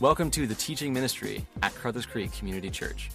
Welcome 0.00 0.30
to 0.30 0.46
the 0.46 0.54
teaching 0.54 0.92
ministry 0.92 1.44
at 1.60 1.74
Carthage 1.74 2.08
Creek 2.08 2.32
Community 2.32 2.70
Church. 2.70 3.10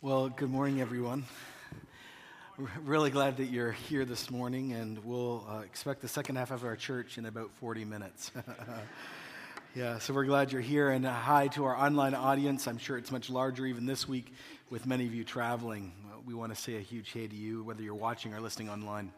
Well, 0.00 0.30
good 0.30 0.48
morning, 0.48 0.80
everyone. 0.80 1.26
We're 2.56 2.68
really 2.86 3.10
glad 3.10 3.36
that 3.36 3.50
you're 3.50 3.72
here 3.72 4.06
this 4.06 4.30
morning, 4.30 4.72
and 4.72 5.04
we'll 5.04 5.46
uh, 5.46 5.58
expect 5.58 6.00
the 6.00 6.08
second 6.08 6.36
half 6.36 6.50
of 6.50 6.64
our 6.64 6.74
church 6.74 7.18
in 7.18 7.26
about 7.26 7.50
40 7.60 7.84
minutes. 7.84 8.32
yeah, 9.74 9.98
so 9.98 10.14
we're 10.14 10.24
glad 10.24 10.52
you're 10.52 10.62
here, 10.62 10.88
and 10.88 11.04
hi 11.04 11.48
to 11.48 11.66
our 11.66 11.76
online 11.76 12.14
audience. 12.14 12.66
I'm 12.66 12.78
sure 12.78 12.96
it's 12.96 13.12
much 13.12 13.28
larger 13.28 13.66
even 13.66 13.84
this 13.84 14.08
week 14.08 14.32
with 14.70 14.86
many 14.86 15.04
of 15.04 15.14
you 15.14 15.22
traveling 15.22 15.92
we 16.26 16.34
want 16.34 16.54
to 16.54 16.60
say 16.60 16.76
a 16.76 16.80
huge 16.80 17.10
hey 17.10 17.26
to 17.26 17.34
you, 17.34 17.64
whether 17.64 17.82
you're 17.82 17.94
watching 17.94 18.34
or 18.34 18.40
listening 18.40 18.68
online. 18.68 19.12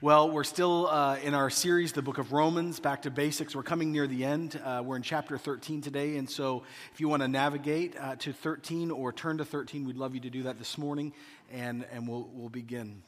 Well, 0.00 0.30
we're 0.30 0.44
still 0.44 0.86
uh, 0.86 1.16
in 1.16 1.34
our 1.34 1.50
series, 1.50 1.92
the 1.92 2.02
book 2.02 2.18
of 2.18 2.32
Romans, 2.32 2.80
back 2.80 3.02
to 3.02 3.10
basics. 3.10 3.54
We're 3.54 3.64
coming 3.64 3.92
near 3.92 4.06
the 4.06 4.24
end. 4.24 4.58
Uh, 4.64 4.82
we're 4.84 4.96
in 4.96 5.02
chapter 5.02 5.36
13 5.36 5.82
today, 5.82 6.16
and 6.16 6.30
so 6.30 6.62
if 6.94 7.00
you 7.00 7.08
want 7.08 7.22
to 7.22 7.28
navigate 7.28 7.96
uh, 8.00 8.16
to 8.16 8.32
13 8.32 8.90
or 8.90 9.12
turn 9.12 9.38
to 9.38 9.44
13, 9.44 9.84
we'd 9.84 9.96
love 9.96 10.14
you 10.14 10.20
to 10.20 10.30
do 10.30 10.44
that 10.44 10.58
this 10.58 10.78
morning, 10.78 11.12
and, 11.52 11.84
and 11.92 12.08
we'll, 12.08 12.30
we'll 12.32 12.48
begin. 12.48 13.02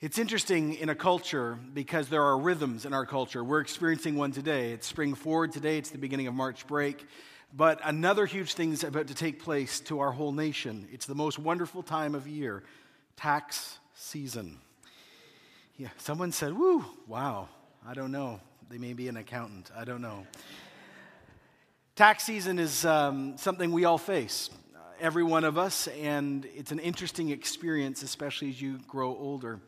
It's 0.00 0.18
interesting 0.18 0.74
in 0.74 0.88
a 0.88 0.94
culture 0.94 1.58
because 1.74 2.08
there 2.08 2.22
are 2.22 2.38
rhythms 2.38 2.86
in 2.86 2.94
our 2.94 3.04
culture. 3.04 3.44
We're 3.44 3.60
experiencing 3.60 4.16
one 4.16 4.32
today. 4.32 4.72
It's 4.72 4.86
spring 4.86 5.14
forward 5.14 5.52
today, 5.52 5.78
it's 5.78 5.90
the 5.90 5.98
beginning 5.98 6.26
of 6.26 6.34
March 6.34 6.66
break. 6.66 7.06
But 7.52 7.80
another 7.82 8.26
huge 8.26 8.54
thing 8.54 8.72
is 8.72 8.84
about 8.84 9.08
to 9.08 9.14
take 9.14 9.42
place 9.42 9.80
to 9.80 10.00
our 10.00 10.12
whole 10.12 10.32
nation. 10.32 10.86
It's 10.92 11.06
the 11.06 11.14
most 11.14 11.38
wonderful 11.38 11.82
time 11.82 12.14
of 12.14 12.28
year 12.28 12.62
tax 13.16 13.78
season. 13.94 14.58
Yeah, 15.76 15.88
someone 15.98 16.32
said, 16.32 16.56
Woo, 16.56 16.84
wow, 17.06 17.48
I 17.86 17.94
don't 17.94 18.12
know. 18.12 18.40
They 18.70 18.78
may 18.78 18.92
be 18.92 19.08
an 19.08 19.16
accountant, 19.16 19.70
I 19.76 19.84
don't 19.84 20.00
know. 20.00 20.26
Tax 21.96 22.24
season 22.24 22.58
is 22.58 22.84
um, 22.84 23.36
something 23.36 23.72
we 23.72 23.84
all 23.84 23.98
face, 23.98 24.48
every 25.00 25.24
one 25.24 25.44
of 25.44 25.58
us, 25.58 25.88
and 25.88 26.46
it's 26.54 26.70
an 26.70 26.78
interesting 26.78 27.30
experience, 27.30 28.02
especially 28.02 28.48
as 28.50 28.62
you 28.62 28.78
grow 28.86 29.08
older. 29.08 29.58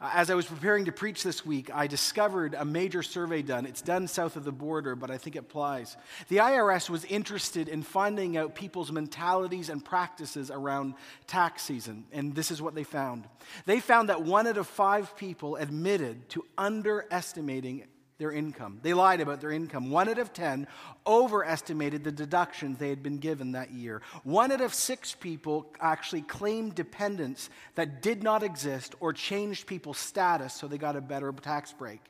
Uh, 0.00 0.10
as 0.14 0.30
I 0.30 0.34
was 0.36 0.46
preparing 0.46 0.84
to 0.84 0.92
preach 0.92 1.24
this 1.24 1.44
week, 1.44 1.70
I 1.74 1.88
discovered 1.88 2.54
a 2.54 2.64
major 2.64 3.02
survey 3.02 3.42
done. 3.42 3.66
It's 3.66 3.82
done 3.82 4.06
south 4.06 4.36
of 4.36 4.44
the 4.44 4.52
border, 4.52 4.94
but 4.94 5.10
I 5.10 5.18
think 5.18 5.34
it 5.34 5.40
applies. 5.40 5.96
The 6.28 6.36
IRS 6.36 6.88
was 6.88 7.04
interested 7.04 7.68
in 7.68 7.82
finding 7.82 8.36
out 8.36 8.54
people's 8.54 8.92
mentalities 8.92 9.68
and 9.68 9.84
practices 9.84 10.52
around 10.52 10.94
tax 11.26 11.62
season, 11.62 12.04
and 12.12 12.32
this 12.32 12.52
is 12.52 12.62
what 12.62 12.76
they 12.76 12.84
found. 12.84 13.26
They 13.66 13.80
found 13.80 14.08
that 14.08 14.22
one 14.22 14.46
out 14.46 14.56
of 14.56 14.68
five 14.68 15.16
people 15.16 15.56
admitted 15.56 16.28
to 16.30 16.44
underestimating 16.56 17.84
their 18.18 18.32
income. 18.32 18.80
They 18.82 18.94
lied 18.94 19.20
about 19.20 19.40
their 19.40 19.52
income. 19.52 19.90
One 19.90 20.08
out 20.08 20.18
of 20.18 20.32
10 20.32 20.66
overestimated 21.06 22.02
the 22.02 22.10
deductions 22.10 22.76
they 22.76 22.88
had 22.88 23.00
been 23.00 23.18
given 23.18 23.52
that 23.52 23.70
year. 23.70 24.02
One 24.24 24.50
out 24.50 24.60
of 24.60 24.74
six 24.74 25.14
people 25.14 25.72
actually 25.80 26.22
claimed 26.22 26.74
dependents 26.74 27.48
that 27.76 28.02
did 28.02 28.24
not 28.24 28.42
exist 28.42 28.96
or 28.98 29.12
changed 29.12 29.68
people's 29.68 29.98
status 29.98 30.52
so 30.52 30.66
they 30.66 30.78
got 30.78 30.96
a 30.96 31.00
better 31.00 31.30
tax 31.30 31.72
break. 31.72 32.00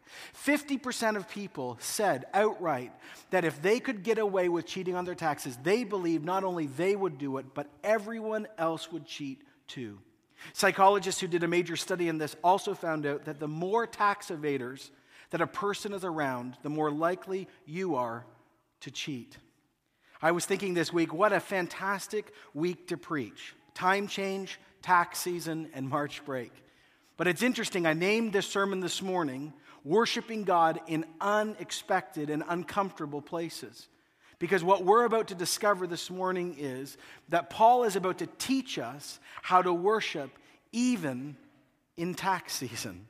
50% 0.46 1.16
of 1.16 1.28
people 1.28 1.76
said 1.78 2.24
outright 2.32 2.92
that 3.28 3.44
if 3.44 3.60
they 3.60 3.78
could 3.78 4.02
get 4.02 4.16
away 4.16 4.48
with 4.48 4.64
cheating 4.64 4.94
on 4.94 5.04
their 5.04 5.14
taxes, 5.14 5.58
they 5.62 5.84
believed 5.84 6.24
not 6.24 6.42
only 6.42 6.68
they 6.68 6.96
would 6.96 7.18
do 7.18 7.36
it, 7.36 7.52
but 7.52 7.68
everyone 7.84 8.48
else 8.56 8.90
would 8.90 9.04
cheat 9.04 9.42
too. 9.66 9.98
Psychologists 10.54 11.20
who 11.20 11.26
did 11.26 11.42
a 11.42 11.48
major 11.48 11.76
study 11.76 12.08
in 12.08 12.16
this 12.16 12.34
also 12.42 12.72
found 12.72 13.04
out 13.04 13.26
that 13.26 13.40
the 13.40 13.48
more 13.48 13.86
tax 13.86 14.28
evaders, 14.28 14.88
that 15.30 15.40
a 15.40 15.46
person 15.46 15.92
is 15.92 16.04
around, 16.04 16.56
the 16.62 16.70
more 16.70 16.90
likely 16.90 17.48
you 17.66 17.96
are 17.96 18.24
to 18.80 18.90
cheat. 18.90 19.36
I 20.20 20.32
was 20.32 20.46
thinking 20.46 20.74
this 20.74 20.92
week, 20.92 21.12
what 21.12 21.32
a 21.32 21.40
fantastic 21.40 22.32
week 22.54 22.88
to 22.88 22.96
preach. 22.96 23.54
Time 23.74 24.08
change, 24.08 24.58
tax 24.82 25.18
season, 25.18 25.70
and 25.74 25.88
March 25.88 26.24
break. 26.24 26.52
But 27.16 27.28
it's 27.28 27.42
interesting, 27.42 27.86
I 27.86 27.92
named 27.92 28.32
this 28.32 28.46
sermon 28.46 28.80
this 28.80 29.02
morning, 29.02 29.52
Worshiping 29.84 30.44
God 30.44 30.80
in 30.86 31.04
Unexpected 31.20 32.30
and 32.30 32.42
Uncomfortable 32.48 33.22
Places. 33.22 33.88
Because 34.38 34.62
what 34.62 34.84
we're 34.84 35.04
about 35.04 35.28
to 35.28 35.34
discover 35.34 35.86
this 35.86 36.10
morning 36.10 36.56
is 36.58 36.96
that 37.28 37.50
Paul 37.50 37.84
is 37.84 37.96
about 37.96 38.18
to 38.18 38.28
teach 38.38 38.78
us 38.78 39.18
how 39.42 39.62
to 39.62 39.72
worship 39.72 40.30
even 40.72 41.36
in 41.96 42.14
tax 42.14 42.54
season. 42.54 43.06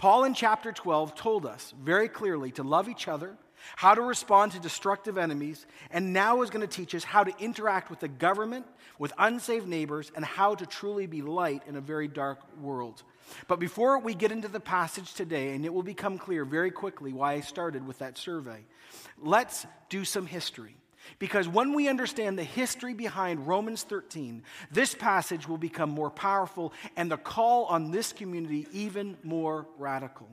Paul 0.00 0.24
in 0.24 0.32
chapter 0.32 0.72
12 0.72 1.14
told 1.14 1.44
us 1.44 1.74
very 1.78 2.08
clearly 2.08 2.52
to 2.52 2.62
love 2.62 2.88
each 2.88 3.06
other, 3.06 3.36
how 3.76 3.94
to 3.94 4.00
respond 4.00 4.52
to 4.52 4.58
destructive 4.58 5.18
enemies, 5.18 5.66
and 5.90 6.14
now 6.14 6.40
is 6.40 6.48
going 6.48 6.66
to 6.66 6.74
teach 6.74 6.94
us 6.94 7.04
how 7.04 7.22
to 7.22 7.34
interact 7.38 7.90
with 7.90 8.00
the 8.00 8.08
government, 8.08 8.64
with 8.98 9.12
unsaved 9.18 9.68
neighbors, 9.68 10.10
and 10.16 10.24
how 10.24 10.54
to 10.54 10.64
truly 10.64 11.06
be 11.06 11.20
light 11.20 11.64
in 11.66 11.76
a 11.76 11.82
very 11.82 12.08
dark 12.08 12.38
world. 12.62 13.02
But 13.46 13.60
before 13.60 13.98
we 13.98 14.14
get 14.14 14.32
into 14.32 14.48
the 14.48 14.58
passage 14.58 15.12
today, 15.12 15.52
and 15.54 15.66
it 15.66 15.74
will 15.74 15.82
become 15.82 16.16
clear 16.16 16.46
very 16.46 16.70
quickly 16.70 17.12
why 17.12 17.34
I 17.34 17.40
started 17.40 17.86
with 17.86 17.98
that 17.98 18.16
survey, 18.16 18.64
let's 19.18 19.66
do 19.90 20.06
some 20.06 20.24
history. 20.24 20.79
Because 21.18 21.48
when 21.48 21.74
we 21.74 21.88
understand 21.88 22.38
the 22.38 22.44
history 22.44 22.94
behind 22.94 23.46
Romans 23.46 23.82
13, 23.82 24.42
this 24.70 24.94
passage 24.94 25.48
will 25.48 25.58
become 25.58 25.90
more 25.90 26.10
powerful 26.10 26.72
and 26.96 27.10
the 27.10 27.16
call 27.16 27.64
on 27.66 27.90
this 27.90 28.12
community 28.12 28.66
even 28.72 29.16
more 29.22 29.66
radical. 29.78 30.28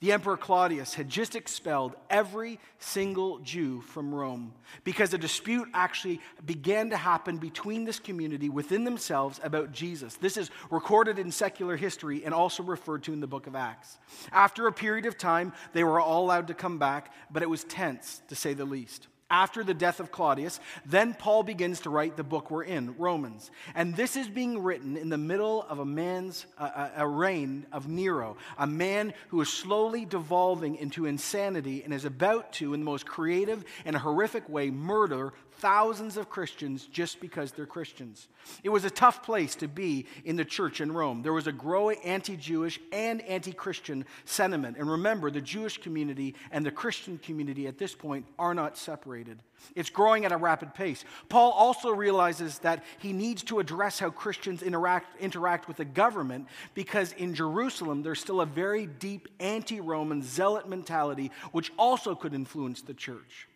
The 0.00 0.12
Emperor 0.12 0.36
Claudius 0.36 0.92
had 0.92 1.08
just 1.08 1.34
expelled 1.34 1.94
every 2.10 2.60
single 2.78 3.38
Jew 3.38 3.80
from 3.80 4.14
Rome 4.14 4.52
because 4.84 5.14
a 5.14 5.18
dispute 5.18 5.68
actually 5.72 6.20
began 6.44 6.90
to 6.90 6.98
happen 6.98 7.38
between 7.38 7.84
this 7.84 7.98
community 7.98 8.50
within 8.50 8.84
themselves 8.84 9.40
about 9.42 9.72
Jesus. 9.72 10.16
This 10.16 10.36
is 10.36 10.50
recorded 10.70 11.18
in 11.18 11.32
secular 11.32 11.76
history 11.76 12.26
and 12.26 12.34
also 12.34 12.62
referred 12.62 13.04
to 13.04 13.14
in 13.14 13.20
the 13.20 13.26
book 13.26 13.46
of 13.46 13.56
Acts. 13.56 13.96
After 14.32 14.66
a 14.66 14.72
period 14.72 15.06
of 15.06 15.16
time, 15.16 15.54
they 15.72 15.82
were 15.82 15.98
all 15.98 16.26
allowed 16.26 16.48
to 16.48 16.54
come 16.54 16.78
back, 16.78 17.10
but 17.30 17.42
it 17.42 17.48
was 17.48 17.64
tense 17.64 18.20
to 18.28 18.34
say 18.34 18.52
the 18.52 18.66
least 18.66 19.08
after 19.30 19.64
the 19.64 19.74
death 19.74 19.98
of 19.98 20.12
Claudius, 20.12 20.60
then 20.84 21.12
Paul 21.12 21.42
begins 21.42 21.80
to 21.80 21.90
write 21.90 22.16
the 22.16 22.22
book 22.22 22.50
we're 22.50 22.62
in, 22.62 22.94
Romans. 22.96 23.50
And 23.74 23.96
this 23.96 24.16
is 24.16 24.28
being 24.28 24.62
written 24.62 24.96
in 24.96 25.08
the 25.08 25.18
middle 25.18 25.62
of 25.68 25.80
a 25.80 25.84
man's, 25.84 26.46
uh, 26.58 26.90
a 26.96 27.08
reign 27.08 27.66
of 27.72 27.88
Nero, 27.88 28.36
a 28.56 28.66
man 28.66 29.12
who 29.28 29.40
is 29.40 29.48
slowly 29.48 30.04
devolving 30.04 30.76
into 30.76 31.06
insanity 31.06 31.82
and 31.82 31.92
is 31.92 32.04
about 32.04 32.52
to, 32.54 32.72
in 32.72 32.80
the 32.80 32.84
most 32.84 33.06
creative 33.06 33.64
and 33.84 33.96
horrific 33.96 34.48
way, 34.48 34.70
murder 34.70 35.32
thousands 35.58 36.16
of 36.16 36.28
Christians 36.28 36.86
just 36.86 37.20
because 37.20 37.52
they're 37.52 37.66
Christians. 37.66 38.28
It 38.62 38.68
was 38.68 38.84
a 38.84 38.90
tough 38.90 39.22
place 39.22 39.54
to 39.56 39.68
be 39.68 40.06
in 40.24 40.36
the 40.36 40.44
church 40.44 40.80
in 40.80 40.92
Rome. 40.92 41.22
There 41.22 41.32
was 41.32 41.46
a 41.46 41.52
growing 41.52 41.98
anti 42.04 42.36
Jewish 42.36 42.78
and 42.92 43.22
anti 43.22 43.52
Christian 43.52 44.04
sentiment. 44.24 44.76
And 44.78 44.90
remember, 44.90 45.30
the 45.30 45.40
Jewish 45.40 45.78
community 45.78 46.34
and 46.50 46.64
the 46.64 46.70
Christian 46.70 47.18
community 47.18 47.66
at 47.66 47.78
this 47.78 47.94
point 47.94 48.26
are 48.38 48.54
not 48.54 48.76
separated. 48.76 49.42
It's 49.74 49.90
growing 49.90 50.24
at 50.24 50.32
a 50.32 50.36
rapid 50.36 50.74
pace. 50.74 51.04
Paul 51.28 51.50
also 51.52 51.90
realizes 51.90 52.58
that 52.60 52.84
he 52.98 53.12
needs 53.12 53.42
to 53.44 53.58
address 53.58 53.98
how 53.98 54.10
Christians 54.10 54.62
interact, 54.62 55.20
interact 55.20 55.66
with 55.66 55.78
the 55.78 55.84
government 55.84 56.46
because 56.74 57.12
in 57.12 57.34
Jerusalem 57.34 58.02
there's 58.02 58.20
still 58.20 58.40
a 58.40 58.46
very 58.46 58.86
deep 58.86 59.28
anti 59.40 59.80
Roman 59.80 60.22
zealot 60.22 60.68
mentality, 60.68 61.30
which 61.52 61.72
also 61.78 62.14
could 62.14 62.34
influence 62.34 62.82
the 62.82 62.94
church. 62.94 63.48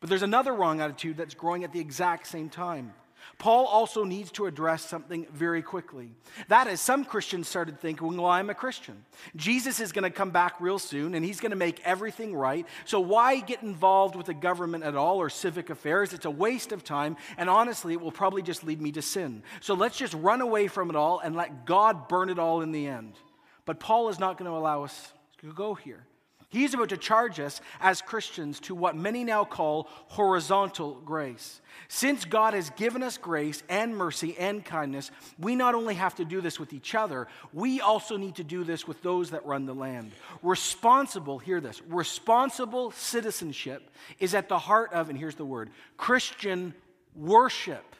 But 0.00 0.08
there's 0.08 0.22
another 0.22 0.52
wrong 0.52 0.80
attitude 0.80 1.16
that's 1.16 1.34
growing 1.34 1.64
at 1.64 1.72
the 1.72 1.80
exact 1.80 2.26
same 2.26 2.48
time. 2.48 2.92
Paul 3.38 3.66
also 3.66 4.04
needs 4.04 4.30
to 4.32 4.46
address 4.46 4.84
something 4.84 5.26
very 5.32 5.60
quickly. 5.60 6.10
That 6.48 6.68
is, 6.68 6.80
some 6.80 7.04
Christians 7.04 7.48
started 7.48 7.78
thinking, 7.80 8.16
well, 8.16 8.26
I'm 8.26 8.50
a 8.50 8.54
Christian. 8.54 9.04
Jesus 9.34 9.78
is 9.78 9.92
going 9.92 10.04
to 10.04 10.10
come 10.10 10.30
back 10.30 10.60
real 10.60 10.78
soon 10.78 11.14
and 11.14 11.24
he's 11.24 11.40
going 11.40 11.50
to 11.50 11.56
make 11.56 11.80
everything 11.84 12.34
right. 12.34 12.66
So 12.84 13.00
why 13.00 13.40
get 13.40 13.62
involved 13.62 14.16
with 14.16 14.26
the 14.26 14.34
government 14.34 14.84
at 14.84 14.96
all 14.96 15.18
or 15.18 15.28
civic 15.28 15.70
affairs? 15.70 16.12
It's 16.12 16.24
a 16.24 16.30
waste 16.30 16.72
of 16.72 16.82
time. 16.82 17.16
And 17.36 17.50
honestly, 17.50 17.92
it 17.92 18.00
will 18.00 18.12
probably 18.12 18.42
just 18.42 18.64
lead 18.64 18.80
me 18.80 18.92
to 18.92 19.02
sin. 19.02 19.42
So 19.60 19.74
let's 19.74 19.98
just 19.98 20.14
run 20.14 20.40
away 20.40 20.68
from 20.68 20.88
it 20.88 20.96
all 20.96 21.18
and 21.18 21.36
let 21.36 21.66
God 21.66 22.08
burn 22.08 22.30
it 22.30 22.38
all 22.38 22.62
in 22.62 22.72
the 22.72 22.86
end. 22.86 23.14
But 23.66 23.80
Paul 23.80 24.08
is 24.08 24.18
not 24.18 24.38
going 24.38 24.50
to 24.50 24.56
allow 24.56 24.84
us 24.84 25.12
to 25.38 25.52
go 25.52 25.74
here. 25.74 26.06
He's 26.48 26.74
about 26.74 26.90
to 26.90 26.96
charge 26.96 27.40
us 27.40 27.60
as 27.80 28.00
Christians 28.00 28.60
to 28.60 28.74
what 28.74 28.96
many 28.96 29.24
now 29.24 29.44
call 29.44 29.88
horizontal 30.06 31.00
grace. 31.04 31.60
Since 31.88 32.24
God 32.24 32.54
has 32.54 32.70
given 32.70 33.02
us 33.02 33.18
grace 33.18 33.62
and 33.68 33.96
mercy 33.96 34.36
and 34.38 34.64
kindness, 34.64 35.10
we 35.38 35.56
not 35.56 35.74
only 35.74 35.94
have 35.94 36.14
to 36.16 36.24
do 36.24 36.40
this 36.40 36.60
with 36.60 36.72
each 36.72 36.94
other, 36.94 37.26
we 37.52 37.80
also 37.80 38.16
need 38.16 38.36
to 38.36 38.44
do 38.44 38.64
this 38.64 38.86
with 38.86 39.02
those 39.02 39.30
that 39.30 39.44
run 39.44 39.66
the 39.66 39.74
land. 39.74 40.12
Responsible, 40.42 41.38
hear 41.38 41.60
this, 41.60 41.82
responsible 41.88 42.92
citizenship 42.92 43.90
is 44.18 44.34
at 44.34 44.48
the 44.48 44.58
heart 44.58 44.92
of, 44.92 45.10
and 45.10 45.18
here's 45.18 45.34
the 45.34 45.44
word, 45.44 45.70
Christian 45.96 46.74
worship. 47.14 47.96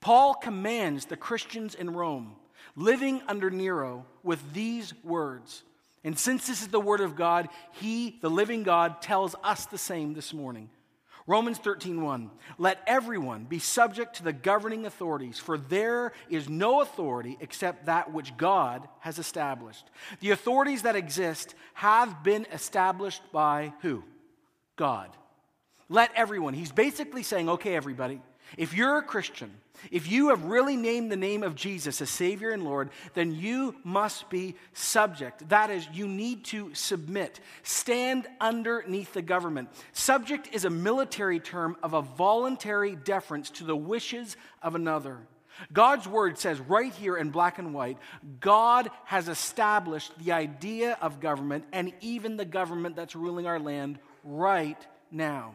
Paul 0.00 0.34
commands 0.34 1.06
the 1.06 1.16
Christians 1.16 1.74
in 1.74 1.90
Rome 1.90 2.36
living 2.76 3.20
under 3.26 3.50
Nero 3.50 4.06
with 4.22 4.52
these 4.52 4.94
words. 5.02 5.64
And 6.04 6.18
since 6.18 6.46
this 6.46 6.62
is 6.62 6.68
the 6.68 6.80
word 6.80 7.00
of 7.00 7.16
God, 7.16 7.48
he, 7.72 8.18
the 8.20 8.30
living 8.30 8.62
God, 8.62 9.02
tells 9.02 9.34
us 9.42 9.66
the 9.66 9.78
same 9.78 10.14
this 10.14 10.32
morning. 10.32 10.70
Romans 11.28 11.58
13:1 11.58 12.30
Let 12.56 12.80
everyone 12.86 13.44
be 13.44 13.58
subject 13.58 14.16
to 14.16 14.24
the 14.24 14.32
governing 14.32 14.86
authorities 14.86 15.38
for 15.38 15.58
there 15.58 16.12
is 16.30 16.48
no 16.48 16.80
authority 16.80 17.36
except 17.40 17.84
that 17.84 18.12
which 18.12 18.36
God 18.38 18.88
has 19.00 19.18
established. 19.18 19.90
The 20.20 20.30
authorities 20.30 20.82
that 20.82 20.96
exist 20.96 21.54
have 21.74 22.24
been 22.24 22.46
established 22.50 23.22
by 23.30 23.74
who? 23.82 24.04
God. 24.76 25.10
Let 25.90 26.10
everyone. 26.14 26.54
He's 26.54 26.72
basically 26.72 27.22
saying, 27.22 27.50
"Okay 27.50 27.76
everybody, 27.76 28.22
if 28.56 28.74
you're 28.74 28.98
a 28.98 29.02
Christian, 29.02 29.50
if 29.90 30.10
you 30.10 30.30
have 30.30 30.44
really 30.44 30.76
named 30.76 31.12
the 31.12 31.16
name 31.16 31.42
of 31.42 31.54
Jesus 31.54 32.00
as 32.00 32.10
Savior 32.10 32.50
and 32.50 32.64
Lord, 32.64 32.90
then 33.14 33.34
you 33.34 33.76
must 33.84 34.28
be 34.28 34.56
subject. 34.72 35.48
That 35.48 35.70
is, 35.70 35.86
you 35.92 36.08
need 36.08 36.44
to 36.46 36.74
submit, 36.74 37.40
stand 37.62 38.26
underneath 38.40 39.12
the 39.12 39.22
government. 39.22 39.68
Subject 39.92 40.48
is 40.52 40.64
a 40.64 40.70
military 40.70 41.40
term 41.40 41.76
of 41.82 41.94
a 41.94 42.02
voluntary 42.02 42.96
deference 42.96 43.50
to 43.50 43.64
the 43.64 43.76
wishes 43.76 44.36
of 44.62 44.74
another. 44.74 45.18
God's 45.72 46.06
word 46.06 46.38
says 46.38 46.60
right 46.60 46.92
here 46.92 47.16
in 47.16 47.30
black 47.30 47.58
and 47.58 47.74
white 47.74 47.98
God 48.38 48.90
has 49.04 49.28
established 49.28 50.16
the 50.18 50.30
idea 50.30 50.96
of 51.00 51.18
government 51.20 51.64
and 51.72 51.92
even 52.00 52.36
the 52.36 52.44
government 52.44 52.94
that's 52.94 53.16
ruling 53.16 53.46
our 53.46 53.58
land 53.58 53.98
right 54.22 54.80
now. 55.10 55.54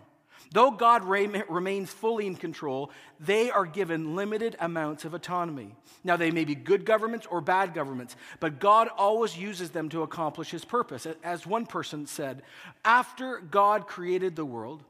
Though 0.52 0.72
God 0.72 1.04
remains 1.04 1.90
fully 1.90 2.28
in 2.28 2.36
control, 2.36 2.92
they 3.20 3.50
are 3.50 3.66
given 3.66 4.16
limited 4.16 4.56
amounts 4.60 5.04
of 5.04 5.14
autonomy. 5.14 5.76
Now, 6.04 6.16
they 6.16 6.32
may 6.32 6.46
be 6.46 6.54
good 6.54 6.86
governments 6.86 7.26
or 7.26 7.42
bad 7.42 7.74
governments, 7.74 8.16
but 8.40 8.60
God 8.60 8.88
always 8.98 9.38
uses 9.38 9.72
them 9.72 9.90
to 9.90 10.04
accomplish 10.04 10.52
his 10.52 10.64
purpose. 10.64 11.08
As 11.24 11.48
one 11.48 11.66
person 11.66 12.06
said, 12.06 12.44
after 12.86 13.40
God 13.40 13.88
created 13.88 14.36
the 14.36 14.46
world, 14.46 14.84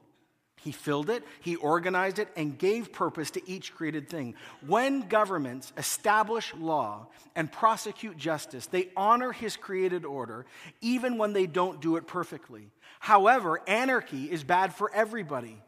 he 0.60 0.72
filled 0.72 1.10
it, 1.10 1.22
he 1.40 1.56
organized 1.56 2.18
it, 2.18 2.28
and 2.36 2.58
gave 2.58 2.90
purpose 2.90 3.30
to 3.32 3.48
each 3.48 3.74
created 3.74 4.08
thing. 4.08 4.34
When 4.66 5.08
governments 5.08 5.74
establish 5.76 6.54
law 6.54 7.08
and 7.36 7.52
prosecute 7.52 8.16
justice, 8.16 8.66
they 8.66 8.88
honor 8.96 9.32
his 9.32 9.56
created 9.56 10.06
order, 10.06 10.46
even 10.80 11.18
when 11.18 11.34
they 11.34 11.46
don't 11.46 11.82
do 11.82 11.96
it 11.96 12.06
perfectly. 12.06 12.70
However, 13.04 13.60
anarchy 13.66 14.32
is 14.32 14.44
bad 14.44 14.74
for 14.74 14.90
everybody. 14.94 15.60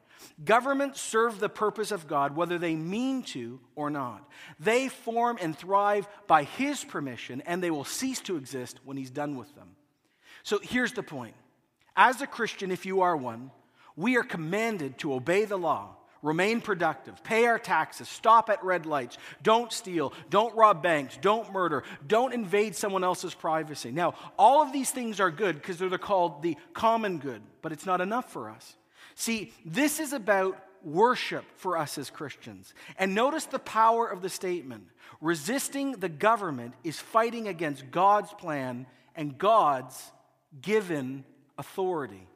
Governments 0.43 1.03
serve 1.03 1.39
the 1.39 1.51
purpose 1.51 1.91
of 1.91 2.09
God 2.09 2.35
whether 2.35 2.57
they 2.57 2.75
mean 2.75 3.25
to 3.25 3.61
or 3.75 3.91
not. 3.91 4.27
They 4.59 4.89
form 4.89 5.37
and 5.39 5.55
thrive 5.55 6.09
by 6.27 6.45
His 6.45 6.83
permission, 6.83 7.43
and 7.43 7.63
they 7.63 7.71
will 7.71 7.85
cease 7.85 8.21
to 8.21 8.39
exist 8.39 8.81
when 8.87 8.97
He's 8.97 9.11
done 9.11 9.37
with 9.37 9.55
them. 9.55 9.77
So 10.45 10.61
here's 10.63 10.95
the 10.95 11.03
point 11.03 11.35
As 11.95 12.23
a 12.23 12.27
Christian, 12.27 12.71
if 12.71 12.87
you 12.87 13.03
are 13.03 13.19
one, 13.19 13.51
we 13.97 14.17
are 14.17 14.23
commanded 14.23 14.97
to 15.01 15.13
obey 15.13 15.45
the 15.45 15.59
law, 15.59 15.99
remain 16.27 16.61
productive, 16.61 17.23
pay 17.23 17.47
our 17.47 17.59
taxes, 17.59 18.09
stop 18.09 18.51
at 18.51 18.63
red 18.65 18.85
lights, 18.85 19.17
don't 19.43 19.73
steal, 19.73 20.13
don't 20.29 20.55
rob 20.57 20.83
banks, 20.83 21.17
don't 21.23 21.53
murder, 21.53 21.85
don't 22.07 22.35
invade 22.35 22.75
someone 22.75 23.05
else's 23.05 23.33
privacy. 23.33 23.93
Now, 23.93 24.15
all 24.37 24.61
of 24.61 24.73
these 24.73 24.91
things 24.91 25.21
are 25.21 25.31
good 25.31 25.55
because 25.55 25.79
they're 25.79 25.97
called 25.97 26.43
the 26.43 26.57
common 26.75 27.19
good, 27.19 27.43
but 27.63 27.71
it's 27.71 27.87
not 27.87 28.01
enough 28.01 28.33
for 28.33 28.51
us. 28.51 28.75
See, 29.15 29.53
this 29.65 30.01
is 30.01 30.13
about 30.13 30.59
worship 30.83 31.45
for 31.57 31.79
us 31.79 31.97
as 31.97 32.11
Christians. 32.11 32.75
And 32.99 33.15
notice 33.15 33.45
the 33.47 33.59
power 33.59 34.07
of 34.07 34.21
the 34.21 34.29
statement 34.29 34.89
resisting 35.21 35.93
the 35.93 36.09
government 36.09 36.75
is 36.85 36.99
fighting 36.99 37.49
against 37.49 37.91
God's 37.91 38.33
plan 38.35 38.87
and 39.15 39.39
God's 39.39 40.13
given 40.61 41.25
authority. 41.57 42.27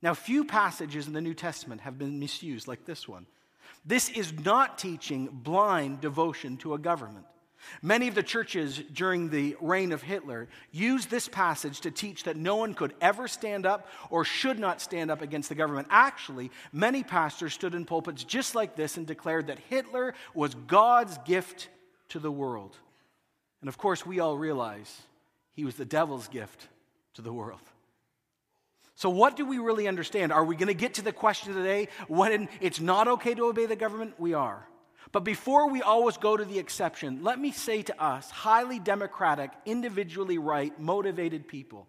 Now, 0.00 0.14
few 0.14 0.44
passages 0.44 1.06
in 1.06 1.12
the 1.12 1.20
New 1.20 1.34
Testament 1.34 1.80
have 1.80 1.98
been 1.98 2.20
misused 2.20 2.68
like 2.68 2.84
this 2.84 3.08
one. 3.08 3.26
This 3.84 4.08
is 4.10 4.32
not 4.44 4.78
teaching 4.78 5.28
blind 5.32 6.00
devotion 6.00 6.56
to 6.58 6.74
a 6.74 6.78
government. 6.78 7.26
Many 7.82 8.08
of 8.08 8.14
the 8.14 8.22
churches 8.22 8.80
during 8.92 9.30
the 9.30 9.56
reign 9.60 9.92
of 9.92 10.02
Hitler 10.02 10.48
used 10.70 11.10
this 11.10 11.28
passage 11.28 11.80
to 11.80 11.90
teach 11.90 12.24
that 12.24 12.36
no 12.36 12.56
one 12.56 12.74
could 12.74 12.94
ever 13.00 13.26
stand 13.26 13.66
up 13.66 13.88
or 14.10 14.24
should 14.24 14.58
not 14.58 14.80
stand 14.80 15.10
up 15.10 15.22
against 15.22 15.48
the 15.48 15.54
government. 15.54 15.88
Actually, 15.90 16.50
many 16.72 17.02
pastors 17.02 17.52
stood 17.52 17.74
in 17.74 17.84
pulpits 17.84 18.22
just 18.24 18.54
like 18.54 18.76
this 18.76 18.96
and 18.96 19.06
declared 19.06 19.48
that 19.48 19.58
Hitler 19.68 20.14
was 20.34 20.54
God's 20.54 21.18
gift 21.24 21.68
to 22.10 22.20
the 22.20 22.30
world. 22.30 22.76
And 23.60 23.68
of 23.68 23.76
course, 23.76 24.06
we 24.06 24.20
all 24.20 24.38
realize 24.38 25.02
he 25.52 25.64
was 25.64 25.74
the 25.74 25.84
devil's 25.84 26.28
gift 26.28 26.68
to 27.14 27.22
the 27.22 27.32
world. 27.32 27.60
So, 28.98 29.10
what 29.10 29.36
do 29.36 29.46
we 29.46 29.58
really 29.58 29.86
understand? 29.86 30.32
Are 30.32 30.44
we 30.44 30.56
going 30.56 30.66
to 30.66 30.74
get 30.74 30.94
to 30.94 31.02
the 31.02 31.12
question 31.12 31.54
today 31.54 31.86
when 32.08 32.48
it's 32.60 32.80
not 32.80 33.06
okay 33.06 33.32
to 33.32 33.44
obey 33.44 33.66
the 33.66 33.76
government? 33.76 34.14
We 34.18 34.34
are. 34.34 34.66
But 35.12 35.22
before 35.22 35.70
we 35.70 35.82
always 35.82 36.16
go 36.16 36.36
to 36.36 36.44
the 36.44 36.58
exception, 36.58 37.22
let 37.22 37.38
me 37.38 37.52
say 37.52 37.82
to 37.82 38.02
us, 38.02 38.28
highly 38.28 38.80
democratic, 38.80 39.52
individually 39.64 40.38
right, 40.38 40.76
motivated 40.80 41.46
people, 41.46 41.86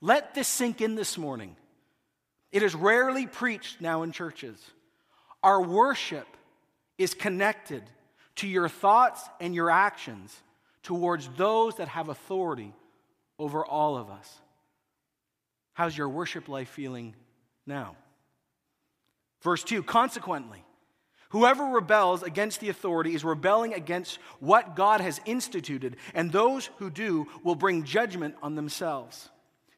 let 0.00 0.32
this 0.32 0.46
sink 0.46 0.80
in 0.80 0.94
this 0.94 1.18
morning. 1.18 1.56
It 2.52 2.62
is 2.62 2.76
rarely 2.76 3.26
preached 3.26 3.80
now 3.80 4.04
in 4.04 4.12
churches. 4.12 4.64
Our 5.42 5.60
worship 5.60 6.28
is 6.98 7.14
connected 7.14 7.82
to 8.36 8.46
your 8.46 8.68
thoughts 8.68 9.28
and 9.40 9.56
your 9.56 9.70
actions 9.70 10.40
towards 10.84 11.28
those 11.36 11.78
that 11.78 11.88
have 11.88 12.10
authority 12.10 12.72
over 13.40 13.66
all 13.66 13.96
of 13.96 14.08
us. 14.08 14.40
How's 15.76 15.96
your 15.96 16.08
worship 16.08 16.48
life 16.48 16.70
feeling 16.70 17.14
now? 17.66 17.96
Verse 19.42 19.62
2 19.62 19.82
Consequently, 19.82 20.64
whoever 21.28 21.66
rebels 21.66 22.22
against 22.22 22.60
the 22.60 22.70
authority 22.70 23.14
is 23.14 23.24
rebelling 23.24 23.74
against 23.74 24.18
what 24.40 24.74
God 24.74 25.02
has 25.02 25.20
instituted, 25.26 25.96
and 26.14 26.32
those 26.32 26.70
who 26.78 26.88
do 26.88 27.26
will 27.44 27.56
bring 27.56 27.84
judgment 27.84 28.36
on 28.42 28.54
themselves. 28.54 29.28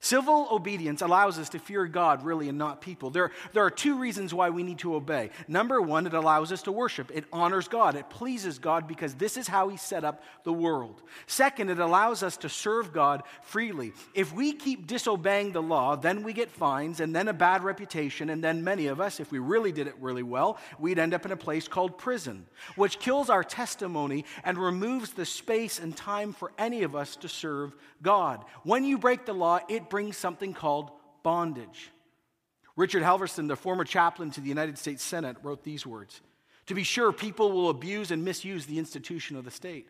Civil 0.01 0.47
obedience 0.53 1.03
allows 1.03 1.41
us 1.41 1.49
to 1.49 1.59
fear 1.59 1.85
God, 1.87 2.25
really, 2.25 2.49
and 2.49 2.57
not 2.57 2.81
people. 2.81 3.11
There, 3.11 3.33
there 3.53 3.65
are 3.65 3.71
two 3.71 3.99
reasons 3.99 4.33
why 4.33 4.49
we 4.49 4.63
need 4.63 4.79
to 4.79 4.95
obey. 4.95 5.31
Number 5.49 5.83
one, 5.83 6.07
it 6.07 6.15
allows 6.15 6.53
us 6.53 6.63
to 6.63 6.73
worship. 6.73 7.11
It 7.13 7.25
honors 7.33 7.67
God. 7.67 7.97
It 7.97 8.09
pleases 8.09 8.61
God 8.61 8.87
because 8.87 9.15
this 9.15 9.37
is 9.37 9.49
how 9.49 9.69
He 9.69 9.77
set 9.77 10.05
up 10.05 10.23
the 10.45 10.53
world. 10.53 11.03
Second, 11.27 11.69
it 11.71 11.81
allows 11.81 12.23
us 12.23 12.37
to 12.39 12.49
serve 12.49 12.93
God 12.93 13.25
freely. 13.43 13.93
If 14.15 14.33
we 14.33 14.53
keep 14.53 14.87
disobeying 14.87 15.51
the 15.51 15.63
law, 15.63 15.97
then 15.97 16.23
we 16.23 16.33
get 16.33 16.49
fines 16.49 17.01
and 17.01 17.15
then 17.15 17.27
a 17.27 17.33
bad 17.33 17.65
reputation, 17.65 18.31
and 18.31 18.43
then 18.43 18.63
many 18.63 18.87
of 18.87 19.01
us, 19.01 19.19
if 19.19 19.33
we 19.33 19.41
really 19.41 19.73
did 19.73 19.89
it 19.89 19.97
really 20.01 20.23
well, 20.23 20.59
we'd 20.79 21.01
end 21.01 21.13
up 21.13 21.27
in 21.27 21.33
a 21.33 21.37
place 21.37 21.67
called 21.67 21.99
prison, 21.99 22.47
which 22.77 23.01
kills 23.01 23.29
our 23.31 23.43
testimony 23.43 24.25
and 24.45 24.59
removes 24.59 25.11
the 25.11 25.27
space 25.27 25.81
and 25.81 25.97
time 25.97 26.33
for 26.33 26.53
any 26.57 26.85
of 26.85 26.95
us 26.95 27.17
to 27.17 27.29
serve 27.29 27.75
God. 28.03 28.45
When 28.63 28.85
you 28.85 28.99
break 28.99 29.27
the 29.27 29.33
law, 29.33 29.61
it 29.69 29.91
brings 29.91 30.17
something 30.17 30.55
called 30.55 30.91
bondage. 31.23 31.91
Richard 32.77 33.03
Halverson, 33.03 33.49
the 33.49 33.57
former 33.57 33.85
chaplain 33.85 34.31
to 34.33 34.41
the 34.41 34.49
United 34.49 34.79
States 34.79 35.03
Senate, 35.03 35.37
wrote 35.43 35.65
these 35.65 35.85
words 35.85 36.21
To 36.67 36.75
be 36.75 36.85
sure, 36.85 37.13
people 37.13 37.53
will 37.53 37.71
abuse 37.71 38.11
and 38.11 38.25
misuse 38.25 38.67
the 38.67 38.79
institution 38.79 39.37
of 39.37 39.45
the 39.45 39.51
state. 39.51 39.89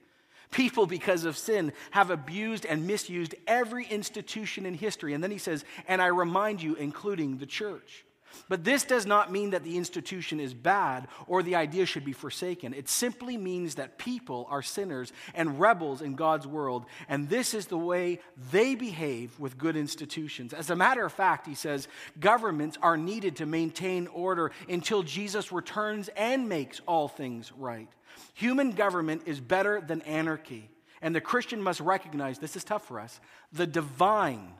People, 0.50 0.86
because 0.86 1.24
of 1.26 1.36
sin, 1.36 1.72
have 1.90 2.10
abused 2.10 2.64
and 2.64 2.86
misused 2.86 3.34
every 3.46 3.84
institution 3.84 4.64
in 4.64 4.72
history. 4.72 5.12
And 5.12 5.22
then 5.22 5.30
he 5.30 5.38
says, 5.38 5.62
and 5.86 6.00
I 6.00 6.06
remind 6.06 6.62
you, 6.62 6.74
including 6.74 7.36
the 7.36 7.44
church. 7.44 8.06
But 8.48 8.64
this 8.64 8.84
does 8.84 9.04
not 9.04 9.30
mean 9.30 9.50
that 9.50 9.64
the 9.64 9.76
institution 9.76 10.40
is 10.40 10.54
bad 10.54 11.08
or 11.26 11.42
the 11.42 11.56
idea 11.56 11.84
should 11.86 12.04
be 12.04 12.12
forsaken. 12.12 12.72
It 12.72 12.88
simply 12.88 13.36
means 13.36 13.74
that 13.74 13.98
people 13.98 14.46
are 14.50 14.62
sinners 14.62 15.12
and 15.34 15.60
rebels 15.60 16.00
in 16.00 16.14
God's 16.14 16.46
world, 16.46 16.86
and 17.08 17.28
this 17.28 17.52
is 17.52 17.66
the 17.66 17.78
way 17.78 18.20
they 18.50 18.74
behave 18.74 19.38
with 19.38 19.58
good 19.58 19.76
institutions. 19.76 20.54
As 20.54 20.70
a 20.70 20.76
matter 20.76 21.04
of 21.04 21.12
fact, 21.12 21.46
he 21.46 21.54
says, 21.54 21.88
governments 22.18 22.78
are 22.80 22.96
needed 22.96 23.36
to 23.36 23.46
maintain 23.46 24.06
order 24.08 24.50
until 24.68 25.02
Jesus 25.02 25.52
returns 25.52 26.08
and 26.16 26.48
makes 26.48 26.80
all 26.86 27.08
things 27.08 27.52
right. 27.52 27.88
Human 28.34 28.72
government 28.72 29.22
is 29.26 29.40
better 29.40 29.80
than 29.80 30.00
anarchy, 30.02 30.70
and 31.02 31.14
the 31.14 31.20
Christian 31.20 31.62
must 31.62 31.80
recognize 31.80 32.38
this 32.38 32.56
is 32.56 32.64
tough 32.64 32.86
for 32.86 32.98
us 32.98 33.20
the 33.52 33.66
divine 33.66 34.54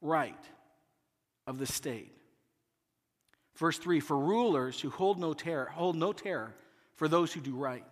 right 0.00 0.34
of 1.46 1.58
the 1.58 1.66
state. 1.66 2.12
Verse 3.56 3.78
3 3.78 4.00
For 4.00 4.18
rulers 4.18 4.80
who 4.80 4.90
hold 4.90 5.18
no 5.18 5.34
terror, 5.34 5.66
hold 5.66 5.96
no 5.96 6.12
terror 6.12 6.54
for 6.96 7.08
those 7.08 7.32
who 7.32 7.40
do 7.40 7.54
right, 7.54 7.84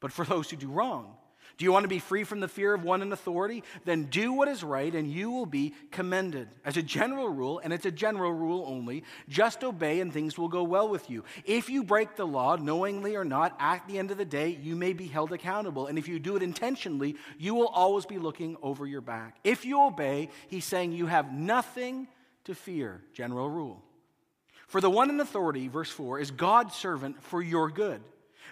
but 0.00 0.12
for 0.12 0.24
those 0.24 0.50
who 0.50 0.56
do 0.56 0.68
wrong. 0.68 1.16
Do 1.60 1.64
you 1.64 1.72
want 1.72 1.84
to 1.84 1.88
be 1.88 1.98
free 1.98 2.24
from 2.24 2.40
the 2.40 2.48
fear 2.48 2.72
of 2.72 2.84
one 2.84 3.02
in 3.02 3.12
authority? 3.12 3.62
Then 3.84 4.04
do 4.04 4.32
what 4.32 4.48
is 4.48 4.64
right 4.64 4.94
and 4.94 5.10
you 5.10 5.30
will 5.30 5.44
be 5.44 5.74
commended. 5.90 6.48
As 6.64 6.78
a 6.78 6.82
general 6.82 7.28
rule, 7.28 7.60
and 7.62 7.70
it's 7.70 7.84
a 7.84 7.90
general 7.90 8.32
rule 8.32 8.64
only, 8.66 9.04
just 9.28 9.62
obey 9.62 10.00
and 10.00 10.10
things 10.10 10.38
will 10.38 10.48
go 10.48 10.62
well 10.62 10.88
with 10.88 11.10
you. 11.10 11.22
If 11.44 11.68
you 11.68 11.84
break 11.84 12.16
the 12.16 12.26
law, 12.26 12.56
knowingly 12.56 13.14
or 13.14 13.26
not, 13.26 13.56
at 13.58 13.86
the 13.86 13.98
end 13.98 14.10
of 14.10 14.16
the 14.16 14.24
day, 14.24 14.58
you 14.62 14.74
may 14.74 14.94
be 14.94 15.06
held 15.06 15.32
accountable. 15.32 15.86
And 15.86 15.98
if 15.98 16.08
you 16.08 16.18
do 16.18 16.34
it 16.34 16.42
intentionally, 16.42 17.16
you 17.38 17.54
will 17.54 17.68
always 17.68 18.06
be 18.06 18.18
looking 18.18 18.56
over 18.62 18.86
your 18.86 19.02
back. 19.02 19.36
If 19.44 19.66
you 19.66 19.82
obey, 19.82 20.30
he's 20.48 20.64
saying 20.64 20.92
you 20.92 21.06
have 21.06 21.30
nothing 21.30 22.08
to 22.44 22.54
fear. 22.54 23.02
General 23.12 23.50
rule. 23.50 23.82
For 24.70 24.80
the 24.80 24.88
one 24.88 25.10
in 25.10 25.18
authority, 25.18 25.66
verse 25.66 25.90
4, 25.90 26.20
is 26.20 26.30
God's 26.30 26.76
servant 26.76 27.20
for 27.24 27.42
your 27.42 27.70
good. 27.70 28.00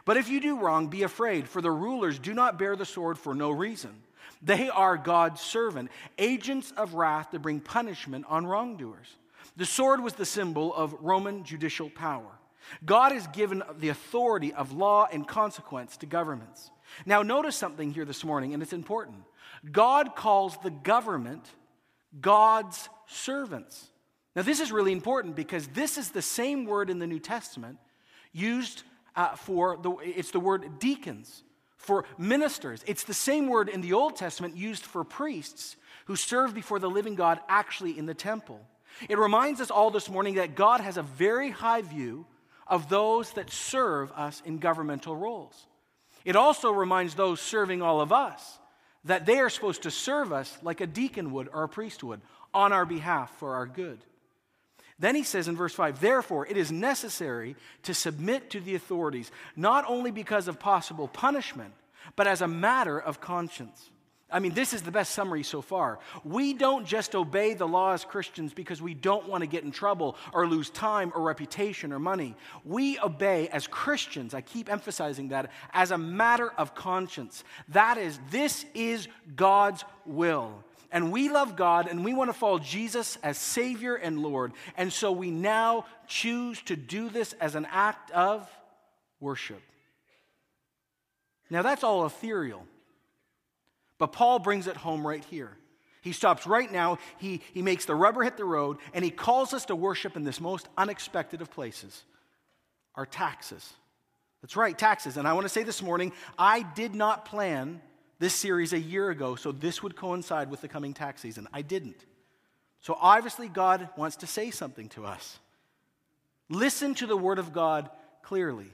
But 0.04 0.16
if 0.16 0.28
you 0.28 0.40
do 0.40 0.58
wrong, 0.58 0.88
be 0.88 1.04
afraid, 1.04 1.46
for 1.46 1.62
the 1.62 1.70
rulers 1.70 2.18
do 2.18 2.34
not 2.34 2.58
bear 2.58 2.74
the 2.74 2.84
sword 2.84 3.16
for 3.16 3.36
no 3.36 3.52
reason. 3.52 3.94
They 4.42 4.68
are 4.68 4.96
God's 4.96 5.40
servant, 5.40 5.92
agents 6.18 6.72
of 6.76 6.94
wrath 6.94 7.30
to 7.30 7.38
bring 7.38 7.60
punishment 7.60 8.24
on 8.28 8.48
wrongdoers. 8.48 9.16
The 9.56 9.64
sword 9.64 10.02
was 10.02 10.14
the 10.14 10.26
symbol 10.26 10.74
of 10.74 10.92
Roman 11.00 11.44
judicial 11.44 11.88
power. 11.88 12.32
God 12.84 13.12
has 13.12 13.28
given 13.28 13.62
the 13.78 13.90
authority 13.90 14.52
of 14.52 14.72
law 14.72 15.06
and 15.12 15.26
consequence 15.26 15.96
to 15.98 16.06
governments. 16.06 16.72
Now, 17.06 17.22
notice 17.22 17.54
something 17.54 17.92
here 17.92 18.04
this 18.04 18.24
morning, 18.24 18.54
and 18.54 18.62
it's 18.62 18.72
important. 18.72 19.18
God 19.70 20.16
calls 20.16 20.58
the 20.64 20.70
government 20.70 21.48
God's 22.20 22.88
servants. 23.06 23.92
Now, 24.36 24.42
this 24.42 24.60
is 24.60 24.70
really 24.70 24.92
important 24.92 25.36
because 25.36 25.66
this 25.68 25.98
is 25.98 26.10
the 26.10 26.22
same 26.22 26.64
word 26.64 26.90
in 26.90 26.98
the 26.98 27.06
New 27.06 27.18
Testament 27.18 27.78
used 28.32 28.82
uh, 29.16 29.34
for 29.34 29.76
the, 29.76 29.90
it's 30.02 30.30
the 30.30 30.40
word 30.40 30.78
deacons, 30.78 31.42
for 31.76 32.04
ministers. 32.18 32.84
It's 32.86 33.04
the 33.04 33.14
same 33.14 33.48
word 33.48 33.68
in 33.68 33.80
the 33.80 33.94
Old 33.94 34.16
Testament 34.16 34.56
used 34.56 34.84
for 34.84 35.02
priests 35.02 35.76
who 36.04 36.16
serve 36.16 36.54
before 36.54 36.78
the 36.78 36.90
living 36.90 37.14
God 37.14 37.40
actually 37.48 37.98
in 37.98 38.06
the 38.06 38.14
temple. 38.14 38.60
It 39.08 39.18
reminds 39.18 39.60
us 39.60 39.70
all 39.70 39.90
this 39.90 40.08
morning 40.08 40.34
that 40.36 40.54
God 40.54 40.80
has 40.80 40.96
a 40.96 41.02
very 41.02 41.50
high 41.50 41.82
view 41.82 42.26
of 42.66 42.88
those 42.88 43.32
that 43.32 43.50
serve 43.50 44.12
us 44.12 44.42
in 44.44 44.58
governmental 44.58 45.16
roles. 45.16 45.66
It 46.24 46.36
also 46.36 46.70
reminds 46.70 47.14
those 47.14 47.40
serving 47.40 47.82
all 47.82 48.00
of 48.00 48.12
us 48.12 48.58
that 49.04 49.26
they 49.26 49.38
are 49.38 49.48
supposed 49.48 49.82
to 49.82 49.90
serve 49.90 50.32
us 50.32 50.58
like 50.62 50.80
a 50.80 50.86
deacon 50.86 51.32
would 51.32 51.48
or 51.52 51.62
a 51.62 51.68
priest 51.68 52.04
would 52.04 52.20
on 52.52 52.72
our 52.72 52.84
behalf 52.84 53.30
for 53.38 53.54
our 53.54 53.66
good. 53.66 53.98
Then 54.98 55.14
he 55.14 55.22
says 55.22 55.48
in 55.48 55.56
verse 55.56 55.74
5 55.74 56.00
Therefore, 56.00 56.46
it 56.46 56.56
is 56.56 56.72
necessary 56.72 57.56
to 57.84 57.94
submit 57.94 58.50
to 58.50 58.60
the 58.60 58.74
authorities, 58.74 59.30
not 59.56 59.84
only 59.88 60.10
because 60.10 60.48
of 60.48 60.58
possible 60.58 61.08
punishment, 61.08 61.74
but 62.16 62.26
as 62.26 62.42
a 62.42 62.48
matter 62.48 62.98
of 62.98 63.20
conscience. 63.20 63.90
I 64.30 64.40
mean, 64.40 64.52
this 64.52 64.74
is 64.74 64.82
the 64.82 64.90
best 64.90 65.12
summary 65.12 65.42
so 65.42 65.62
far. 65.62 66.00
We 66.22 66.52
don't 66.52 66.86
just 66.86 67.14
obey 67.14 67.54
the 67.54 67.66
law 67.66 67.94
as 67.94 68.04
Christians 68.04 68.52
because 68.52 68.82
we 68.82 68.92
don't 68.92 69.26
want 69.26 69.40
to 69.40 69.46
get 69.46 69.64
in 69.64 69.70
trouble 69.70 70.16
or 70.34 70.46
lose 70.46 70.68
time 70.68 71.12
or 71.14 71.22
reputation 71.22 71.94
or 71.94 71.98
money. 71.98 72.36
We 72.62 72.98
obey 72.98 73.48
as 73.48 73.66
Christians, 73.66 74.34
I 74.34 74.42
keep 74.42 74.70
emphasizing 74.70 75.28
that, 75.28 75.50
as 75.72 75.92
a 75.92 75.98
matter 75.98 76.50
of 76.58 76.74
conscience. 76.74 77.42
That 77.68 77.96
is, 77.96 78.20
this 78.30 78.66
is 78.74 79.08
God's 79.34 79.82
will 80.04 80.62
and 80.90 81.12
we 81.12 81.28
love 81.28 81.56
God 81.56 81.88
and 81.88 82.04
we 82.04 82.14
want 82.14 82.30
to 82.30 82.34
follow 82.34 82.58
Jesus 82.58 83.18
as 83.22 83.38
Savior 83.38 83.94
and 83.94 84.20
Lord. 84.20 84.52
And 84.76 84.92
so 84.92 85.12
we 85.12 85.30
now 85.30 85.84
choose 86.06 86.60
to 86.62 86.76
do 86.76 87.08
this 87.10 87.34
as 87.34 87.54
an 87.54 87.66
act 87.70 88.10
of 88.10 88.48
worship. 89.20 89.62
Now 91.50 91.62
that's 91.62 91.84
all 91.84 92.06
ethereal. 92.06 92.64
But 93.98 94.12
Paul 94.12 94.38
brings 94.38 94.66
it 94.66 94.76
home 94.76 95.06
right 95.06 95.24
here. 95.24 95.50
He 96.00 96.12
stops 96.12 96.46
right 96.46 96.70
now, 96.70 96.98
he, 97.18 97.42
he 97.52 97.60
makes 97.60 97.84
the 97.84 97.94
rubber 97.94 98.22
hit 98.22 98.36
the 98.36 98.44
road, 98.44 98.78
and 98.94 99.04
he 99.04 99.10
calls 99.10 99.52
us 99.52 99.66
to 99.66 99.76
worship 99.76 100.16
in 100.16 100.22
this 100.24 100.40
most 100.40 100.68
unexpected 100.76 101.42
of 101.42 101.50
places 101.50 102.04
our 102.94 103.06
taxes. 103.06 103.74
That's 104.42 104.56
right, 104.56 104.76
taxes. 104.76 105.16
And 105.16 105.26
I 105.26 105.32
want 105.32 105.44
to 105.44 105.48
say 105.48 105.62
this 105.62 105.82
morning, 105.82 106.12
I 106.36 106.62
did 106.62 106.94
not 106.94 107.24
plan 107.24 107.80
this 108.18 108.34
series 108.34 108.72
a 108.72 108.78
year 108.78 109.10
ago 109.10 109.36
so 109.36 109.52
this 109.52 109.82
would 109.82 109.96
coincide 109.96 110.50
with 110.50 110.60
the 110.60 110.68
coming 110.68 110.94
tax 110.94 111.20
season. 111.20 111.48
I 111.52 111.62
didn't. 111.62 112.04
So 112.80 112.96
obviously, 113.00 113.48
God 113.48 113.88
wants 113.96 114.16
to 114.16 114.26
say 114.26 114.50
something 114.50 114.88
to 114.90 115.04
us. 115.04 115.38
Listen 116.48 116.94
to 116.94 117.06
the 117.06 117.16
Word 117.16 117.38
of 117.38 117.52
God 117.52 117.90
clearly. 118.22 118.70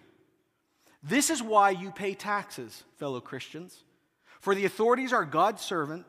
This 1.02 1.30
is 1.30 1.42
why 1.42 1.70
you 1.70 1.90
pay 1.90 2.14
taxes, 2.14 2.84
fellow 2.98 3.20
Christians. 3.20 3.82
For 4.40 4.54
the 4.54 4.64
authorities 4.64 5.12
are 5.12 5.24
God's 5.24 5.62
servant 5.62 6.06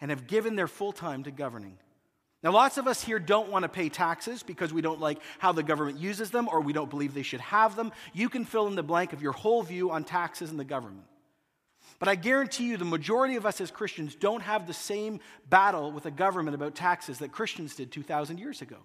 and 0.00 0.10
have 0.10 0.26
given 0.26 0.56
their 0.56 0.68
full 0.68 0.92
time 0.92 1.24
to 1.24 1.30
governing. 1.30 1.76
Now, 2.42 2.52
lots 2.52 2.78
of 2.78 2.86
us 2.86 3.04
here 3.04 3.18
don't 3.18 3.50
want 3.50 3.64
to 3.64 3.68
pay 3.68 3.90
taxes 3.90 4.42
because 4.42 4.72
we 4.72 4.80
don't 4.80 5.00
like 5.00 5.18
how 5.38 5.52
the 5.52 5.62
government 5.62 5.98
uses 5.98 6.30
them 6.30 6.48
or 6.50 6.62
we 6.62 6.72
don't 6.72 6.88
believe 6.88 7.12
they 7.12 7.22
should 7.22 7.42
have 7.42 7.76
them. 7.76 7.92
You 8.14 8.30
can 8.30 8.46
fill 8.46 8.66
in 8.66 8.76
the 8.76 8.82
blank 8.82 9.12
of 9.12 9.20
your 9.20 9.32
whole 9.32 9.62
view 9.62 9.90
on 9.90 10.04
taxes 10.04 10.50
and 10.50 10.58
the 10.58 10.64
government. 10.64 11.04
But 11.98 12.08
I 12.08 12.14
guarantee 12.14 12.64
you, 12.64 12.76
the 12.76 12.84
majority 12.84 13.36
of 13.36 13.44
us 13.44 13.60
as 13.60 13.70
Christians 13.70 14.14
don't 14.14 14.42
have 14.42 14.66
the 14.66 14.72
same 14.72 15.20
battle 15.48 15.92
with 15.92 16.04
the 16.04 16.10
government 16.10 16.54
about 16.54 16.74
taxes 16.74 17.18
that 17.18 17.32
Christians 17.32 17.74
did 17.74 17.90
2,000 17.92 18.38
years 18.38 18.62
ago. 18.62 18.76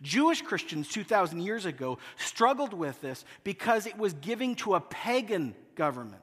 Jewish 0.00 0.42
Christians 0.42 0.88
2,000 0.88 1.40
years 1.40 1.66
ago 1.66 1.98
struggled 2.16 2.72
with 2.72 3.00
this 3.00 3.24
because 3.44 3.86
it 3.86 3.98
was 3.98 4.12
giving 4.14 4.54
to 4.56 4.74
a 4.74 4.80
pagan 4.80 5.54
government. 5.74 6.22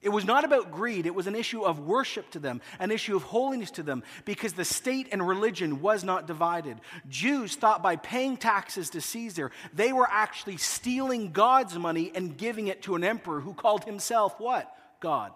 It 0.00 0.10
was 0.10 0.24
not 0.24 0.44
about 0.44 0.70
greed, 0.70 1.06
it 1.06 1.14
was 1.14 1.26
an 1.26 1.34
issue 1.34 1.62
of 1.62 1.80
worship 1.80 2.30
to 2.30 2.38
them, 2.38 2.60
an 2.78 2.92
issue 2.92 3.16
of 3.16 3.24
holiness 3.24 3.72
to 3.72 3.82
them, 3.82 4.04
because 4.24 4.52
the 4.52 4.64
state 4.64 5.08
and 5.10 5.26
religion 5.26 5.80
was 5.80 6.04
not 6.04 6.28
divided. 6.28 6.78
Jews 7.08 7.56
thought 7.56 7.82
by 7.82 7.96
paying 7.96 8.36
taxes 8.36 8.90
to 8.90 9.00
Caesar, 9.00 9.50
they 9.74 9.92
were 9.92 10.06
actually 10.08 10.56
stealing 10.56 11.32
God's 11.32 11.76
money 11.76 12.12
and 12.14 12.36
giving 12.36 12.68
it 12.68 12.82
to 12.82 12.94
an 12.94 13.02
emperor 13.02 13.40
who 13.40 13.54
called 13.54 13.84
himself 13.84 14.38
what? 14.38 14.72
God. 15.00 15.32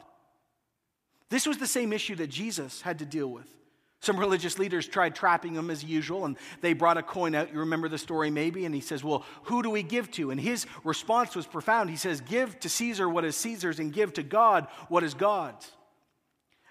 This 1.30 1.46
was 1.46 1.58
the 1.58 1.66
same 1.66 1.92
issue 1.92 2.16
that 2.16 2.28
Jesus 2.28 2.82
had 2.82 2.98
to 2.98 3.06
deal 3.06 3.28
with. 3.28 3.48
Some 4.00 4.18
religious 4.18 4.58
leaders 4.58 4.88
tried 4.88 5.14
trapping 5.14 5.54
him 5.54 5.70
as 5.70 5.84
usual, 5.84 6.24
and 6.24 6.36
they 6.60 6.72
brought 6.72 6.98
a 6.98 7.04
coin 7.04 7.36
out. 7.36 7.52
You 7.52 7.60
remember 7.60 7.88
the 7.88 7.98
story 7.98 8.30
maybe? 8.30 8.64
And 8.66 8.74
he 8.74 8.80
says, 8.80 9.04
Well, 9.04 9.24
who 9.44 9.62
do 9.62 9.70
we 9.70 9.84
give 9.84 10.10
to? 10.12 10.32
And 10.32 10.40
his 10.40 10.66
response 10.82 11.36
was 11.36 11.46
profound. 11.46 11.88
He 11.88 11.96
says, 11.96 12.20
Give 12.20 12.58
to 12.60 12.68
Caesar 12.68 13.08
what 13.08 13.24
is 13.24 13.36
Caesar's, 13.36 13.78
and 13.78 13.92
give 13.92 14.12
to 14.14 14.24
God 14.24 14.66
what 14.88 15.04
is 15.04 15.14
God's. 15.14 15.70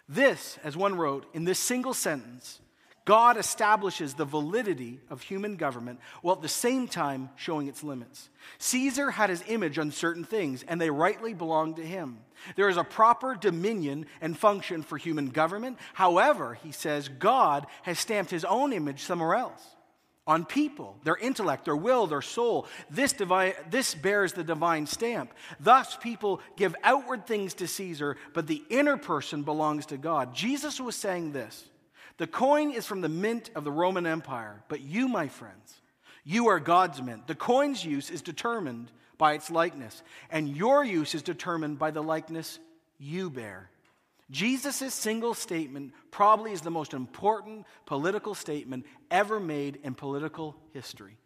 This, 0.10 0.60
as 0.62 0.75
one 0.75 0.95
wrote, 0.95 1.25
in 1.33 1.45
this 1.45 1.57
single 1.57 1.93
sentence, 1.93 2.60
God 3.05 3.38
establishes 3.38 4.13
the 4.13 4.25
validity 4.25 5.00
of 5.10 5.22
human 5.22 5.55
government 5.55 6.00
while 6.22 6.36
at 6.36 6.41
the 6.41 6.48
same 6.48 6.88
time 6.88 7.29
showing 7.36 7.67
its 7.67 7.84
limits. 7.84 8.29
Caesar 8.60 9.10
had 9.10 9.29
his 9.29 9.43
image 9.48 9.79
on 9.79 9.91
certain 9.91 10.24
things, 10.24 10.63
and 10.67 10.79
they 10.79 10.89
rightly 10.89 11.34
belonged 11.34 11.77
to 11.77 11.86
him. 11.86 12.20
There 12.55 12.70
is 12.70 12.77
a 12.77 12.84
proper 12.84 13.36
dominion 13.36 14.05
and 14.22 14.38
function 14.38 14.84
for 14.84 14.98
human 14.98 15.29
government. 15.29 15.79
However, 15.93 16.53
he 16.63 16.72
says, 16.72 17.10
God 17.10 17.65
has 17.84 18.00
stamped 18.00 18.29
his 18.29 18.46
own 18.46 18.72
image 18.72 19.01
somewhere 19.01 19.36
else 19.36 19.63
on 20.27 20.46
people, 20.46 20.96
their 21.03 21.17
intellect, 21.17 21.65
their 21.65 21.75
will, 21.75 22.05
their 22.05 22.22
soul. 22.22 22.67
This, 22.89 23.13
this 23.70 23.96
bears 23.96 24.34
the 24.34 24.43
divine 24.43 24.86
stamp. 24.86 25.34
Thus, 25.60 25.98
people 25.98 26.41
give 26.55 26.75
outward 26.84 27.25
things 27.25 27.55
to 27.55 27.67
Caesar, 27.67 28.17
but 28.34 28.46
the 28.46 28.63
inner 28.70 28.98
person 28.98 29.41
belongs 29.41 29.88
to 29.88 29.98
God. 29.98 30.36
Jesus 30.36 30.79
was 30.79 30.96
saying 30.96 31.31
this 31.31 31.71
the 32.18 32.27
coin 32.27 32.72
is 32.72 32.86
from 32.86 33.01
the 33.01 33.10
mint 33.10 33.50
of 33.56 33.63
the 33.63 33.72
Roman 33.72 34.06
Empire, 34.06 34.63
but 34.68 34.82
you, 34.82 35.08
my 35.08 35.27
friends, 35.27 35.82
you 36.24 36.48
are 36.48 36.60
God's 36.60 37.01
mint. 37.01 37.27
The 37.27 37.36
coin's 37.36 37.84
use 37.84 38.10
is 38.10 38.22
determined 38.22 38.91
by 39.18 39.34
its 39.34 39.50
likeness, 39.51 40.03
and 40.30 40.56
your 40.56 40.84
use 40.84 41.15
is 41.15 41.22
determined 41.22 41.80
by 41.80 41.91
the 41.91 42.03
likeness 42.03 42.60
you 42.98 43.30
bear. 43.30 43.70
Jesus' 44.30 44.94
single 44.94 45.34
statement 45.34 45.94
probably 46.10 46.53
is 46.53 46.62
the 46.62 46.72
most 46.72 46.94
important 46.94 47.65
political 47.86 48.34
statement 48.34 48.86
ever 49.10 49.39
made 49.39 49.80
in 49.84 49.94
political 49.94 50.56
history 50.74 51.18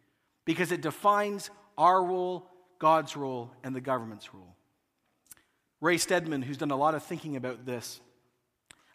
because 0.44 0.72
it 0.72 0.82
defines 0.82 1.52
our 1.78 2.04
role, 2.04 2.50
God's 2.80 3.16
role, 3.16 3.52
and 3.64 3.76
the 3.76 3.82
government's 3.82 4.34
role. 4.34 4.56
Ray 5.82 5.98
Stedman, 5.98 6.42
who's 6.42 6.58
done 6.58 6.72
a 6.72 6.78
lot 6.78 6.96
of 6.96 7.04
thinking 7.04 7.36
about 7.36 7.66
this, 7.66 8.00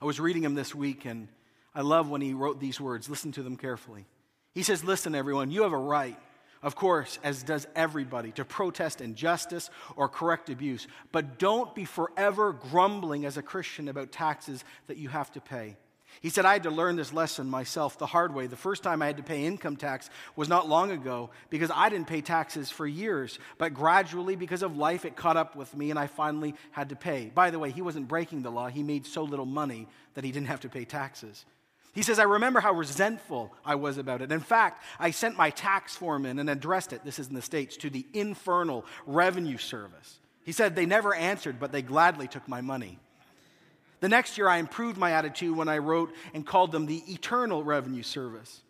I 0.00 0.06
was 0.06 0.18
reading 0.18 0.42
him 0.42 0.54
this 0.54 0.74
week 0.74 1.04
and 1.04 1.28
I 1.74 1.82
love 1.82 2.10
when 2.10 2.20
he 2.20 2.34
wrote 2.34 2.60
these 2.60 2.80
words. 2.80 3.08
Listen 3.08 3.32
to 3.32 3.42
them 3.42 3.56
carefully. 3.56 4.06
He 4.54 4.62
says, 4.62 4.82
Listen, 4.82 5.14
everyone, 5.14 5.50
you 5.50 5.62
have 5.62 5.72
a 5.72 5.78
right, 5.78 6.18
of 6.62 6.74
course, 6.74 7.18
as 7.22 7.42
does 7.42 7.66
everybody, 7.76 8.32
to 8.32 8.44
protest 8.44 9.00
injustice 9.00 9.70
or 9.96 10.08
correct 10.08 10.50
abuse. 10.50 10.86
But 11.12 11.38
don't 11.38 11.74
be 11.74 11.84
forever 11.84 12.52
grumbling 12.52 13.24
as 13.24 13.36
a 13.36 13.42
Christian 13.42 13.88
about 13.88 14.12
taxes 14.12 14.64
that 14.88 14.96
you 14.96 15.08
have 15.08 15.30
to 15.32 15.40
pay. 15.40 15.76
He 16.20 16.28
said, 16.28 16.44
I 16.44 16.54
had 16.54 16.64
to 16.64 16.70
learn 16.70 16.96
this 16.96 17.12
lesson 17.12 17.48
myself 17.48 17.96
the 17.96 18.06
hard 18.06 18.34
way. 18.34 18.46
The 18.46 18.56
first 18.56 18.82
time 18.82 19.00
I 19.00 19.06
had 19.06 19.16
to 19.18 19.22
pay 19.22 19.44
income 19.44 19.76
tax 19.76 20.10
was 20.34 20.48
not 20.48 20.68
long 20.68 20.90
ago 20.90 21.30
because 21.48 21.70
I 21.72 21.88
didn't 21.88 22.08
pay 22.08 22.20
taxes 22.20 22.70
for 22.70 22.86
years. 22.86 23.38
But 23.58 23.74
gradually, 23.74 24.36
because 24.36 24.62
of 24.62 24.76
life, 24.76 25.04
it 25.04 25.16
caught 25.16 25.36
up 25.36 25.54
with 25.54 25.74
me 25.74 25.90
and 25.90 25.98
I 25.98 26.08
finally 26.08 26.56
had 26.72 26.88
to 26.88 26.96
pay. 26.96 27.30
By 27.32 27.50
the 27.50 27.58
way, 27.58 27.70
he 27.70 27.80
wasn't 27.80 28.08
breaking 28.08 28.42
the 28.42 28.50
law. 28.50 28.66
He 28.68 28.82
made 28.82 29.06
so 29.06 29.22
little 29.22 29.46
money 29.46 29.86
that 30.14 30.24
he 30.24 30.32
didn't 30.32 30.48
have 30.48 30.60
to 30.60 30.68
pay 30.68 30.84
taxes. 30.84 31.46
He 31.92 32.02
says, 32.02 32.18
I 32.18 32.24
remember 32.24 32.60
how 32.60 32.72
resentful 32.72 33.52
I 33.64 33.74
was 33.74 33.98
about 33.98 34.22
it. 34.22 34.30
In 34.30 34.40
fact, 34.40 34.84
I 34.98 35.10
sent 35.10 35.36
my 35.36 35.50
tax 35.50 35.96
form 35.96 36.24
in 36.24 36.38
and 36.38 36.48
addressed 36.48 36.92
it, 36.92 37.04
this 37.04 37.18
is 37.18 37.28
in 37.28 37.34
the 37.34 37.42
States, 37.42 37.76
to 37.78 37.90
the 37.90 38.06
infernal 38.12 38.84
revenue 39.06 39.58
service. 39.58 40.20
He 40.44 40.52
said, 40.52 40.76
they 40.76 40.86
never 40.86 41.14
answered, 41.14 41.58
but 41.58 41.72
they 41.72 41.82
gladly 41.82 42.28
took 42.28 42.46
my 42.46 42.60
money. 42.60 42.98
The 44.00 44.08
next 44.08 44.38
year, 44.38 44.48
I 44.48 44.58
improved 44.58 44.96
my 44.96 45.12
attitude 45.12 45.56
when 45.56 45.68
I 45.68 45.78
wrote 45.78 46.14
and 46.32 46.46
called 46.46 46.72
them 46.72 46.86
the 46.86 47.02
Eternal 47.06 47.62
Revenue 47.62 48.02
Service. 48.02 48.62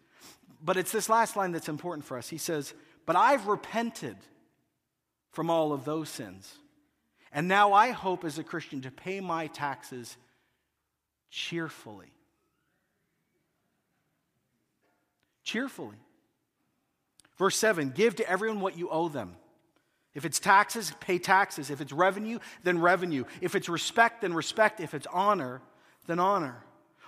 But 0.63 0.77
it's 0.77 0.93
this 0.93 1.09
last 1.09 1.37
line 1.37 1.53
that's 1.53 1.69
important 1.69 2.05
for 2.05 2.19
us. 2.19 2.29
He 2.29 2.39
says, 2.39 2.75
But 3.07 3.17
I've 3.17 3.47
repented 3.47 4.17
from 5.31 5.49
all 5.49 5.73
of 5.73 5.85
those 5.85 6.09
sins. 6.09 6.53
And 7.33 7.47
now 7.47 7.73
I 7.73 7.93
hope 7.93 8.25
as 8.25 8.39
a 8.39 8.45
Christian 8.45 8.83
to 8.83 8.91
pay 8.91 9.21
my 9.21 9.47
taxes 9.47 10.17
cheerfully. 11.31 12.11
Cheerfully. 15.51 15.97
Verse 17.37 17.57
7 17.57 17.91
Give 17.91 18.15
to 18.17 18.31
everyone 18.31 18.61
what 18.61 18.79
you 18.79 18.89
owe 18.89 19.09
them. 19.09 19.35
If 20.15 20.25
it's 20.25 20.39
taxes, 20.39 20.93
pay 21.01 21.19
taxes. 21.19 21.71
If 21.71 21.81
it's 21.81 21.93
revenue, 21.93 22.39
then 22.63 22.81
revenue. 22.81 23.25
If 23.41 23.57
it's 23.57 23.69
respect, 23.69 24.21
then 24.21 24.33
respect. 24.33 24.79
If 24.79 24.95
it's 24.95 25.09
honor, 25.13 25.61
then 26.07 26.21
honor. 26.21 26.63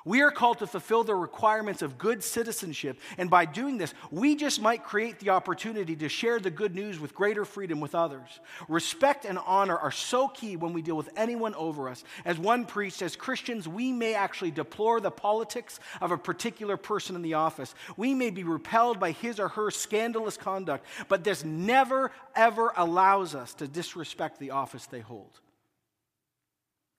We 0.04 0.22
are 0.22 0.30
called 0.30 0.58
to 0.58 0.66
fulfill 0.66 1.04
the 1.04 1.14
requirements 1.14 1.80
of 1.82 1.98
good 1.98 2.24
citizenship, 2.24 2.98
and 3.18 3.30
by 3.30 3.44
doing 3.44 3.78
this, 3.78 3.94
we 4.10 4.34
just 4.34 4.60
might 4.60 4.82
create 4.82 5.20
the 5.20 5.30
opportunity 5.30 5.94
to 5.96 6.08
share 6.08 6.40
the 6.40 6.50
good 6.50 6.74
news 6.74 6.98
with 6.98 7.14
greater 7.14 7.44
freedom 7.44 7.80
with 7.80 7.94
others. 7.94 8.40
Respect 8.68 9.24
and 9.24 9.38
honor 9.46 9.76
are 9.76 9.92
so 9.92 10.26
key 10.28 10.56
when 10.56 10.72
we 10.72 10.82
deal 10.82 10.96
with 10.96 11.10
anyone 11.16 11.54
over 11.54 11.88
us. 11.88 12.02
As 12.24 12.38
one 12.38 12.64
preached, 12.64 13.02
as 13.02 13.14
Christians, 13.14 13.68
we 13.68 13.92
may 13.92 14.14
actually 14.14 14.50
deplore 14.50 15.00
the 15.00 15.10
politics 15.10 15.78
of 16.00 16.10
a 16.10 16.18
particular 16.18 16.76
person 16.76 17.14
in 17.14 17.22
the 17.22 17.34
office. 17.34 17.74
We 17.96 18.14
may 18.14 18.30
be 18.30 18.42
repelled 18.44 18.98
by 18.98 19.12
his 19.12 19.38
or 19.38 19.48
her 19.48 19.70
scandalous 19.70 20.36
conduct, 20.36 20.84
but 21.08 21.22
this 21.22 21.44
never, 21.44 22.10
ever 22.34 22.72
allows 22.76 23.34
us 23.34 23.54
to 23.54 23.68
disrespect 23.68 24.38
the 24.38 24.50
office 24.50 24.86
they 24.86 25.00
hold. 25.00 25.40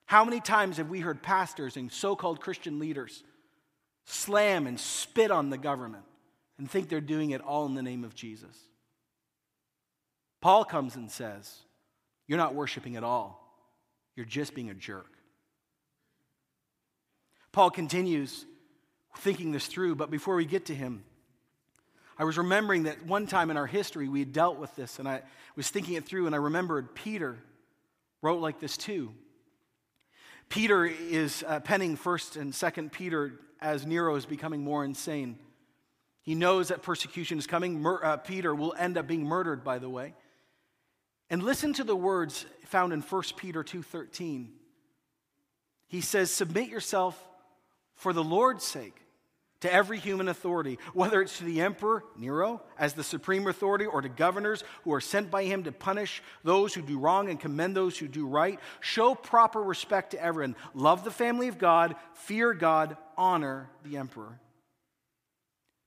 How 0.06 0.24
many 0.24 0.40
times 0.40 0.76
have 0.76 0.90
we 0.90 1.00
heard 1.00 1.22
pastors 1.22 1.76
and 1.76 1.90
so 1.90 2.14
called 2.14 2.40
Christian 2.40 2.78
leaders 2.78 3.22
slam 4.04 4.66
and 4.66 4.78
spit 4.78 5.30
on 5.30 5.48
the 5.50 5.58
government 5.58 6.04
and 6.58 6.70
think 6.70 6.88
they're 6.88 7.00
doing 7.00 7.30
it 7.30 7.40
all 7.40 7.66
in 7.66 7.74
the 7.74 7.82
name 7.82 8.04
of 8.04 8.14
Jesus? 8.14 8.56
Paul 10.40 10.64
comes 10.64 10.94
and 10.94 11.10
says, 11.10 11.60
You're 12.26 12.38
not 12.38 12.54
worshiping 12.54 12.96
at 12.96 13.04
all, 13.04 13.40
you're 14.14 14.26
just 14.26 14.54
being 14.54 14.70
a 14.70 14.74
jerk. 14.74 15.10
Paul 17.50 17.70
continues 17.70 18.44
thinking 19.18 19.52
this 19.52 19.68
through, 19.68 19.94
but 19.94 20.10
before 20.10 20.34
we 20.34 20.44
get 20.44 20.66
to 20.66 20.74
him, 20.74 21.04
I 22.18 22.24
was 22.24 22.36
remembering 22.36 22.84
that 22.84 23.06
one 23.06 23.26
time 23.26 23.50
in 23.50 23.56
our 23.56 23.66
history 23.66 24.08
we 24.08 24.20
had 24.20 24.32
dealt 24.32 24.58
with 24.58 24.74
this, 24.76 24.98
and 24.98 25.08
I 25.08 25.22
was 25.56 25.68
thinking 25.68 25.94
it 25.94 26.04
through, 26.04 26.26
and 26.26 26.34
I 26.34 26.38
remembered 26.38 26.94
Peter 26.94 27.38
wrote 28.22 28.40
like 28.40 28.60
this 28.60 28.76
too. 28.76 29.12
Peter 30.48 30.84
is 30.84 31.44
uh, 31.46 31.60
penning 31.60 31.96
1st 31.96 32.40
and 32.40 32.52
2nd 32.52 32.92
Peter 32.92 33.32
as 33.60 33.86
Nero 33.86 34.14
is 34.14 34.26
becoming 34.26 34.62
more 34.62 34.84
insane. 34.84 35.38
He 36.22 36.34
knows 36.34 36.68
that 36.68 36.82
persecution 36.82 37.38
is 37.38 37.46
coming. 37.46 37.80
Mur- 37.80 38.04
uh, 38.04 38.16
Peter 38.16 38.54
will 38.54 38.74
end 38.78 38.96
up 38.96 39.06
being 39.06 39.24
murdered, 39.24 39.62
by 39.62 39.78
the 39.78 39.88
way. 39.88 40.14
And 41.30 41.42
listen 41.42 41.72
to 41.74 41.84
the 41.84 41.96
words 41.96 42.46
found 42.64 42.92
in 42.92 43.00
1 43.00 43.22
Peter 43.36 43.62
2:13. 43.62 44.52
He 45.86 46.00
says, 46.00 46.30
"Submit 46.30 46.68
yourself 46.68 47.22
for 47.94 48.12
the 48.12 48.24
Lord's 48.24 48.64
sake 48.64 49.03
to 49.64 49.72
every 49.72 49.98
human 49.98 50.28
authority, 50.28 50.78
whether 50.92 51.22
it's 51.22 51.38
to 51.38 51.44
the 51.44 51.62
emperor, 51.62 52.04
Nero, 52.18 52.60
as 52.78 52.92
the 52.92 53.02
supreme 53.02 53.46
authority, 53.46 53.86
or 53.86 54.02
to 54.02 54.10
governors 54.10 54.62
who 54.82 54.92
are 54.92 55.00
sent 55.00 55.30
by 55.30 55.44
him 55.44 55.64
to 55.64 55.72
punish 55.72 56.22
those 56.42 56.74
who 56.74 56.82
do 56.82 56.98
wrong 56.98 57.30
and 57.30 57.40
commend 57.40 57.74
those 57.74 57.96
who 57.96 58.06
do 58.06 58.26
right. 58.26 58.60
Show 58.80 59.14
proper 59.14 59.62
respect 59.62 60.10
to 60.10 60.22
everyone. 60.22 60.54
Love 60.74 61.02
the 61.02 61.10
family 61.10 61.48
of 61.48 61.56
God, 61.56 61.96
fear 62.12 62.52
God, 62.52 62.98
honor 63.16 63.70
the 63.84 63.96
emperor. 63.96 64.38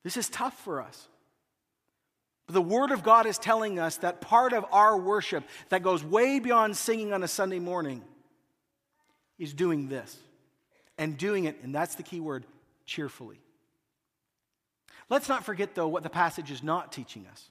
This 0.04 0.18
is 0.18 0.28
tough 0.28 0.58
for 0.63 0.82
us. 0.82 1.08
But 2.48 2.56
the 2.56 2.62
Word 2.63 2.90
of 2.90 3.04
God 3.04 3.28
is 3.28 3.38
telling 3.38 3.78
us 3.78 3.98
that 3.98 4.22
part 4.22 4.54
of 4.54 4.66
our 4.72 4.98
worship 4.98 5.44
that 5.70 5.84
goes 5.84 6.04
way 6.04 6.40
beyond 6.40 6.76
singing 6.76 7.13
on 7.13 7.22
a 7.22 7.28
Sunday 7.28 7.60
morning 7.60 8.02
is 9.38 9.54
doing 9.54 9.88
this. 9.88 10.18
And 10.98 11.16
doing 11.16 11.44
it, 11.44 11.58
and 11.62 11.76
that's 11.76 11.94
the 11.94 12.02
key 12.02 12.20
word, 12.20 12.44
cheerfully. 12.88 13.40
Let's 15.10 15.30
not 15.30 15.46
forget, 15.46 15.76
though, 15.76 15.88
what 15.88 16.04
the 16.04 16.10
passage 16.10 16.52
is 16.52 16.63
not 16.63 16.91
teaching 16.91 17.26
us. 17.32 17.50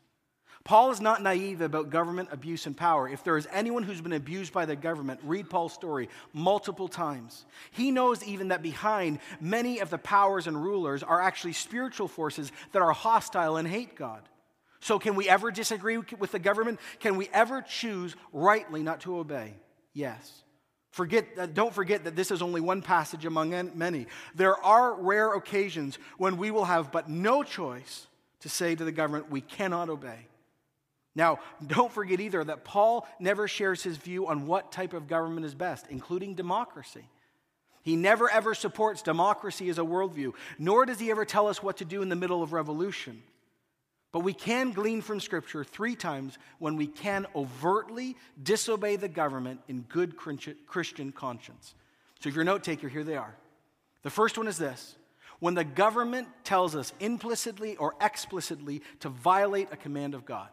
Paul 0.66 0.90
is 0.90 1.01
not 1.01 1.23
naive 1.23 1.61
about 1.61 1.90
government 1.90 2.31
abuse 2.33 2.66
and 2.66 2.77
power. 2.77 3.09
If 3.09 3.23
there 3.23 3.37
is 3.37 3.47
anyone 3.53 3.85
who's 3.85 4.01
been 4.01 4.12
abused 4.12 4.53
by 4.53 4.66
the 4.66 4.75
government, 4.75 5.21
read 5.23 5.49
Paul's 5.49 5.73
story 5.73 6.09
multiple 6.33 6.88
times. 6.88 7.45
He 7.71 7.92
knows 7.92 8.25
even 8.25 8.49
that 8.49 8.62
behind 8.62 9.21
many 9.40 9.79
of 9.79 9.90
the 9.90 9.99
powers 9.99 10.49
and 10.49 10.61
rulers 10.61 11.05
are 11.05 11.21
actually 11.21 11.53
spiritual 11.53 12.09
forces 12.09 12.51
that 12.73 12.83
are 12.83 12.92
hostile 12.92 13.59
and 13.59 13.69
hate 13.69 13.95
God. 13.95 14.29
So, 14.81 14.99
can 14.99 15.14
we 15.14 15.29
ever 15.29 15.53
disagree 15.53 15.99
with 15.99 16.33
the 16.33 16.40
government? 16.40 16.81
Can 16.99 17.16
we 17.16 17.29
ever 17.33 17.62
choose 17.62 18.16
rightly 18.33 18.83
not 18.83 19.03
to 19.03 19.19
obey? 19.19 19.55
Yes. 19.92 20.42
Forget, 20.97 21.27
uh, 21.37 21.45
don't 21.45 21.75
forget 21.75 22.05
that 22.05 22.17
this 22.17 22.31
is 22.31 22.41
only 22.41 22.63
one 22.63 22.81
passage 22.81 23.27
among 23.27 23.51
many. 23.75 24.07
There 24.35 24.57
are 24.65 24.95
rare 24.95 25.35
occasions 25.35 25.99
when 26.17 26.39
we 26.39 26.51
will 26.51 26.65
have 26.65 26.91
but 26.91 27.07
no 27.07 27.43
choice 27.43 28.07
to 28.41 28.49
say 28.49 28.75
to 28.75 28.83
the 28.83 28.93
government, 28.93 29.31
we 29.31 29.43
cannot 29.43 29.91
obey. 29.91 30.27
Now, 31.15 31.41
don't 31.67 31.93
forget 31.93 32.19
either 32.19 32.43
that 32.43 32.65
Paul 32.65 33.07
never 33.21 33.47
shares 33.47 33.83
his 33.83 33.99
view 33.99 34.27
on 34.27 34.47
what 34.47 34.73
type 34.73 34.95
of 34.95 35.07
government 35.07 35.45
is 35.45 35.55
best, 35.55 35.85
including 35.91 36.35
democracy. 36.35 37.05
He 37.83 37.95
never 37.95 38.31
ever 38.31 38.55
supports 38.55 39.03
democracy 39.03 39.69
as 39.69 39.77
a 39.77 39.83
worldview, 39.83 40.33
nor 40.59 40.87
does 40.87 40.99
he 40.99 41.11
ever 41.11 41.27
tell 41.27 41.47
us 41.47 41.63
what 41.63 41.77
to 41.77 41.85
do 41.85 42.01
in 42.01 42.09
the 42.09 42.17
middle 42.17 42.43
of 42.43 42.55
revolution. 42.55 43.23
But 44.17 44.25
we 44.25 44.33
can 44.33 44.71
glean 44.71 45.03
from 45.03 45.21
Scripture 45.21 45.63
three 45.63 45.95
times 45.95 46.39
when 46.59 46.77
we 46.77 46.87
can 46.87 47.27
overtly 47.37 48.17
disobey 48.43 48.97
the 48.97 49.11
government 49.11 49.61
in 49.69 49.83
good 49.83 50.17
Christian 50.17 51.13
conscience. 51.13 51.75
So 52.21 52.31
if 52.31 52.35
you're 52.35 52.41
a 52.41 52.47
note 52.47 52.65
taker, 52.65 52.89
here 52.89 53.05
they 53.05 53.19
are. 53.19 53.37
The 54.05 54.09
first 54.09 54.39
one 54.39 54.49
is 54.49 54.57
this 54.57 54.97
when 55.39 55.53
the 55.53 55.65
government 55.65 56.29
tells 56.45 56.75
us 56.75 56.95
implicitly 56.99 57.77
or 57.77 57.95
explicitly 58.01 58.81
to 59.01 59.11
violate 59.11 59.69
a 59.71 59.77
command 59.77 60.15
of 60.15 60.25
God. 60.25 60.49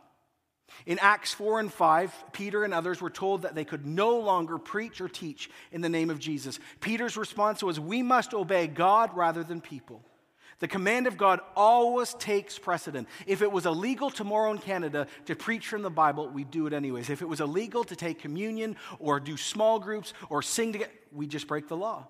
In 0.85 0.99
Acts 0.99 1.31
4 1.31 1.61
and 1.61 1.71
5, 1.71 2.33
Peter 2.33 2.65
and 2.65 2.73
others 2.73 2.99
were 2.99 3.09
told 3.09 3.43
that 3.43 3.55
they 3.55 3.63
could 3.63 3.85
no 3.85 4.19
longer 4.19 4.57
preach 4.57 4.99
or 4.99 5.07
teach 5.07 5.49
in 5.71 5.79
the 5.79 5.87
name 5.87 6.09
of 6.09 6.19
Jesus. 6.19 6.59
Peter's 6.81 7.15
response 7.15 7.63
was, 7.63 7.79
We 7.79 8.03
must 8.03 8.33
obey 8.33 8.67
God 8.67 9.15
rather 9.15 9.41
than 9.41 9.61
people. 9.61 10.03
The 10.63 10.69
command 10.69 11.07
of 11.07 11.17
God 11.17 11.41
always 11.57 12.13
takes 12.13 12.57
precedent. 12.57 13.09
If 13.27 13.41
it 13.41 13.51
was 13.51 13.65
illegal 13.65 14.09
tomorrow 14.09 14.49
in 14.49 14.59
Canada 14.59 15.07
to 15.25 15.35
preach 15.35 15.67
from 15.67 15.81
the 15.81 15.89
Bible, 15.89 16.29
we 16.29 16.45
do 16.45 16.67
it 16.67 16.71
anyways. 16.71 17.09
If 17.09 17.21
it 17.21 17.27
was 17.27 17.41
illegal 17.41 17.83
to 17.83 17.97
take 17.97 18.19
communion 18.19 18.77
or 18.97 19.19
do 19.19 19.35
small 19.35 19.77
groups 19.77 20.13
or 20.29 20.41
sing 20.41 20.71
together, 20.71 20.93
we 21.11 21.27
just 21.27 21.47
break 21.47 21.67
the 21.67 21.75
law. 21.75 22.07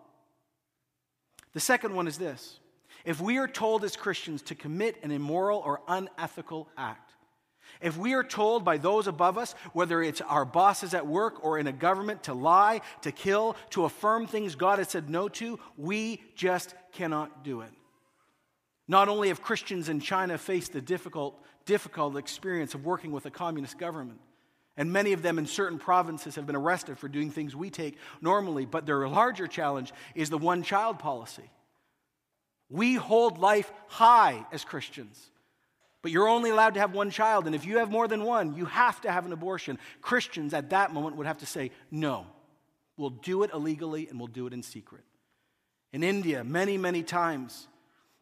The 1.54 1.60
second 1.60 1.96
one 1.96 2.08
is 2.08 2.20
this 2.20 2.60
if 3.06 3.20
we 3.20 3.39
are 3.39 3.48
told 3.48 3.84
as 3.84 3.96
Christians 3.96 4.44
to 4.44 4.54
commit 4.54 5.00
an 5.02 5.10
immoral 5.10 5.58
or 5.58 5.82
unethical 5.88 6.70
act, 6.78 7.12
if 7.82 7.98
we 7.98 8.13
are 8.13 8.24
told 8.24 8.63
by 8.63 8.78
those 8.78 9.08
above 9.08 9.39
us, 9.39 9.56
whether 9.72 10.04
it's 10.04 10.22
our 10.22 10.46
bosses 10.46 10.94
at 10.94 11.08
work 11.08 11.44
or 11.44 11.58
in 11.58 11.66
a 11.66 11.74
government, 11.74 12.22
to 12.26 12.36
lie, 12.36 12.82
to 13.02 13.12
kill, 13.12 13.56
to 13.72 13.86
affirm 13.86 14.28
things 14.28 14.54
God 14.54 14.78
has 14.78 14.89
said 14.89 15.10
no 15.10 15.28
to, 15.30 15.60
we 15.76 16.22
just 16.36 16.76
cannot 16.92 17.44
do 17.44 17.62
it. 17.62 17.72
Not 18.88 19.08
only 19.08 19.30
have 19.30 19.41
Christians 19.41 19.89
in 19.89 20.00
China 20.00 20.38
faced 20.38 20.74
the 20.74 20.82
difficult, 20.82 21.41
difficult 21.65 22.17
experience 22.17 22.74
of 22.74 22.86
working 22.86 23.12
with 23.12 23.26
a 23.26 23.32
communist 23.32 23.78
government, 23.78 24.19
and 24.76 24.91
many 24.91 25.13
of 25.13 25.22
them 25.22 25.38
in 25.38 25.46
certain 25.46 25.78
provinces 25.78 26.36
have 26.36 26.48
been 26.48 26.56
arrested 26.56 26.98
for 26.98 27.08
doing 27.08 27.30
things 27.30 27.56
we 27.56 27.69
take 27.69 27.98
normally, 28.22 28.65
but 28.65 28.86
their 28.86 29.08
larger 29.08 29.48
challenge 29.48 29.93
is 30.15 30.30
the 30.30 30.38
one 30.38 30.63
child 30.63 31.00
policy. 31.00 31.50
We 32.69 32.96
hold 32.96 33.38
life 33.38 33.72
high 33.88 34.46
as 34.52 34.65
Christians. 34.65 35.30
But 36.02 36.12
you're 36.12 36.28
only 36.28 36.50
allowed 36.50 36.74
to 36.74 36.82
have 36.82 36.93
one 36.93 37.12
child, 37.12 37.46
and 37.46 37.56
if 37.56 37.65
you 37.65 37.78
have 37.78 37.89
more 37.89 38.10
than 38.10 38.24
one, 38.24 38.56
you 38.56 38.65
have 38.65 39.00
to 39.02 39.12
have 39.12 39.26
an 39.26 39.32
abortion. 39.32 39.80
Christians 40.02 40.54
at 40.54 40.72
that 40.72 40.91
moment 40.91 41.15
would 41.15 41.28
have 41.28 41.38
to 41.38 41.46
say, 41.46 41.72
no, 41.91 42.26
we'll 42.98 43.12
do 43.12 43.43
it 43.43 43.52
illegally 43.54 44.08
and 44.10 44.19
we'll 44.19 44.28
do 44.28 44.46
it 44.46 44.54
in 44.54 44.63
secret. 44.63 45.04
In 45.93 46.04
India, 46.04 46.43
many, 46.43 46.78
many 46.78 47.04
times, 47.04 47.67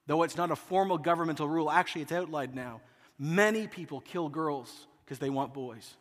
though 0.08 0.24
it's 0.24 0.38
not 0.38 0.52
a 0.52 0.56
formal 0.56 0.98
governmental 0.98 1.48
rule, 1.48 1.70
actually 1.70 2.02
it's 2.02 2.12
outlined 2.12 2.56
now, 2.56 2.82
many 3.18 3.68
people 3.68 4.02
kill 4.02 4.30
girls 4.30 4.88
because 5.06 5.20
they 5.20 5.30
want 5.30 5.54
boys. 5.54 5.96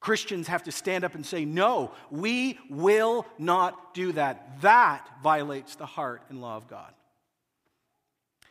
Christians 0.00 0.48
have 0.48 0.64
to 0.64 0.72
stand 0.72 1.02
up 1.02 1.14
and 1.14 1.24
say, 1.24 1.46
No, 1.46 1.92
we 2.10 2.58
will 2.68 3.24
not 3.38 3.94
do 3.94 4.12
that. 4.12 4.60
That 4.60 5.08
violates 5.22 5.76
the 5.76 5.86
heart 5.86 6.22
and 6.28 6.42
law 6.42 6.58
of 6.58 6.68
God. 6.68 6.92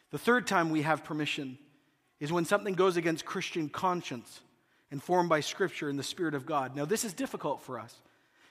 The 0.10 0.18
third 0.18 0.48
time 0.48 0.72
we 0.72 0.82
have 0.82 1.04
permission 1.04 1.60
is 2.20 2.32
when 2.32 2.46
something 2.46 2.74
goes 2.74 2.98
against 2.98 3.26
Christian 3.26 3.70
conscience 3.70 4.42
informed 4.92 5.30
by 5.30 5.42
Scripture 5.42 5.90
and 5.90 5.98
the 6.00 6.04
Spirit 6.04 6.34
of 6.34 6.46
God. 6.46 6.76
Now, 6.76 6.86
this 6.86 7.04
is 7.04 7.14
difficult 7.14 7.62
for 7.62 7.80
us 7.80 7.96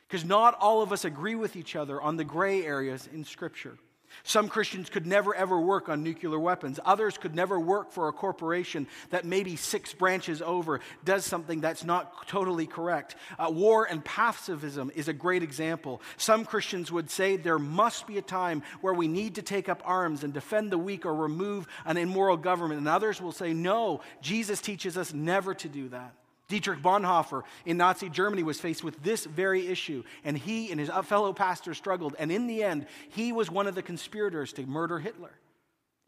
because 0.06 0.24
not 0.24 0.54
all 0.60 0.82
of 0.82 0.92
us 0.92 1.04
agree 1.04 1.34
with 1.34 1.56
each 1.56 1.74
other 1.74 2.00
on 2.00 2.16
the 2.16 2.24
gray 2.24 2.64
areas 2.64 3.08
in 3.12 3.24
Scripture. 3.24 3.78
Some 4.24 4.48
Christians 4.48 4.88
could 4.88 5.06
never 5.06 5.34
ever 5.34 5.58
work 5.60 5.88
on 5.88 6.02
nuclear 6.02 6.38
weapons. 6.38 6.78
Others 6.84 7.18
could 7.18 7.34
never 7.34 7.58
work 7.58 7.92
for 7.92 8.08
a 8.08 8.12
corporation 8.12 8.86
that 9.10 9.24
maybe 9.24 9.56
six 9.56 9.92
branches 9.94 10.40
over 10.42 10.80
does 11.04 11.24
something 11.24 11.60
that's 11.60 11.84
not 11.84 12.28
totally 12.28 12.66
correct. 12.66 13.16
Uh, 13.38 13.50
war 13.50 13.84
and 13.84 14.04
pacifism 14.04 14.90
is 14.94 15.08
a 15.08 15.12
great 15.12 15.42
example. 15.42 16.00
Some 16.16 16.44
Christians 16.44 16.92
would 16.92 17.10
say 17.10 17.36
there 17.36 17.58
must 17.58 18.06
be 18.06 18.18
a 18.18 18.22
time 18.22 18.62
where 18.80 18.94
we 18.94 19.08
need 19.08 19.36
to 19.36 19.42
take 19.42 19.68
up 19.68 19.82
arms 19.84 20.24
and 20.24 20.32
defend 20.32 20.70
the 20.70 20.78
weak 20.78 21.04
or 21.06 21.14
remove 21.14 21.66
an 21.84 21.96
immoral 21.96 22.36
government. 22.36 22.78
And 22.78 22.88
others 22.88 23.20
will 23.20 23.32
say, 23.32 23.52
no, 23.52 24.00
Jesus 24.20 24.60
teaches 24.60 24.96
us 24.96 25.12
never 25.12 25.54
to 25.54 25.68
do 25.68 25.88
that. 25.90 26.14
Dietrich 26.48 26.82
Bonhoeffer 26.82 27.42
in 27.64 27.76
Nazi 27.76 28.08
Germany 28.08 28.42
was 28.42 28.60
faced 28.60 28.84
with 28.84 29.02
this 29.02 29.24
very 29.24 29.68
issue, 29.68 30.02
and 30.24 30.36
he 30.36 30.70
and 30.70 30.78
his 30.78 30.90
uh, 30.90 31.02
fellow 31.02 31.32
pastors 31.32 31.78
struggled. 31.78 32.14
And 32.18 32.30
in 32.30 32.46
the 32.46 32.62
end, 32.62 32.86
he 33.10 33.32
was 33.32 33.50
one 33.50 33.66
of 33.66 33.74
the 33.74 33.82
conspirators 33.82 34.52
to 34.54 34.66
murder 34.66 34.98
Hitler. 34.98 35.32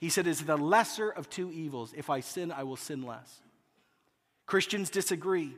He 0.01 0.11
said, 0.11 0.27
It's 0.27 0.43
the 0.43 0.57
lesser 0.57 1.09
of 1.09 1.31
two 1.31 1.51
evils. 1.51 1.95
If 1.97 2.11
I 2.11 2.21
sin, 2.21 2.53
I 2.53 2.65
will 2.65 2.77
sin 2.77 3.03
less. 3.03 3.41
Christians 4.47 4.91
disagree. 4.91 5.55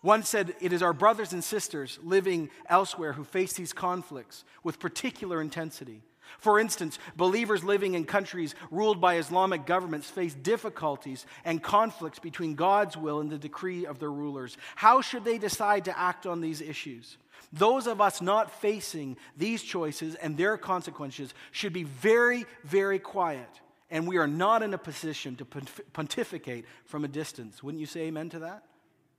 One 0.00 0.22
said, 0.22 0.54
It 0.60 0.72
is 0.72 0.82
our 0.82 0.92
brothers 0.92 1.32
and 1.32 1.42
sisters 1.42 1.98
living 2.02 2.50
elsewhere 2.68 3.14
who 3.14 3.24
face 3.24 3.54
these 3.54 3.72
conflicts 3.72 4.44
with 4.62 4.78
particular 4.78 5.40
intensity. 5.40 6.02
For 6.38 6.58
instance, 6.58 6.98
believers 7.16 7.64
living 7.64 7.94
in 7.94 8.04
countries 8.04 8.54
ruled 8.70 9.00
by 9.00 9.16
Islamic 9.16 9.66
governments 9.66 10.10
face 10.10 10.34
difficulties 10.34 11.26
and 11.44 11.62
conflicts 11.62 12.18
between 12.18 12.54
God's 12.54 12.96
will 12.96 13.20
and 13.20 13.30
the 13.30 13.38
decree 13.38 13.86
of 13.86 13.98
their 13.98 14.12
rulers. 14.12 14.56
How 14.76 15.00
should 15.00 15.24
they 15.24 15.38
decide 15.38 15.86
to 15.86 15.98
act 15.98 16.26
on 16.26 16.40
these 16.40 16.60
issues? 16.60 17.16
Those 17.52 17.86
of 17.86 18.00
us 18.00 18.20
not 18.20 18.50
facing 18.60 19.16
these 19.36 19.62
choices 19.62 20.16
and 20.16 20.36
their 20.36 20.56
consequences 20.58 21.32
should 21.52 21.72
be 21.72 21.84
very, 21.84 22.46
very 22.64 22.98
quiet, 22.98 23.48
and 23.90 24.08
we 24.08 24.16
are 24.16 24.26
not 24.26 24.62
in 24.62 24.74
a 24.74 24.78
position 24.78 25.36
to 25.36 25.44
pontificate 25.92 26.64
from 26.84 27.04
a 27.04 27.08
distance. 27.08 27.62
Wouldn't 27.62 27.80
you 27.80 27.86
say 27.86 28.02
amen 28.02 28.30
to 28.30 28.40
that? 28.40 28.64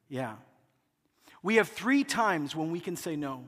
Yeah. 0.10 0.36
We 1.44 1.56
have 1.56 1.70
three 1.70 2.04
times 2.04 2.56
when 2.56 2.72
we 2.72 2.80
can 2.80 2.96
say 2.96 3.16
no 3.16 3.46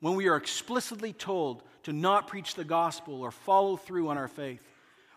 when 0.00 0.14
we 0.14 0.28
are 0.28 0.36
explicitly 0.36 1.12
told 1.12 1.62
to 1.84 1.92
not 1.92 2.28
preach 2.28 2.54
the 2.54 2.64
gospel 2.64 3.22
or 3.22 3.30
follow 3.30 3.76
through 3.76 4.08
on 4.08 4.18
our 4.18 4.28
faith, 4.28 4.62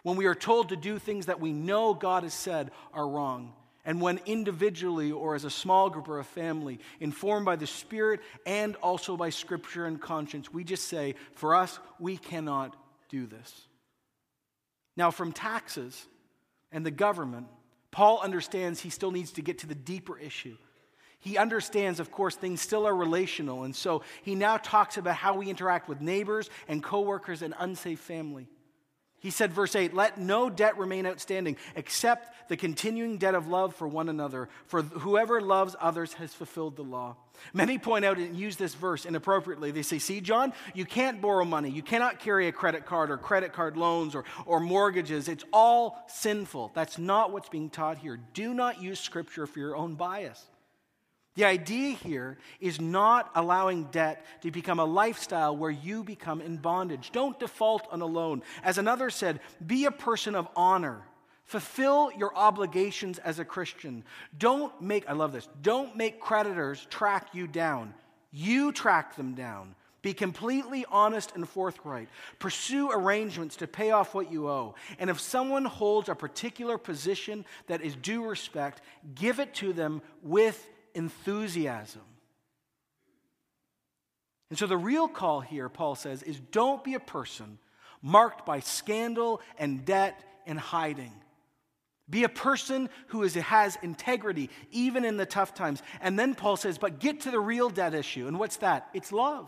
when 0.04 0.16
we 0.16 0.26
are 0.26 0.36
told 0.36 0.70
to 0.70 0.76
do 0.76 0.98
things 0.98 1.26
that 1.26 1.40
we 1.40 1.52
know 1.52 1.94
God 1.94 2.24
has 2.24 2.34
said 2.34 2.72
are 2.94 3.08
wrong, 3.08 3.54
and 3.86 4.02
when 4.02 4.20
individually 4.26 5.12
or 5.12 5.36
as 5.36 5.46
a 5.46 5.50
small 5.50 5.90
group 5.90 6.08
or 6.08 6.20
a 6.20 6.24
family, 6.24 6.80
informed 7.00 7.46
by 7.46 7.56
the 7.56 7.68
Spirit 7.68 8.20
and 8.46 8.76
also 8.78 9.18
by 9.18 9.30
Scripture 9.30 9.86
and 9.86 10.00
conscience, 10.02 10.54
we 10.54 10.64
just 10.64 10.88
say, 10.88 11.16
for 11.34 11.56
us, 11.56 11.80
we 12.00 12.18
cannot 12.18 12.76
do 13.10 13.26
this. 13.26 13.68
Now, 14.96 15.12
from 15.12 15.32
taxes 15.32 16.06
and 16.72 16.86
the 16.86 16.92
government, 16.92 17.48
Paul 17.92 18.20
understands 18.22 18.80
he 18.80 18.90
still 18.90 19.12
needs 19.12 19.32
to 19.34 19.42
get 19.42 19.60
to 19.60 19.68
the 19.68 19.76
deeper 19.76 20.18
issue 20.18 20.58
he 21.20 21.38
understands, 21.38 22.00
of 22.00 22.12
course, 22.12 22.36
things 22.36 22.62
still 22.62 22.88
are 22.88 22.96
relational. 22.96 23.64
And 23.64 23.76
so 23.76 24.04
he 24.24 24.36
now 24.36 24.58
talks 24.58 24.98
about 24.98 25.16
how 25.16 25.36
we 25.36 25.50
interact 25.50 25.90
with 25.90 26.00
neighbors 26.00 26.50
and 26.68 26.82
coworkers 26.82 27.42
and 27.42 27.54
unsafe 27.60 28.00
family. 28.00 28.48
He 29.22 29.32
said, 29.32 29.52
verse 29.52 29.76
8, 29.76 29.94
let 29.94 30.18
no 30.18 30.50
debt 30.50 30.78
remain 30.78 31.06
outstanding 31.06 31.58
except 31.76 32.48
the 32.48 32.56
continuing 32.56 33.18
debt 33.18 33.36
of 33.36 33.50
love 33.50 33.76
for 33.76 33.86
one 33.86 34.08
another. 34.08 34.48
For 34.66 34.82
whoever 34.82 35.42
loves 35.42 35.76
others 35.78 36.14
has 36.14 36.34
fulfilled 36.34 36.78
the 36.78 36.84
law. 36.84 37.18
Many 37.54 37.78
point 37.78 38.06
out 38.06 38.18
and 38.18 38.36
use 38.38 38.56
this 38.56 38.76
verse 38.76 39.06
inappropriately. 39.06 39.72
They 39.72 39.82
say, 39.82 40.00
See, 40.00 40.22
John, 40.22 40.54
you 40.74 40.86
can't 40.86 41.20
borrow 41.20 41.44
money. 41.44 41.70
You 41.70 41.82
cannot 41.82 42.20
carry 42.20 42.48
a 42.48 42.54
credit 42.54 42.86
card 42.86 43.12
or 43.12 43.18
credit 43.18 43.52
card 43.52 43.76
loans 43.76 44.16
or, 44.16 44.24
or 44.46 44.62
mortgages. 44.62 45.28
It's 45.28 45.44
all 45.52 46.02
sinful. 46.08 46.72
That's 46.74 46.98
not 46.98 47.34
what's 47.34 47.50
being 47.50 47.70
taught 47.70 47.98
here. 47.98 48.18
Do 48.34 48.54
not 48.54 48.82
use 48.82 49.02
scripture 49.02 49.46
for 49.46 49.60
your 49.60 49.76
own 49.76 49.96
bias. 49.96 50.46
The 51.36 51.46
idea 51.46 51.96
here 51.96 52.38
is 52.60 52.82
not 52.82 53.32
allowing 53.36 53.86
debt 53.86 54.26
to 54.42 54.52
become 54.52 54.80
a 54.80 54.86
lifestyle 54.86 55.56
where 55.56 55.72
you 55.72 56.04
become 56.04 56.42
in 56.42 56.58
bondage. 56.58 57.12
Don't 57.12 57.40
default 57.40 57.88
on 57.92 58.02
a 58.02 58.06
loan. 58.06 58.44
As 58.64 58.78
another 58.78 59.10
said, 59.10 59.40
be 59.66 59.86
a 59.86 59.92
person 59.92 60.36
of 60.36 60.48
honor. 60.56 61.02
Fulfill 61.46 62.12
your 62.18 62.36
obligations 62.36 63.20
as 63.20 63.40
a 63.40 63.46
Christian. 63.46 64.04
Don't 64.38 64.82
make, 64.82 65.10
I 65.10 65.14
love 65.14 65.32
this, 65.32 65.48
don't 65.62 65.96
make 65.96 66.20
creditors 66.20 66.86
track 66.90 67.30
you 67.34 67.48
down. 67.48 67.94
You 68.32 68.72
track 68.72 69.16
them 69.16 69.34
down. 69.34 69.76
Be 70.02 70.14
completely 70.14 70.86
honest 70.90 71.34
and 71.36 71.48
forthright. 71.48 72.08
Pursue 72.38 72.92
arrangements 72.92 73.58
to 73.58 73.68
pay 73.68 73.92
off 73.92 74.14
what 74.14 74.32
you 74.32 74.48
owe. 74.48 74.76
And 74.98 75.10
if 75.10 75.20
someone 75.20 75.66
holds 75.66 76.08
a 76.08 76.16
particular 76.16 76.78
position 76.78 77.46
that 77.68 77.82
is 77.82 77.96
due 77.96 78.26
respect, 78.26 78.82
give 79.16 79.40
it 79.40 79.54
to 79.56 79.74
them 79.74 80.02
with 80.22 80.70
enthusiasm. 81.00 82.04
And 84.50 84.60
so 84.60 84.68
the 84.68 84.78
real 84.78 85.08
call 85.08 85.40
here, 85.42 85.70
Paul 85.70 85.96
says, 85.96 86.22
is 86.22 86.40
don't 86.40 86.84
be 86.84 86.94
a 86.94 87.00
person 87.00 87.58
marked 88.02 88.46
by 88.46 88.60
scandal 88.60 89.42
and 89.58 89.86
debt 89.86 90.22
and 90.46 90.60
hiding. 90.60 91.14
Be 92.10 92.24
a 92.24 92.30
person 92.30 92.90
who 93.08 93.24
is, 93.24 93.36
has 93.36 93.78
integrity, 93.84 94.50
even 94.72 95.06
in 95.06 95.18
the 95.18 95.26
tough 95.26 95.54
times. 95.54 95.82
And 96.02 96.18
then 96.18 96.36
Paul 96.36 96.58
says, 96.58 96.78
but 96.78 97.00
get 97.00 97.22
to 97.22 97.32
the 97.32 97.40
real 97.40 97.70
debt 97.70 97.94
issue. 97.94 98.28
And 98.28 98.40
what's 98.40 98.58
that? 98.58 98.90
It's 98.94 99.12
love. 99.12 99.48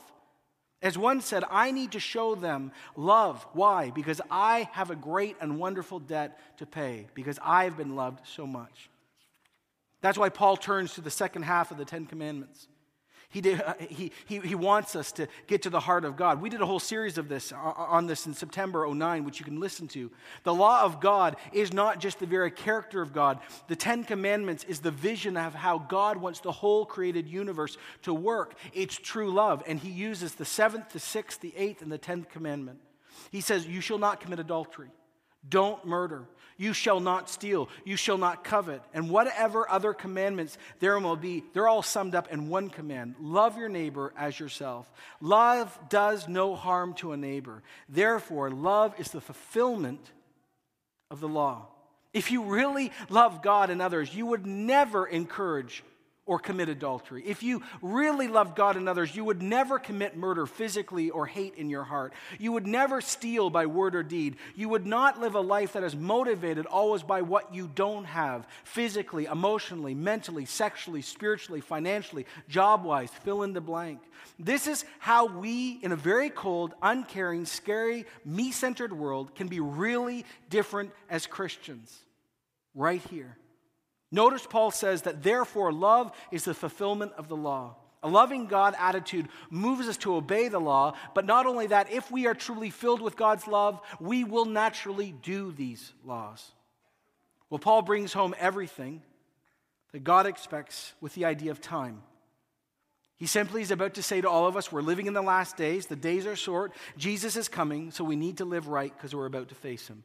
As 0.83 0.97
one 0.97 1.21
said, 1.21 1.43
I 1.49 1.71
need 1.71 1.91
to 1.93 1.99
show 1.99 2.35
them 2.35 2.71
love. 2.95 3.45
Why? 3.53 3.89
Because 3.89 4.21
I 4.31 4.69
have 4.73 4.91
a 4.91 4.95
great 4.95 5.35
and 5.41 5.59
wonderful 5.59 5.99
debt 5.99 6.39
to 6.57 6.65
pay, 6.65 7.07
because 7.13 7.39
I've 7.43 7.77
been 7.77 7.95
loved 7.95 8.25
so 8.27 8.47
much. 8.47 8.90
That's 10.01 10.17
why 10.17 10.29
Paul 10.29 10.57
turns 10.57 10.95
to 10.95 11.01
the 11.01 11.11
second 11.11 11.43
half 11.43 11.71
of 11.71 11.77
the 11.77 11.85
Ten 11.85 12.05
Commandments. 12.05 12.67
He, 13.31 13.39
did, 13.39 13.61
uh, 13.61 13.75
he, 13.79 14.11
he, 14.25 14.39
he 14.39 14.55
wants 14.55 14.93
us 14.93 15.13
to 15.13 15.27
get 15.47 15.61
to 15.61 15.69
the 15.69 15.79
heart 15.79 16.03
of 16.03 16.17
God. 16.17 16.41
We 16.41 16.49
did 16.49 16.59
a 16.59 16.65
whole 16.65 16.81
series 16.81 17.17
of 17.17 17.29
this 17.29 17.53
uh, 17.53 17.55
on 17.55 18.05
this 18.05 18.27
in 18.27 18.33
September 18.33 18.85
09, 18.85 19.23
which 19.23 19.39
you 19.39 19.45
can 19.45 19.57
listen 19.57 19.87
to. 19.89 20.11
The 20.43 20.53
law 20.53 20.83
of 20.83 20.99
God 20.99 21.37
is 21.53 21.71
not 21.71 22.01
just 22.01 22.19
the 22.19 22.25
very 22.25 22.51
character 22.51 23.01
of 23.01 23.13
God. 23.13 23.39
The 23.69 23.75
Ten 23.77 24.03
Commandments 24.03 24.65
is 24.65 24.81
the 24.81 24.91
vision 24.91 25.37
of 25.37 25.55
how 25.55 25.77
God 25.77 26.17
wants 26.17 26.41
the 26.41 26.51
whole 26.51 26.85
created 26.85 27.25
universe 27.25 27.77
to 28.01 28.13
work. 28.13 28.55
It's 28.73 28.97
true 28.97 29.31
love. 29.31 29.63
And 29.65 29.79
he 29.79 29.89
uses 29.89 30.35
the 30.35 30.43
seventh, 30.43 30.89
the 30.89 30.99
sixth, 30.99 31.39
the 31.39 31.53
eighth, 31.55 31.81
and 31.81 31.91
the 31.91 31.97
tenth 31.97 32.27
commandment. 32.27 32.79
He 33.31 33.39
says, 33.39 33.65
You 33.65 33.79
shall 33.79 33.97
not 33.97 34.19
commit 34.19 34.39
adultery. 34.39 34.89
Don't 35.47 35.85
murder. 35.85 36.25
You 36.57 36.73
shall 36.73 36.99
not 36.99 37.27
steal. 37.27 37.69
You 37.85 37.95
shall 37.95 38.19
not 38.19 38.43
covet. 38.43 38.83
And 38.93 39.09
whatever 39.09 39.67
other 39.67 39.93
commandments 39.93 40.59
there 40.79 40.99
will 40.99 41.15
be, 41.15 41.43
they're 41.53 41.67
all 41.67 41.81
summed 41.81 42.13
up 42.13 42.31
in 42.31 42.49
one 42.49 42.69
command 42.69 43.15
love 43.19 43.57
your 43.57 43.69
neighbor 43.69 44.13
as 44.15 44.39
yourself. 44.39 44.91
Love 45.19 45.77
does 45.89 46.27
no 46.27 46.55
harm 46.55 46.93
to 46.95 47.13
a 47.13 47.17
neighbor. 47.17 47.63
Therefore, 47.89 48.51
love 48.51 48.93
is 48.99 49.09
the 49.09 49.21
fulfillment 49.21 50.11
of 51.09 51.19
the 51.19 51.27
law. 51.27 51.67
If 52.13 52.31
you 52.31 52.43
really 52.43 52.91
love 53.09 53.41
God 53.41 53.69
and 53.69 53.81
others, 53.81 54.13
you 54.13 54.25
would 54.27 54.45
never 54.45 55.07
encourage 55.07 55.83
or 56.31 56.39
commit 56.39 56.69
adultery. 56.69 57.21
If 57.25 57.43
you 57.43 57.61
really 57.81 58.29
loved 58.29 58.55
God 58.55 58.77
and 58.77 58.87
others, 58.87 59.13
you 59.13 59.25
would 59.25 59.41
never 59.41 59.77
commit 59.77 60.15
murder 60.15 60.45
physically 60.45 61.09
or 61.09 61.25
hate 61.25 61.55
in 61.55 61.69
your 61.69 61.83
heart. 61.83 62.13
You 62.39 62.53
would 62.53 62.65
never 62.65 63.01
steal 63.01 63.49
by 63.49 63.65
word 63.65 63.95
or 63.95 64.01
deed. 64.01 64.37
You 64.55 64.69
would 64.69 64.85
not 64.85 65.19
live 65.19 65.35
a 65.35 65.41
life 65.41 65.73
that 65.73 65.83
is 65.83 65.93
motivated 65.93 66.67
always 66.67 67.03
by 67.03 67.21
what 67.21 67.53
you 67.53 67.69
don't 67.75 68.05
have 68.05 68.47
physically, 68.63 69.25
emotionally, 69.25 69.93
mentally, 69.93 70.45
sexually, 70.45 71.01
spiritually, 71.01 71.59
financially, 71.59 72.25
job 72.47 72.85
wise, 72.85 73.09
fill 73.25 73.43
in 73.43 73.51
the 73.51 73.59
blank. 73.59 73.99
This 74.39 74.67
is 74.67 74.85
how 74.99 75.25
we, 75.25 75.79
in 75.83 75.91
a 75.91 75.97
very 75.97 76.29
cold, 76.29 76.73
uncaring, 76.81 77.43
scary, 77.43 78.05
me 78.23 78.53
centered 78.53 78.93
world, 78.93 79.35
can 79.35 79.49
be 79.49 79.59
really 79.59 80.25
different 80.49 80.91
as 81.09 81.27
Christians. 81.27 81.93
Right 82.73 83.01
here. 83.09 83.35
Notice 84.11 84.45
Paul 84.45 84.71
says 84.71 85.03
that 85.03 85.23
therefore 85.23 85.71
love 85.71 86.11
is 86.31 86.43
the 86.43 86.53
fulfillment 86.53 87.13
of 87.17 87.27
the 87.27 87.37
law. 87.37 87.75
A 88.03 88.09
loving 88.09 88.47
God 88.47 88.73
attitude 88.79 89.29
moves 89.49 89.87
us 89.87 89.97
to 89.97 90.15
obey 90.15 90.47
the 90.47 90.59
law, 90.59 90.95
but 91.13 91.25
not 91.25 91.45
only 91.45 91.67
that, 91.67 91.91
if 91.91 92.09
we 92.11 92.25
are 92.25 92.33
truly 92.33 92.71
filled 92.71 93.01
with 93.01 93.15
God's 93.15 93.47
love, 93.47 93.79
we 93.99 94.23
will 94.23 94.45
naturally 94.45 95.13
do 95.21 95.51
these 95.51 95.93
laws. 96.03 96.51
Well, 97.49 97.59
Paul 97.59 97.83
brings 97.83 98.11
home 98.11 98.33
everything 98.39 99.03
that 99.91 100.03
God 100.03 100.25
expects 100.25 100.93
with 100.99 101.13
the 101.13 101.25
idea 101.25 101.51
of 101.51 101.61
time. 101.61 102.01
He 103.17 103.27
simply 103.27 103.61
is 103.61 103.69
about 103.69 103.93
to 103.95 104.03
say 104.03 104.19
to 104.19 104.29
all 104.29 104.47
of 104.47 104.57
us, 104.57 104.71
we're 104.71 104.81
living 104.81 105.05
in 105.05 105.13
the 105.13 105.21
last 105.21 105.55
days, 105.55 105.85
the 105.85 105.95
days 105.95 106.25
are 106.25 106.35
short, 106.35 106.73
Jesus 106.97 107.35
is 107.35 107.47
coming, 107.47 107.91
so 107.91 108.03
we 108.03 108.15
need 108.15 108.37
to 108.37 108.45
live 108.45 108.67
right 108.67 108.91
because 108.95 109.13
we're 109.13 109.27
about 109.27 109.49
to 109.49 109.55
face 109.55 109.87
him. 109.87 110.03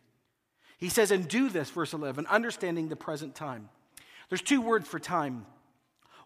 He 0.77 0.91
says, 0.91 1.11
and 1.11 1.27
do 1.27 1.49
this, 1.49 1.71
verse 1.71 1.95
11, 1.95 2.27
understanding 2.27 2.89
the 2.89 2.97
present 2.97 3.35
time. 3.35 3.71
There's 4.29 4.43
two 4.43 4.61
words 4.61 4.89
for 4.89 4.99
time. 4.99 5.47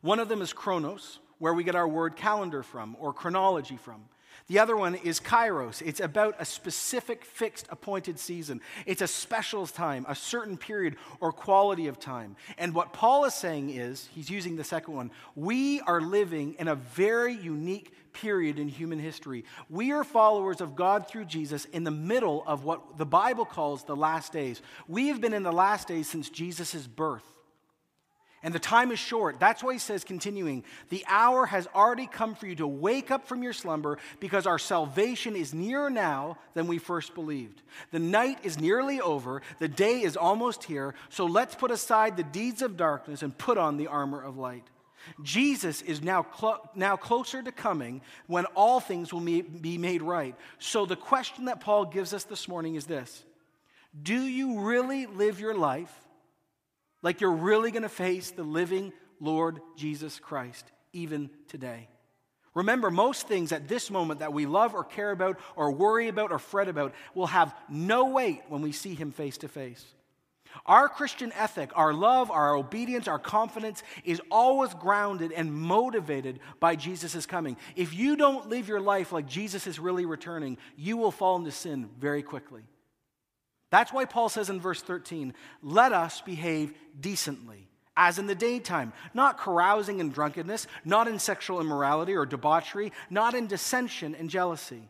One 0.01 0.19
of 0.19 0.29
them 0.29 0.43
is 0.43 0.53
chronos, 0.53 1.19
where 1.39 1.55
we 1.55 1.65
get 1.65 1.75
our 1.75 1.89
word 1.89 2.17
calendar 2.17 2.63
from 2.63 2.97
or 2.99 3.13
chronology 3.13 3.77
from. 3.77 4.05
The 4.47 4.59
other 4.59 4.77
one 4.77 4.95
is 4.97 5.21
kairos. 5.21 5.81
It's 5.81 6.01
about 6.01 6.35
a 6.39 6.45
specific, 6.45 7.25
fixed, 7.25 7.67
appointed 7.71 8.19
season. 8.19 8.61
It's 8.85 9.03
a 9.03 9.07
special 9.07 9.67
time, 9.67 10.05
a 10.09 10.15
certain 10.15 10.57
period 10.57 10.97
or 11.21 11.31
quality 11.31 11.87
of 11.87 12.01
time. 12.01 12.37
And 12.59 12.75
what 12.75 12.93
Paul 12.93 13.27
is 13.27 13.35
saying 13.35 13.71
is, 13.71 14.09
he's 14.13 14.29
using 14.29 14.57
the 14.57 14.65
second 14.65 14.95
one, 14.95 15.13
we 15.37 15.81
are 15.83 16.01
living 16.01 16.57
in 16.59 16.69
a 16.69 16.75
very 16.75 17.35
unique 17.35 17.93
period 18.13 18.59
in 18.59 18.69
human 18.69 18.99
history. 18.99 19.45
We 19.69 19.93
are 19.93 20.03
followers 20.03 20.61
of 20.61 20.75
God 20.75 21.07
through 21.07 21.27
Jesus 21.27 21.67
in 21.67 21.85
the 21.85 21.91
middle 21.93 22.43
of 22.47 22.65
what 22.65 22.99
the 22.99 23.07
Bible 23.07 23.45
calls 23.45 23.85
the 23.85 23.95
last 23.95 24.33
days. 24.33 24.63
We 24.89 25.09
have 25.09 25.21
been 25.21 25.35
in 25.35 25.45
the 25.45 25.53
last 25.53 25.87
days 25.87 26.09
since 26.09 26.29
Jesus' 26.29 26.87
birth. 26.87 27.40
And 28.43 28.55
the 28.55 28.59
time 28.59 28.91
is 28.91 28.99
short. 28.99 29.39
That's 29.39 29.63
why 29.63 29.75
he 29.75 29.79
says, 29.79 30.03
continuing, 30.03 30.65
the 30.89 31.05
hour 31.07 31.45
has 31.45 31.69
already 31.75 32.07
come 32.07 32.35
for 32.35 32.47
you 32.47 32.55
to 32.57 32.67
wake 32.67 33.11
up 33.11 33.29
from 33.29 33.43
your 33.43 33.53
slumber 33.53 33.99
because 34.19 34.47
our 34.47 34.59
salvation 34.59 35.37
is 35.37 35.53
nearer 35.53 35.91
now 35.91 36.39
than 36.55 36.67
we 36.67 36.79
first 36.79 37.15
believed. 37.15 37.61
The 37.91 37.99
night 37.99 38.39
is 38.43 38.59
nearly 38.59 38.99
over, 38.99 39.43
the 39.59 39.69
day 39.69 40.01
is 40.01 40.17
almost 40.17 40.65
here, 40.65 40.95
so 41.11 41.27
let's 41.27 41.55
put 41.55 41.71
aside 41.71 42.17
the 42.17 42.23
deeds 42.23 42.63
of 42.63 42.79
darkness 42.79 43.23
and 43.23 43.37
put 43.37 43.59
on 43.59 43.77
the 43.77 43.89
armor 43.89 44.23
of 44.23 44.39
light. 44.39 44.65
Jesus 45.23 45.83
is 45.83 46.03
now, 46.03 46.27
now 46.75 46.97
closer 46.97 47.43
to 47.43 47.53
coming 47.53 48.01
when 48.27 48.47
all 48.55 48.81
things 48.81 49.13
will 49.13 49.21
be 49.21 49.79
made 49.79 50.03
right. 50.03 50.35
So 50.59 50.87
the 50.87 50.97
question 50.97 51.47
that 51.47 51.61
Paul 51.61 51.87
gives 51.87 52.15
us 52.15 52.25
this 52.25 52.49
morning 52.49 52.75
is 52.75 52.87
this 52.87 53.25
Do 54.03 54.19
you 54.19 54.61
really 54.61 55.07
live 55.07 55.41
your 55.41 55.55
life? 55.55 55.93
Like 57.03 57.21
you're 57.21 57.33
really 57.33 57.71
going 57.71 57.83
to 57.83 57.89
face 57.89 58.31
the 58.31 58.43
living 58.43 58.93
Lord 59.21 59.61
Jesus 59.77 60.19
Christ 60.19 60.71
even 60.93 61.31
today. 61.49 61.89
Remember, 62.55 62.91
most 62.91 63.29
things 63.29 63.53
at 63.53 63.69
this 63.69 63.91
moment 63.91 64.21
that 64.21 64.33
we 64.33 64.45
love 64.45 64.75
or 64.75 64.83
care 64.83 65.13
about 65.13 65.39
or 65.55 65.71
worry 65.71 66.09
about 66.09 66.33
or 66.33 66.39
fret 66.39 66.69
about 66.69 66.95
will 67.15 67.29
have 67.29 67.55
no 67.69 68.07
weight 68.07 68.43
when 68.49 68.61
we 68.61 68.73
see 68.73 68.95
Him 68.95 69.13
face 69.13 69.39
to 69.39 69.49
face. 69.49 69.85
Our 70.67 70.89
Christian 70.89 71.33
ethic, 71.33 71.71
our 71.77 71.93
love, 71.93 72.29
our 72.31 72.57
obedience, 72.57 73.07
our 73.07 73.21
confidence 73.21 73.85
is 74.05 74.21
always 74.33 74.75
grounded 74.75 75.31
and 75.31 75.53
motivated 75.53 76.41
by 76.59 76.75
Jesus' 76.75 77.25
coming. 77.25 77.57
If 77.77 77.95
you 77.95 78.17
don't 78.17 78.49
live 78.49 78.67
your 78.67 78.81
life 78.81 79.13
like 79.13 79.27
Jesus 79.27 79.69
is 79.69 79.79
really 79.79 80.05
returning, 80.05 80.59
you 80.77 80.97
will 80.97 81.13
fall 81.13 81.37
into 81.37 81.53
sin 81.53 81.89
very 82.01 82.25
quickly. 82.25 82.63
That's 83.71 83.93
why 83.93 84.05
Paul 84.05 84.29
says 84.29 84.51
in 84.51 84.61
verse 84.61 84.83
13, 84.83 85.33
let 85.63 85.93
us 85.93 86.21
behave 86.21 86.75
decently, 86.99 87.69
as 87.97 88.19
in 88.19 88.27
the 88.27 88.35
daytime, 88.35 88.93
not 89.15 89.39
carousing 89.39 90.01
and 90.01 90.13
drunkenness, 90.13 90.67
not 90.85 91.07
in 91.07 91.19
sexual 91.19 91.61
immorality 91.61 92.15
or 92.15 92.27
debauchery, 92.27 92.93
not 93.09 93.35
in 93.35 93.47
dissension 93.47 94.15
and 94.15 94.29
jealousy. 94.29 94.89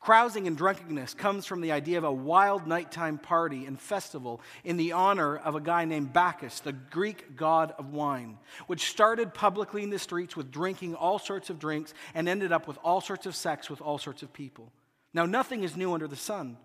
Carousing 0.00 0.46
and 0.46 0.56
drunkenness 0.56 1.12
comes 1.12 1.44
from 1.44 1.60
the 1.60 1.72
idea 1.72 1.98
of 1.98 2.04
a 2.04 2.12
wild 2.12 2.66
nighttime 2.66 3.18
party 3.18 3.66
and 3.66 3.78
festival 3.78 4.40
in 4.62 4.76
the 4.76 4.92
honor 4.92 5.36
of 5.36 5.56
a 5.56 5.60
guy 5.60 5.84
named 5.84 6.12
Bacchus, 6.12 6.60
the 6.60 6.72
Greek 6.72 7.36
god 7.36 7.74
of 7.78 7.92
wine, 7.92 8.38
which 8.68 8.88
started 8.88 9.34
publicly 9.34 9.82
in 9.82 9.90
the 9.90 9.98
streets 9.98 10.36
with 10.36 10.52
drinking 10.52 10.94
all 10.94 11.18
sorts 11.18 11.50
of 11.50 11.58
drinks 11.58 11.94
and 12.14 12.28
ended 12.28 12.52
up 12.52 12.68
with 12.68 12.78
all 12.84 13.00
sorts 13.00 13.26
of 13.26 13.34
sex 13.34 13.68
with 13.68 13.80
all 13.80 13.98
sorts 13.98 14.22
of 14.22 14.32
people. 14.32 14.72
Now, 15.12 15.26
nothing 15.26 15.64
is 15.64 15.76
new 15.76 15.92
under 15.92 16.06
the 16.06 16.16
sun. 16.16 16.58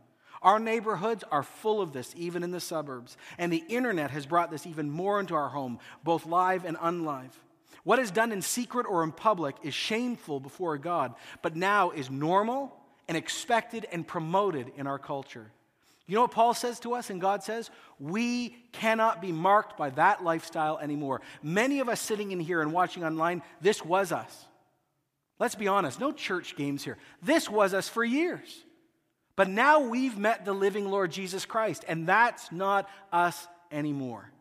Our 0.43 0.59
neighborhoods 0.59 1.23
are 1.31 1.41
full 1.41 1.81
of 1.81 1.93
this, 1.93 2.13
even 2.17 2.43
in 2.43 2.51
the 2.51 2.59
suburbs. 2.59 3.17
And 3.37 3.51
the 3.51 3.63
internet 3.69 4.11
has 4.11 4.25
brought 4.25 4.51
this 4.51 4.67
even 4.67 4.91
more 4.91 5.19
into 5.19 5.35
our 5.35 5.49
home, 5.49 5.79
both 6.03 6.25
live 6.25 6.65
and 6.65 6.77
unlive. 6.77 7.31
What 7.83 7.99
is 7.99 8.11
done 8.11 8.31
in 8.31 8.41
secret 8.41 8.85
or 8.87 9.03
in 9.03 9.11
public 9.11 9.55
is 9.63 9.73
shameful 9.73 10.39
before 10.39 10.77
God, 10.77 11.15
but 11.41 11.55
now 11.55 11.91
is 11.91 12.09
normal 12.11 12.77
and 13.07 13.17
expected 13.17 13.87
and 13.91 14.07
promoted 14.07 14.71
in 14.77 14.87
our 14.87 14.99
culture. 14.99 15.51
You 16.05 16.15
know 16.15 16.21
what 16.21 16.31
Paul 16.31 16.53
says 16.53 16.79
to 16.81 16.93
us 16.93 17.09
and 17.09 17.21
God 17.21 17.43
says? 17.43 17.69
We 17.99 18.49
cannot 18.73 19.21
be 19.21 19.31
marked 19.31 19.77
by 19.77 19.89
that 19.91 20.23
lifestyle 20.23 20.77
anymore. 20.79 21.21
Many 21.41 21.79
of 21.79 21.87
us 21.87 22.01
sitting 22.01 22.31
in 22.31 22.39
here 22.39 22.61
and 22.61 22.73
watching 22.73 23.03
online, 23.05 23.41
this 23.61 23.83
was 23.83 24.11
us. 24.11 24.45
Let's 25.39 25.55
be 25.55 25.67
honest, 25.67 25.99
no 25.99 26.11
church 26.11 26.55
games 26.55 26.83
here. 26.83 26.97
This 27.21 27.49
was 27.49 27.73
us 27.73 27.87
for 27.89 28.03
years. 28.03 28.63
But 29.35 29.49
now 29.49 29.79
we've 29.81 30.17
met 30.17 30.45
the 30.45 30.53
living 30.53 30.89
Lord 30.89 31.11
Jesus 31.11 31.45
Christ, 31.45 31.83
and 31.87 32.07
that's 32.07 32.51
not 32.51 32.87
us 33.11 33.47
anymore. 33.71 34.31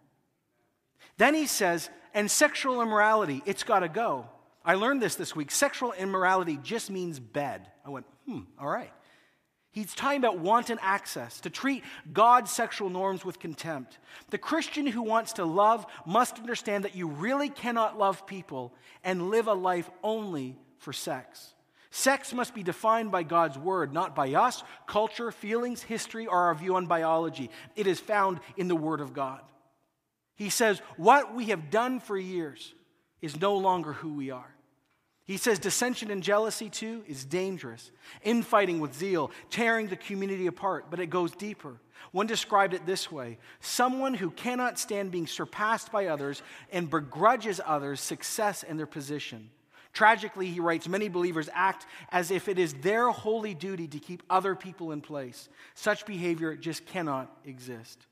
Then 1.17 1.35
he 1.35 1.47
says, 1.47 1.89
and 2.15 2.31
sexual 2.31 2.83
immorality, 2.83 3.43
it's 3.47 3.63
got 3.63 3.81
to 3.81 3.89
go. 3.89 4.27
I 4.65 4.75
learned 4.75 5.03
this 5.03 5.15
this 5.15 5.35
week. 5.35 5.51
Sexual 5.51 5.93
immorality 5.93 6.59
just 6.63 6.91
means 6.91 7.19
bed. 7.19 7.67
I 7.85 7.91
went, 7.91 8.07
hmm, 8.27 8.41
all 8.61 8.69
right. 8.69 8.93
He's 9.73 9.95
talking 9.95 10.19
about 10.19 10.39
wanton 10.39 10.79
access, 10.83 11.41
to 11.41 11.51
treat 11.51 11.83
God's 12.13 12.51
sexual 12.51 12.91
norms 12.91 13.25
with 13.25 13.39
contempt. 13.39 13.99
The 14.29 14.37
Christian 14.37 14.87
who 14.87 15.03
wants 15.03 15.33
to 15.35 15.47
love 15.47 15.87
must 16.05 16.39
understand 16.39 16.85
that 16.85 16.95
you 16.95 17.09
really 17.09 17.49
cannot 17.49 17.99
love 17.99 18.27
people 18.27 18.75
and 19.03 19.31
live 19.31 19.47
a 19.47 19.55
life 19.55 19.91
only 20.03 20.59
for 20.77 20.93
sex. 20.93 21.52
Sex 21.95 22.33
must 22.33 22.55
be 22.55 22.63
defined 22.63 23.13
by 23.13 23.23
God's 23.23 23.59
word, 23.59 23.93
not 23.93 24.17
by 24.17 24.33
us, 24.33 24.65
culture, 24.87 25.31
feelings, 25.31 25.83
history, 25.83 26.27
or 26.27 26.47
our 26.47 26.55
view 26.55 26.77
on 26.77 26.87
biology. 26.87 27.51
It 27.77 27.87
is 27.87 28.01
found 28.01 28.41
in 28.57 28.67
the 28.67 28.75
word 28.75 29.03
of 29.03 29.13
God. 29.13 29.43
He 30.35 30.49
says, 30.49 30.81
What 30.97 31.35
we 31.35 31.47
have 31.47 31.71
done 31.71 32.01
for 32.01 32.17
years 32.17 32.73
is 33.21 33.39
no 33.39 33.59
longer 33.59 33.93
who 33.93 34.15
we 34.15 34.31
are. 34.31 34.55
He 35.27 35.37
says 35.37 35.59
dissension 35.59 36.11
and 36.11 36.23
jealousy, 36.23 36.71
too, 36.71 37.05
is 37.07 37.27
dangerous. 37.27 37.91
Infighting 38.25 38.81
with 38.81 38.95
zeal, 38.95 39.31
tearing 39.51 39.89
the 39.89 39.97
community 39.97 40.47
apart, 40.47 40.87
but 40.91 40.99
it 40.99 41.11
goes 41.11 41.33
deeper. 41.33 41.77
One 42.11 42.27
described 42.27 42.73
it 42.73 42.87
this 42.87 43.13
way 43.13 43.37
someone 43.61 44.15
who 44.15 44.31
cannot 44.31 44.79
stand 44.79 45.11
being 45.11 45.27
surpassed 45.27 45.93
by 45.93 46.07
others 46.07 46.43
and 46.73 46.89
begrudges 46.89 47.61
others 47.67 48.01
success 48.01 48.63
in 48.63 48.79
their 48.79 48.87
position. 48.87 49.51
Tragically, 49.93 50.49
he 50.49 50.61
writes, 50.61 50.89
many 50.89 51.09
believers 51.09 51.51
act 51.53 51.87
as 52.11 52.31
if 52.31 52.49
it 52.49 52.59
is 52.59 52.73
their 52.75 53.11
holy 53.11 53.53
duty 53.53 53.87
to 53.89 53.99
keep 53.99 54.23
other 54.31 54.55
people 54.55 54.93
in 54.93 55.01
place. 55.03 55.49
Such 55.75 56.07
behavior 56.07 56.57
just 56.57 56.87
cannot 56.87 57.31
exist. 57.45 58.07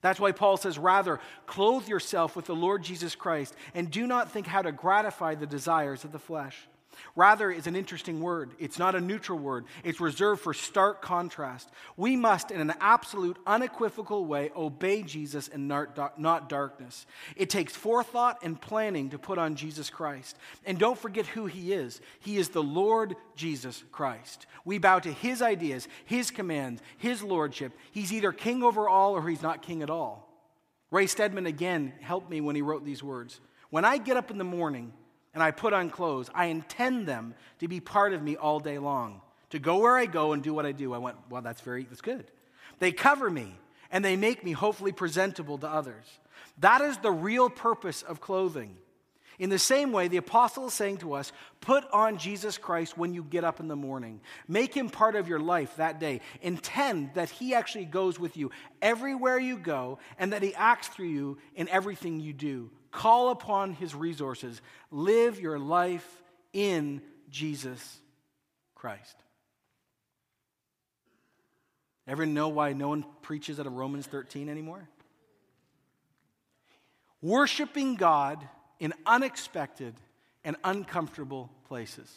That's 0.00 0.20
why 0.20 0.32
Paul 0.32 0.56
says, 0.56 0.78
rather, 0.78 1.20
clothe 1.46 1.88
yourself 1.88 2.36
with 2.36 2.46
the 2.46 2.54
Lord 2.54 2.82
Jesus 2.82 3.14
Christ 3.14 3.54
and 3.74 3.90
do 3.90 4.06
not 4.06 4.30
think 4.30 4.46
how 4.46 4.62
to 4.62 4.72
gratify 4.72 5.34
the 5.34 5.46
desires 5.46 6.04
of 6.04 6.12
the 6.12 6.18
flesh. 6.18 6.56
Rather, 7.14 7.50
is 7.50 7.66
an 7.66 7.76
interesting 7.76 8.20
word. 8.20 8.52
It's 8.58 8.78
not 8.78 8.94
a 8.94 9.00
neutral 9.00 9.38
word, 9.38 9.64
it's 9.84 10.00
reserved 10.00 10.42
for 10.42 10.54
stark 10.54 11.02
contrast. 11.02 11.70
We 11.96 12.16
must, 12.16 12.50
in 12.50 12.60
an 12.60 12.74
absolute, 12.80 13.38
unequivocal 13.46 14.24
way, 14.24 14.50
obey 14.56 15.02
Jesus 15.02 15.48
and 15.48 15.68
not 15.68 16.48
darkness. 16.48 17.06
It 17.36 17.50
takes 17.50 17.74
forethought 17.74 18.38
and 18.42 18.60
planning 18.60 19.10
to 19.10 19.18
put 19.18 19.38
on 19.38 19.56
Jesus 19.56 19.90
Christ. 19.90 20.36
And 20.64 20.78
don't 20.78 20.98
forget 20.98 21.26
who 21.26 21.46
he 21.46 21.72
is 21.72 22.00
He 22.20 22.36
is 22.36 22.48
the 22.50 22.62
Lord 22.62 23.16
Jesus 23.34 23.84
Christ. 23.92 24.46
We 24.64 24.78
bow 24.78 24.98
to 24.98 25.12
his 25.12 25.42
ideas, 25.42 25.88
his 26.04 26.30
commands, 26.30 26.82
his 26.98 27.22
lordship. 27.22 27.72
He's 27.92 28.12
either 28.12 28.32
king 28.32 28.62
over 28.62 28.88
all 28.88 29.12
or 29.14 29.28
he's 29.28 29.42
not 29.42 29.62
king 29.62 29.82
at 29.82 29.90
all. 29.90 30.28
Ray 30.90 31.06
Stedman 31.06 31.46
again 31.46 31.92
helped 32.00 32.30
me 32.30 32.40
when 32.40 32.56
he 32.56 32.62
wrote 32.62 32.84
these 32.84 33.02
words. 33.02 33.40
When 33.70 33.84
I 33.84 33.98
get 33.98 34.16
up 34.16 34.30
in 34.30 34.38
the 34.38 34.44
morning, 34.44 34.92
and 35.36 35.42
I 35.42 35.50
put 35.50 35.74
on 35.74 35.90
clothes, 35.90 36.30
I 36.34 36.46
intend 36.46 37.06
them 37.06 37.34
to 37.58 37.68
be 37.68 37.78
part 37.78 38.14
of 38.14 38.22
me 38.22 38.36
all 38.36 38.58
day 38.58 38.78
long, 38.78 39.20
to 39.50 39.58
go 39.58 39.80
where 39.80 39.98
I 39.98 40.06
go 40.06 40.32
and 40.32 40.42
do 40.42 40.54
what 40.54 40.64
I 40.64 40.72
do. 40.72 40.94
I 40.94 40.98
went, 40.98 41.18
well, 41.28 41.42
that's 41.42 41.60
very, 41.60 41.84
that's 41.84 42.00
good. 42.00 42.24
They 42.78 42.90
cover 42.90 43.28
me 43.28 43.54
and 43.90 44.02
they 44.02 44.16
make 44.16 44.42
me 44.42 44.52
hopefully 44.52 44.92
presentable 44.92 45.58
to 45.58 45.68
others. 45.68 46.06
That 46.60 46.80
is 46.80 46.96
the 46.96 47.12
real 47.12 47.50
purpose 47.50 48.00
of 48.00 48.18
clothing. 48.18 48.78
In 49.38 49.50
the 49.50 49.58
same 49.58 49.92
way, 49.92 50.08
the 50.08 50.16
apostle 50.16 50.68
is 50.68 50.72
saying 50.72 50.98
to 50.98 51.12
us, 51.12 51.32
put 51.60 51.84
on 51.92 52.16
Jesus 52.16 52.56
Christ 52.56 52.96
when 52.96 53.12
you 53.12 53.22
get 53.22 53.44
up 53.44 53.60
in 53.60 53.68
the 53.68 53.76
morning. 53.76 54.22
Make 54.48 54.72
him 54.72 54.88
part 54.88 55.16
of 55.16 55.28
your 55.28 55.40
life 55.40 55.76
that 55.76 56.00
day. 56.00 56.22
Intend 56.40 57.10
that 57.12 57.28
he 57.28 57.54
actually 57.54 57.84
goes 57.84 58.18
with 58.18 58.38
you 58.38 58.52
everywhere 58.80 59.38
you 59.38 59.58
go 59.58 59.98
and 60.18 60.32
that 60.32 60.42
he 60.42 60.54
acts 60.54 60.88
through 60.88 61.08
you 61.08 61.36
in 61.54 61.68
everything 61.68 62.20
you 62.20 62.32
do. 62.32 62.70
Call 62.96 63.28
upon 63.28 63.74
his 63.74 63.94
resources. 63.94 64.62
Live 64.90 65.38
your 65.38 65.58
life 65.58 66.22
in 66.54 67.02
Jesus 67.28 67.98
Christ. 68.74 69.14
Ever 72.08 72.24
know 72.24 72.48
why 72.48 72.72
no 72.72 72.88
one 72.88 73.04
preaches 73.20 73.60
out 73.60 73.66
of 73.66 73.74
Romans 73.74 74.06
13 74.06 74.48
anymore? 74.48 74.88
Worshiping 77.20 77.96
God 77.96 78.48
in 78.80 78.94
unexpected 79.04 79.92
and 80.42 80.56
uncomfortable 80.64 81.50
places. 81.68 82.10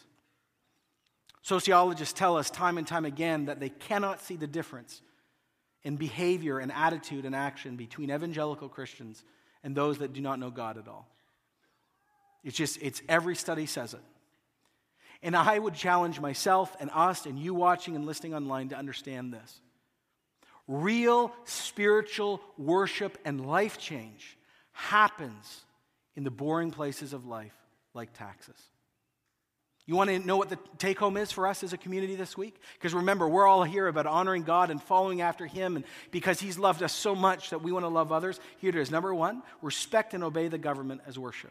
Sociologists 1.42 2.14
tell 2.14 2.38
us 2.38 2.50
time 2.50 2.78
and 2.78 2.88
time 2.88 3.04
again 3.04 3.48
that 3.48 3.60
they 3.60 3.68
cannot 3.68 4.22
see 4.22 4.38
the 4.38 4.48
difference 4.48 5.02
in 5.84 5.98
behavior 5.98 6.58
and 6.58 6.72
attitude 6.72 7.26
and 7.26 7.36
action 7.36 7.76
between 7.76 8.10
evangelical 8.10 8.70
Christians 8.70 9.26
and 9.64 9.76
those 9.76 10.00
that 10.00 10.14
do 10.14 10.22
not 10.22 10.40
know 10.40 10.50
God 10.50 10.78
at 10.78 10.88
all. 10.88 11.08
It's 12.44 12.56
just, 12.56 12.82
it's 12.82 13.02
every 13.10 13.36
study 13.36 13.66
says 13.66 13.94
it. 13.94 14.02
And 15.22 15.36
I 15.36 15.60
would 15.60 15.74
challenge 15.74 16.20
myself 16.20 16.76
and 16.80 16.90
us 16.94 17.26
and 17.26 17.38
you 17.38 17.54
watching 17.54 17.96
and 17.96 18.06
listening 18.06 18.34
online 18.34 18.70
to 18.70 18.78
understand 18.78 19.34
this. 19.34 19.62
Real 20.68 21.34
spiritual 21.46 22.40
worship 22.58 23.18
and 23.26 23.46
life 23.46 23.78
change 23.78 24.38
happens 24.72 25.66
in 26.16 26.24
the 26.24 26.32
boring 26.32 26.72
places 26.72 27.12
of 27.12 27.26
life, 27.26 27.56
like 27.94 28.14
taxes. 28.14 28.56
You 29.90 29.96
want 29.96 30.12
to 30.12 30.20
know 30.20 30.38
what 30.38 30.50
the 30.50 30.60
take 30.78 31.00
home 31.00 31.18
is 31.18 31.32
for 31.32 31.48
us 31.48 31.64
as 31.64 31.74
a 31.74 31.78
community 31.78 32.16
this 32.16 32.38
week? 32.38 32.62
Because 32.74 32.94
remember, 32.94 33.28
we're 33.28 33.48
all 33.48 33.64
here 33.64 33.88
about 33.88 34.06
honoring 34.06 34.44
God 34.44 34.70
and 34.70 34.80
following 34.80 35.22
after 35.22 35.48
Him, 35.48 35.76
and 35.76 35.84
because 36.12 36.40
He's 36.40 36.60
loved 36.60 36.84
us 36.84 36.94
so 36.94 37.16
much 37.16 37.50
that 37.50 37.64
we 37.64 37.72
want 37.72 37.86
to 37.86 37.90
love 37.90 38.12
others. 38.12 38.40
Here 38.60 38.70
it 38.70 38.76
is. 38.76 38.92
Number 38.92 39.16
one, 39.16 39.42
respect 39.64 40.14
and 40.14 40.24
obey 40.24 40.48
the 40.48 40.60
government 40.60 41.02
as 41.08 41.18
worship. 41.18 41.50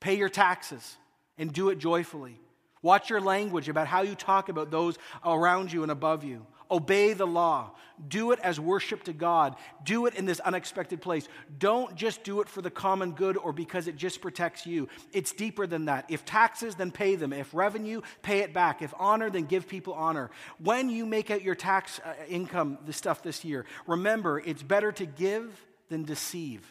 Pay 0.00 0.16
your 0.16 0.28
taxes 0.28 0.96
and 1.38 1.52
do 1.52 1.68
it 1.68 1.78
joyfully. 1.78 2.40
Watch 2.82 3.10
your 3.10 3.20
language 3.20 3.68
about 3.68 3.86
how 3.86 4.02
you 4.02 4.16
talk 4.16 4.48
about 4.48 4.72
those 4.72 4.98
around 5.24 5.72
you 5.72 5.84
and 5.84 5.92
above 5.92 6.24
you. 6.24 6.44
Obey 6.72 7.12
the 7.12 7.26
law. 7.26 7.72
Do 8.08 8.32
it 8.32 8.38
as 8.40 8.58
worship 8.58 9.04
to 9.04 9.12
God. 9.12 9.56
Do 9.84 10.06
it 10.06 10.14
in 10.14 10.24
this 10.24 10.40
unexpected 10.40 11.02
place. 11.02 11.28
Don't 11.58 11.94
just 11.94 12.24
do 12.24 12.40
it 12.40 12.48
for 12.48 12.62
the 12.62 12.70
common 12.70 13.12
good 13.12 13.36
or 13.36 13.52
because 13.52 13.86
it 13.86 13.96
just 13.96 14.22
protects 14.22 14.66
you. 14.66 14.88
It's 15.12 15.32
deeper 15.32 15.66
than 15.66 15.84
that. 15.84 16.06
If 16.08 16.24
taxes, 16.24 16.74
then 16.74 16.90
pay 16.90 17.14
them. 17.14 17.32
If 17.32 17.52
revenue, 17.52 18.00
pay 18.22 18.38
it 18.38 18.54
back. 18.54 18.80
If 18.80 18.94
honor, 18.98 19.28
then 19.28 19.44
give 19.44 19.68
people 19.68 19.92
honor. 19.92 20.30
When 20.58 20.88
you 20.88 21.04
make 21.04 21.30
out 21.30 21.42
your 21.42 21.54
tax 21.54 22.00
uh, 22.00 22.14
income, 22.28 22.78
the 22.86 22.92
stuff 22.94 23.22
this 23.22 23.44
year, 23.44 23.66
remember 23.86 24.40
it's 24.40 24.62
better 24.62 24.90
to 24.92 25.06
give 25.06 25.64
than 25.90 26.04
deceive. 26.04 26.66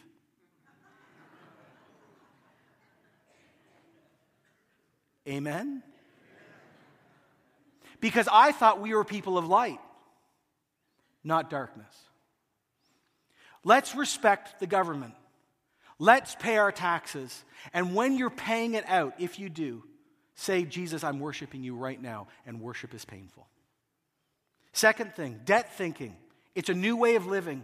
Amen? 5.27 5.83
Because 7.99 8.27
I 8.31 8.51
thought 8.51 8.81
we 8.81 8.95
were 8.95 9.05
people 9.05 9.37
of 9.37 9.47
light 9.47 9.79
not 11.23 11.49
darkness. 11.49 11.93
Let's 13.63 13.95
respect 13.95 14.59
the 14.59 14.67
government. 14.67 15.13
Let's 15.99 16.35
pay 16.35 16.57
our 16.57 16.71
taxes. 16.71 17.43
And 17.73 17.93
when 17.93 18.17
you're 18.17 18.31
paying 18.31 18.73
it 18.73 18.85
out, 18.87 19.13
if 19.19 19.37
you 19.37 19.49
do, 19.49 19.83
say, 20.33 20.63
Jesus, 20.63 21.03
I'm 21.03 21.19
worshiping 21.19 21.63
you 21.63 21.75
right 21.75 22.01
now, 22.01 22.27
and 22.47 22.59
worship 22.59 22.93
is 22.95 23.05
painful. 23.05 23.47
Second 24.73 25.13
thing, 25.13 25.41
debt 25.45 25.75
thinking. 25.75 26.15
It's 26.55 26.69
a 26.69 26.73
new 26.73 26.97
way 26.97 27.15
of 27.15 27.27
living. 27.27 27.63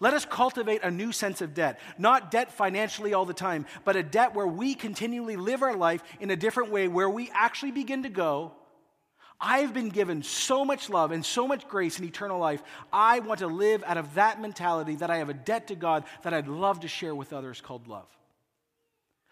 Let 0.00 0.14
us 0.14 0.24
cultivate 0.24 0.82
a 0.82 0.90
new 0.90 1.12
sense 1.12 1.40
of 1.40 1.54
debt. 1.54 1.78
Not 1.98 2.30
debt 2.30 2.52
financially 2.52 3.14
all 3.14 3.24
the 3.24 3.34
time, 3.34 3.66
but 3.84 3.96
a 3.96 4.02
debt 4.02 4.34
where 4.34 4.46
we 4.46 4.74
continually 4.74 5.36
live 5.36 5.62
our 5.62 5.76
life 5.76 6.02
in 6.20 6.30
a 6.30 6.36
different 6.36 6.70
way, 6.70 6.88
where 6.88 7.10
we 7.10 7.30
actually 7.34 7.72
begin 7.72 8.02
to 8.02 8.08
go, 8.08 8.52
I've 9.40 9.74
been 9.74 9.90
given 9.90 10.22
so 10.22 10.64
much 10.64 10.88
love 10.88 11.12
and 11.12 11.24
so 11.24 11.46
much 11.46 11.68
grace 11.68 11.98
and 11.98 12.08
eternal 12.08 12.38
life. 12.38 12.62
I 12.92 13.20
want 13.20 13.40
to 13.40 13.46
live 13.46 13.84
out 13.86 13.98
of 13.98 14.14
that 14.14 14.40
mentality 14.40 14.96
that 14.96 15.10
I 15.10 15.18
have 15.18 15.28
a 15.28 15.34
debt 15.34 15.68
to 15.68 15.74
God 15.74 16.04
that 16.22 16.32
I'd 16.32 16.48
love 16.48 16.80
to 16.80 16.88
share 16.88 17.14
with 17.14 17.32
others 17.32 17.60
called 17.60 17.86
love. 17.86 18.08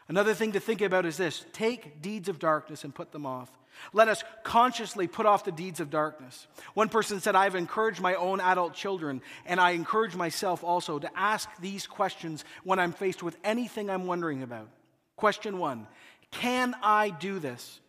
Another 0.09 0.35
thing 0.35 0.53
to 0.53 0.61
think 0.61 0.83
about 0.83 1.07
is 1.07 1.17
this 1.17 1.45
take 1.53 2.03
deeds 2.03 2.29
of 2.29 2.39
darkness 2.39 2.85
and 2.85 2.95
put 2.95 3.13
them 3.13 3.25
off. 3.25 3.51
Let 3.93 4.09
us 4.09 4.23
consciously 4.45 5.09
put 5.09 5.27
off 5.27 5.45
the 5.45 5.53
deeds 5.53 5.81
of 5.81 5.91
darkness. 5.91 6.47
One 6.75 6.89
person 6.89 7.21
said, 7.21 7.35
I've 7.35 7.57
encouraged 7.57 8.01
my 8.01 8.15
own 8.15 8.41
adult 8.41 8.75
children, 8.75 9.21
and 9.47 9.59
I 9.59 9.71
encourage 9.71 10.15
myself 10.15 10.63
also 10.63 10.99
to 10.99 11.11
ask 11.19 11.49
these 11.61 11.87
questions 11.87 12.45
when 12.63 12.79
I'm 12.79 12.93
faced 12.93 13.23
with 13.23 13.37
anything 13.43 13.91
I'm 13.91 14.07
wondering 14.07 14.43
about. 14.43 14.69
Question 15.17 15.59
one 15.59 15.87
Can 16.31 16.75
I 16.83 17.11
do 17.11 17.39
this? 17.39 17.81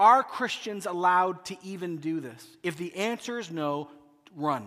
Are 0.00 0.22
Christians 0.22 0.86
allowed 0.86 1.44
to 1.44 1.56
even 1.62 1.98
do 1.98 2.20
this? 2.20 2.56
If 2.62 2.78
the 2.78 2.96
answer 2.96 3.38
is 3.38 3.50
no, 3.50 3.90
run. 4.34 4.66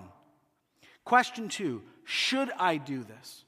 Question 1.03 1.49
two 1.49 1.81
Should 2.05 2.51
I 2.59 2.77
do 2.77 3.03
this? 3.03 3.43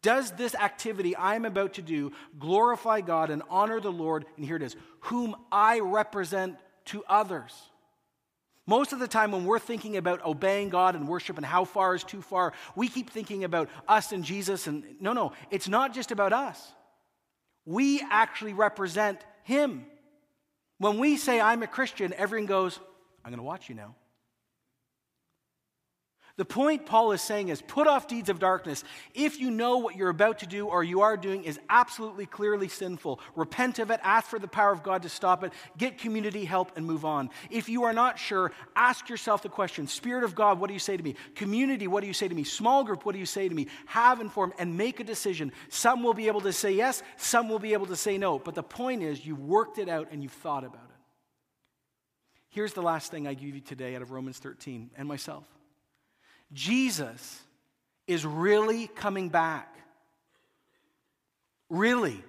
Does 0.00 0.30
this 0.32 0.54
activity 0.54 1.16
I'm 1.16 1.44
about 1.44 1.74
to 1.74 1.82
do 1.82 2.12
glorify 2.38 3.00
God 3.00 3.30
and 3.30 3.42
honor 3.50 3.80
the 3.80 3.90
Lord? 3.90 4.26
And 4.36 4.46
here 4.46 4.54
it 4.54 4.62
is 4.62 4.76
whom 5.00 5.34
I 5.50 5.80
represent 5.80 6.56
to 6.86 7.02
others. 7.08 7.52
Most 8.66 8.92
of 8.92 9.00
the 9.00 9.08
time, 9.08 9.32
when 9.32 9.44
we're 9.44 9.58
thinking 9.58 9.96
about 9.96 10.24
obeying 10.24 10.68
God 10.68 10.94
and 10.94 11.08
worship 11.08 11.36
and 11.36 11.44
how 11.44 11.64
far 11.64 11.96
is 11.96 12.04
too 12.04 12.22
far, 12.22 12.52
we 12.76 12.86
keep 12.86 13.10
thinking 13.10 13.42
about 13.42 13.68
us 13.88 14.12
and 14.12 14.22
Jesus. 14.22 14.68
And 14.68 14.84
no, 15.00 15.12
no, 15.12 15.32
it's 15.50 15.68
not 15.68 15.94
just 15.94 16.12
about 16.12 16.32
us. 16.32 16.72
We 17.66 18.00
actually 18.08 18.52
represent 18.52 19.20
Him. 19.42 19.84
When 20.78 20.98
we 20.98 21.16
say, 21.16 21.40
I'm 21.40 21.62
a 21.62 21.66
Christian, 21.66 22.12
everyone 22.14 22.46
goes, 22.46 22.78
I'm 23.24 23.30
going 23.30 23.38
to 23.38 23.44
watch 23.44 23.68
you 23.68 23.74
now. 23.74 23.94
The 26.36 26.44
point 26.44 26.84
Paul 26.84 27.12
is 27.12 27.22
saying 27.22 27.48
is 27.48 27.62
put 27.62 27.86
off 27.86 28.08
deeds 28.08 28.28
of 28.28 28.40
darkness. 28.40 28.82
If 29.14 29.38
you 29.38 29.52
know 29.52 29.76
what 29.78 29.94
you're 29.94 30.08
about 30.08 30.40
to 30.40 30.48
do 30.48 30.66
or 30.66 30.82
you 30.82 31.02
are 31.02 31.16
doing 31.16 31.44
is 31.44 31.60
absolutely 31.70 32.26
clearly 32.26 32.66
sinful, 32.66 33.20
repent 33.36 33.78
of 33.78 33.92
it, 33.92 34.00
ask 34.02 34.28
for 34.28 34.40
the 34.40 34.48
power 34.48 34.72
of 34.72 34.82
God 34.82 35.02
to 35.02 35.08
stop 35.08 35.44
it, 35.44 35.52
get 35.78 35.96
community 35.96 36.44
help, 36.44 36.76
and 36.76 36.84
move 36.84 37.04
on. 37.04 37.30
If 37.50 37.68
you 37.68 37.84
are 37.84 37.92
not 37.92 38.18
sure, 38.18 38.50
ask 38.74 39.08
yourself 39.08 39.42
the 39.42 39.48
question 39.48 39.86
Spirit 39.86 40.24
of 40.24 40.34
God, 40.34 40.58
what 40.58 40.66
do 40.66 40.74
you 40.74 40.80
say 40.80 40.96
to 40.96 41.02
me? 41.04 41.14
Community, 41.36 41.86
what 41.86 42.00
do 42.00 42.08
you 42.08 42.12
say 42.12 42.26
to 42.26 42.34
me? 42.34 42.42
Small 42.42 42.82
group, 42.82 43.06
what 43.06 43.12
do 43.12 43.20
you 43.20 43.26
say 43.26 43.48
to 43.48 43.54
me? 43.54 43.68
Have 43.86 44.20
informed 44.20 44.54
and 44.58 44.76
make 44.76 44.98
a 44.98 45.04
decision. 45.04 45.52
Some 45.68 46.02
will 46.02 46.14
be 46.14 46.26
able 46.26 46.40
to 46.40 46.52
say 46.52 46.72
yes, 46.72 47.04
some 47.16 47.48
will 47.48 47.60
be 47.60 47.74
able 47.74 47.86
to 47.86 47.96
say 47.96 48.18
no. 48.18 48.40
But 48.40 48.56
the 48.56 48.62
point 48.64 49.04
is, 49.04 49.24
you've 49.24 49.40
worked 49.40 49.78
it 49.78 49.88
out 49.88 50.08
and 50.10 50.20
you've 50.20 50.32
thought 50.32 50.64
about 50.64 50.82
it. 50.82 50.96
Here's 52.48 52.72
the 52.72 52.82
last 52.82 53.12
thing 53.12 53.28
I 53.28 53.34
give 53.34 53.54
you 53.54 53.60
today 53.60 53.94
out 53.94 54.02
of 54.02 54.10
Romans 54.10 54.38
13 54.38 54.90
and 54.96 55.06
myself. 55.06 55.44
Jesus 56.54 57.42
is 58.06 58.24
really 58.24 58.86
coming 58.86 59.28
back. 59.28 59.76
Really. 61.68 62.22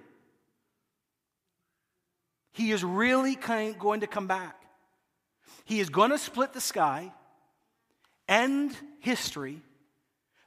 He 2.52 2.72
is 2.72 2.82
really 2.82 3.36
going 3.36 4.00
to 4.00 4.06
come 4.06 4.26
back. 4.26 4.60
He 5.64 5.80
is 5.80 5.88
going 5.88 6.10
to 6.10 6.18
split 6.18 6.52
the 6.52 6.60
sky, 6.60 7.12
end 8.28 8.76
history. 9.00 9.62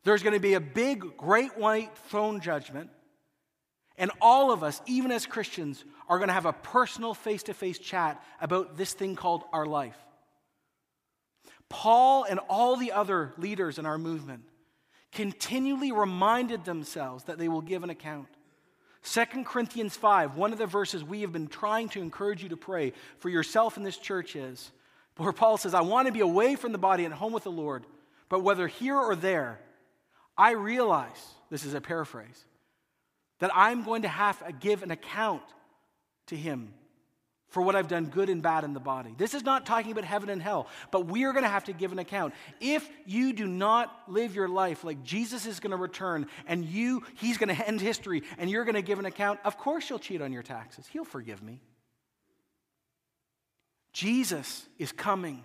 There's 0.03 0.23
going 0.23 0.33
to 0.33 0.39
be 0.39 0.53
a 0.53 0.59
big, 0.59 1.17
great 1.17 1.57
white 1.57 1.97
throne 2.09 2.41
judgment. 2.41 2.89
And 3.97 4.11
all 4.21 4.51
of 4.51 4.63
us, 4.63 4.81
even 4.85 5.11
as 5.11 5.25
Christians, 5.25 5.83
are 6.07 6.17
going 6.17 6.29
to 6.29 6.33
have 6.33 6.45
a 6.45 6.53
personal 6.53 7.13
face 7.13 7.43
to 7.43 7.53
face 7.53 7.77
chat 7.77 8.23
about 8.41 8.77
this 8.77 8.93
thing 8.93 9.15
called 9.15 9.43
our 9.51 9.65
life. 9.65 9.97
Paul 11.69 12.23
and 12.23 12.39
all 12.49 12.75
the 12.75 12.91
other 12.91 13.33
leaders 13.37 13.77
in 13.77 13.85
our 13.85 13.97
movement 13.97 14.43
continually 15.11 15.91
reminded 15.91 16.65
themselves 16.65 17.25
that 17.25 17.37
they 17.37 17.47
will 17.47 17.61
give 17.61 17.83
an 17.83 17.89
account. 17.89 18.27
2 19.03 19.25
Corinthians 19.45 19.95
5, 19.95 20.35
one 20.35 20.51
of 20.51 20.59
the 20.59 20.65
verses 20.65 21.03
we 21.03 21.21
have 21.21 21.31
been 21.31 21.47
trying 21.47 21.87
to 21.89 22.01
encourage 22.01 22.43
you 22.43 22.49
to 22.49 22.57
pray 22.57 22.93
for 23.19 23.29
yourself 23.29 23.77
in 23.77 23.83
this 23.83 23.97
church 23.97 24.35
is 24.35 24.71
where 25.17 25.31
Paul 25.31 25.57
says, 25.57 25.73
I 25.73 25.81
want 25.81 26.07
to 26.07 26.13
be 26.13 26.19
away 26.19 26.55
from 26.55 26.71
the 26.71 26.77
body 26.77 27.05
and 27.05 27.13
home 27.13 27.33
with 27.33 27.43
the 27.43 27.51
Lord, 27.51 27.85
but 28.27 28.41
whether 28.41 28.67
here 28.67 28.97
or 28.97 29.15
there, 29.15 29.59
I 30.37 30.51
realize, 30.51 31.33
this 31.49 31.65
is 31.65 31.73
a 31.73 31.81
paraphrase, 31.81 32.45
that 33.39 33.51
I'm 33.53 33.83
going 33.83 34.03
to 34.03 34.07
have 34.07 34.45
to 34.45 34.51
give 34.51 34.83
an 34.83 34.91
account 34.91 35.43
to 36.27 36.35
him 36.35 36.73
for 37.49 37.61
what 37.61 37.75
I've 37.75 37.87
done 37.87 38.05
good 38.05 38.29
and 38.29 38.41
bad 38.41 38.63
in 38.63 38.73
the 38.73 38.79
body. 38.79 39.13
This 39.17 39.33
is 39.33 39.43
not 39.43 39.65
talking 39.65 39.91
about 39.91 40.03
heaven 40.03 40.29
and 40.29 40.41
hell, 40.41 40.67
but 40.91 41.07
we 41.07 41.25
are 41.25 41.33
going 41.33 41.43
to 41.43 41.49
have 41.49 41.65
to 41.65 41.73
give 41.73 41.91
an 41.91 41.99
account. 41.99 42.33
If 42.59 42.87
you 43.05 43.33
do 43.33 43.47
not 43.47 44.03
live 44.07 44.35
your 44.35 44.47
life 44.47 44.83
like 44.83 45.03
Jesus 45.03 45.45
is 45.45 45.59
going 45.59 45.71
to 45.71 45.77
return 45.77 46.27
and 46.47 46.63
you 46.65 47.03
he's 47.15 47.37
going 47.37 47.55
to 47.55 47.67
end 47.67 47.81
history 47.81 48.23
and 48.37 48.49
you're 48.49 48.65
going 48.65 48.75
to 48.75 48.81
give 48.81 48.99
an 48.99 49.05
account, 49.05 49.39
of 49.43 49.57
course 49.57 49.89
you'll 49.89 49.99
cheat 49.99 50.21
on 50.21 50.31
your 50.31 50.43
taxes. 50.43 50.85
He'll 50.87 51.03
forgive 51.03 51.41
me. 51.41 51.61
Jesus 53.93 54.67
is 54.77 54.91
coming. 54.91 55.43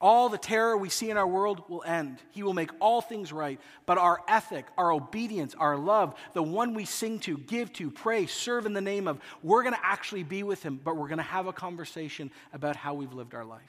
All 0.00 0.30
the 0.30 0.38
terror 0.38 0.78
we 0.78 0.88
see 0.88 1.10
in 1.10 1.18
our 1.18 1.26
world 1.26 1.62
will 1.68 1.82
end. 1.84 2.18
He 2.30 2.42
will 2.42 2.54
make 2.54 2.70
all 2.80 3.02
things 3.02 3.32
right. 3.32 3.60
But 3.84 3.98
our 3.98 4.20
ethic, 4.26 4.64
our 4.78 4.90
obedience, 4.90 5.54
our 5.54 5.76
love, 5.76 6.14
the 6.32 6.42
one 6.42 6.72
we 6.72 6.86
sing 6.86 7.18
to, 7.20 7.36
give 7.36 7.70
to, 7.74 7.90
pray, 7.90 8.24
serve 8.24 8.64
in 8.64 8.72
the 8.72 8.80
name 8.80 9.06
of, 9.06 9.20
we're 9.42 9.62
going 9.62 9.74
to 9.74 9.84
actually 9.84 10.22
be 10.22 10.42
with 10.42 10.62
Him, 10.62 10.80
but 10.82 10.96
we're 10.96 11.08
going 11.08 11.18
to 11.18 11.22
have 11.22 11.46
a 11.46 11.52
conversation 11.52 12.30
about 12.54 12.76
how 12.76 12.94
we've 12.94 13.12
lived 13.12 13.34
our 13.34 13.44
life. 13.44 13.60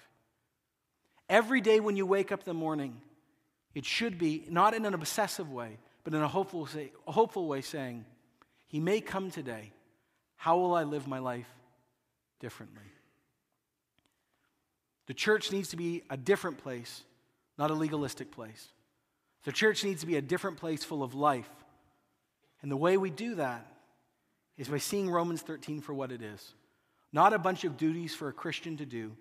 Every 1.27 1.59
day 1.59 1.81
when 1.81 1.97
you 1.97 2.05
wake 2.05 2.31
up 2.31 2.39
in 2.39 2.45
the 2.45 2.53
morning, 2.53 3.01
it 3.75 3.83
should 3.83 4.17
be 4.17 4.45
not 4.49 4.73
in 4.73 4.85
an 4.85 4.93
obsessive 4.93 5.51
way, 5.51 5.79
but 6.05 6.13
in 6.13 6.21
a 6.21 6.27
hopeful, 6.29 6.65
say, 6.65 6.93
a 7.07 7.11
hopeful 7.11 7.45
way 7.45 7.61
saying, 7.61 8.05
He 8.67 8.79
may 8.79 9.01
come 9.01 9.31
today. 9.31 9.73
How 10.37 10.57
will 10.57 10.73
I 10.75 10.83
live 10.83 11.07
my 11.07 11.19
life 11.19 11.49
differently? 12.39 12.83
The 15.07 15.13
church 15.13 15.51
needs 15.51 15.69
to 15.69 15.77
be 15.77 16.03
a 16.09 16.17
different 16.17 16.57
place, 16.59 17.03
not 17.57 17.71
a 17.71 17.73
legalistic 17.73 18.31
place. 18.31 18.67
The 19.43 19.51
church 19.51 19.83
needs 19.83 20.01
to 20.01 20.07
be 20.07 20.17
a 20.17 20.21
different 20.21 20.57
place 20.57 20.83
full 20.83 21.03
of 21.03 21.13
life. 21.13 21.49
And 22.61 22.71
the 22.71 22.77
way 22.77 22.97
we 22.97 23.09
do 23.09 23.35
that 23.35 23.65
is 24.57 24.67
by 24.67 24.77
seeing 24.77 25.09
Romans 25.09 25.41
13 25.41 25.81
for 25.81 25.93
what 25.93 26.11
it 26.11 26.21
is 26.21 26.53
not 27.13 27.33
a 27.33 27.39
bunch 27.39 27.63
of 27.63 27.77
duties 27.77 28.15
for 28.15 28.29
a 28.29 28.33
Christian 28.33 28.77
to 28.77 28.85
do, 28.85 29.11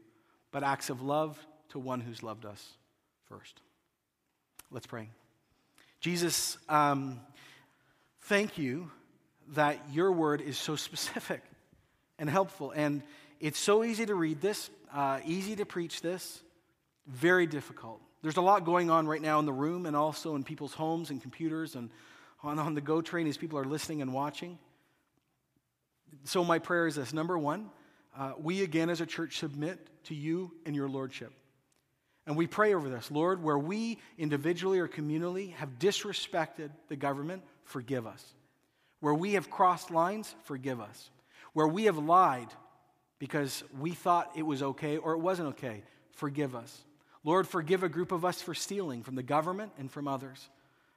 but 0.53 0.63
acts 0.63 0.91
of 0.91 1.03
love 1.03 1.39
to 1.71 1.79
one 1.79 2.01
who's 2.01 2.23
loved 2.23 2.45
us 2.45 2.65
first. 3.29 3.61
Let's 4.71 4.87
pray. 4.87 5.09
Jesus, 6.01 6.57
um, 6.69 7.21
thank 8.23 8.59
you 8.59 8.91
that 9.55 9.81
your 9.93 10.13
word 10.13 10.41
is 10.41 10.57
so 10.57 10.77
specific 10.77 11.43
and 12.19 12.31
helpful. 12.31 12.71
And 12.71 13.03
it's 13.41 13.59
so 13.59 13.83
easy 13.83 14.07
to 14.07 14.15
read 14.15 14.41
this, 14.41 14.71
uh, 14.93 15.21
easy 15.25 15.57
to 15.57 15.65
preach 15.65 16.01
this, 16.01 16.43
very 17.07 17.47
difficult. 17.47 18.01
There's 18.23 18.37
a 18.37 18.43
lot 18.43 18.65
going 18.65 18.91
on 18.91 19.07
right 19.07 19.23
now 19.23 19.39
in 19.39 19.47
the 19.47 19.53
room 19.53 19.87
and 19.87 19.97
also 19.97 20.37
in 20.37 20.45
people's 20.45 20.75
homes 20.75 21.11
and 21.11 21.23
computers 21.23 21.75
and 21.75 21.91
on, 22.43 22.59
on 22.59 22.75
the 22.75 22.81
go 22.81 23.01
train 23.01 23.27
as 23.27 23.37
people 23.37 23.59
are 23.59 23.65
listening 23.65 24.03
and 24.03 24.13
watching. 24.13 24.59
So, 26.25 26.45
my 26.45 26.59
prayer 26.59 26.87
is 26.87 26.97
this 26.97 27.13
number 27.13 27.39
one, 27.39 27.71
uh, 28.19 28.33
we 28.39 28.63
again 28.63 28.91
as 28.91 29.01
a 29.01 29.07
church 29.07 29.39
submit 29.39 29.79
to 30.05 30.15
you 30.15 30.53
and 30.67 30.75
your 30.75 30.89
lordship. 30.89 31.33
And 32.27 32.37
we 32.37 32.47
pray 32.47 32.75
over 32.75 32.89
this. 32.89 33.11
Lord, 33.11 33.43
where 33.43 33.59
we 33.59 33.99
individually 34.19 34.79
or 34.79 34.89
communally 34.89 35.55
have 35.55 35.79
disrespected 35.79 36.71
the 36.89 36.97
government, 36.97 37.43
forgive 37.65 38.07
us. 38.07 38.25
Where 39.01 39.15
we 39.15 39.35
have 39.35 39.51
crossed 39.51 39.91
lines, 39.91 40.35
forgive 40.45 40.81
us. 40.81 41.11
Where 41.55 41.67
we 41.67 41.85
have 41.85 41.99
lied, 41.99 42.49
because 43.21 43.63
we 43.79 43.93
thought 43.93 44.33
it 44.35 44.43
was 44.43 44.63
okay 44.63 44.97
or 44.97 45.13
it 45.13 45.19
wasn't 45.19 45.51
okay. 45.51 45.85
Forgive 46.15 46.57
us. 46.57 46.83
Lord, 47.23 47.47
forgive 47.47 47.85
a 47.85 47.89
group 47.89 48.11
of 48.11 48.25
us 48.25 48.43
for 48.43 48.55
stealing 48.55 49.05
from 49.05 49.15
the 49.15 49.23
government 49.23 49.73
and 49.79 49.93
from 49.93 50.09
others. 50.09 50.49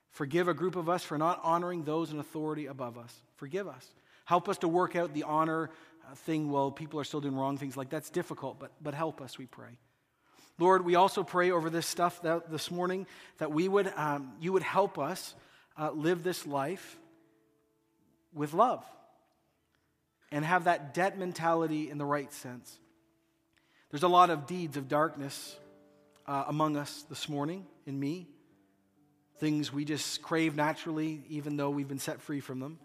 Forgive 0.10 0.48
a 0.48 0.54
group 0.54 0.76
of 0.76 0.90
us 0.90 1.04
for 1.04 1.18
not 1.18 1.42
honoring 1.44 1.84
those 1.84 2.12
in 2.12 2.20
authority 2.20 2.66
above 2.66 2.98
us. 2.98 3.14
Forgive 3.36 3.68
us. 3.68 3.86
Help 4.26 4.48
us 4.48 4.58
to 4.60 4.68
work 4.70 4.96
out 4.96 5.14
the 5.14 5.24
honor 5.24 5.70
uh, 6.10 6.16
thing 6.16 6.50
while 6.50 6.72
people 6.72 7.00
are 7.00 7.04
still 7.04 7.20
doing 7.20 7.36
wrong 7.36 7.58
things. 7.58 7.76
Like 7.76 7.90
that's 7.90 8.10
difficult, 8.10 8.58
but, 8.58 8.72
but 8.82 8.94
help 8.94 9.22
us, 9.22 9.38
we 9.38 9.46
pray. 9.46 9.78
Lord, 10.60 10.86
we 10.86 10.96
also 10.96 11.24
pray 11.24 11.52
over 11.52 11.70
this 11.70 11.88
stuff 11.88 12.22
that, 12.22 12.50
this 12.50 12.72
morning 12.72 13.06
that 13.40 13.52
we 13.52 13.68
would, 13.68 13.92
um, 13.98 14.32
you 14.40 14.54
would 14.54 14.64
help 14.64 14.98
us 14.98 15.36
uh, 15.78 15.92
live 15.92 16.24
this 16.24 16.48
life 16.48 16.98
with 18.34 18.54
love 18.54 18.86
and 20.34 20.44
have 20.44 20.64
that 20.64 20.96
debt 20.96 21.18
mentality 21.18 21.92
in 21.92 22.00
the 22.00 22.06
right 22.06 22.34
sense. 22.34 22.80
There's 23.92 24.02
a 24.02 24.08
lot 24.08 24.32
of 24.32 24.48
deeds 24.48 24.78
of 24.78 24.90
darkness 24.90 25.56
uh, 26.26 26.46
among 26.48 26.76
us 26.76 27.06
this 27.08 27.30
morning, 27.30 27.68
in 27.86 28.00
me. 28.00 28.28
Things 29.38 29.72
we 29.72 29.86
just 29.86 30.24
crave 30.24 30.56
naturally, 30.56 31.22
even 31.30 31.56
though 31.56 31.70
we've 31.70 31.88
been 31.88 32.00
set 32.00 32.20
free 32.20 32.40
from 32.40 32.60
them. 32.60 32.80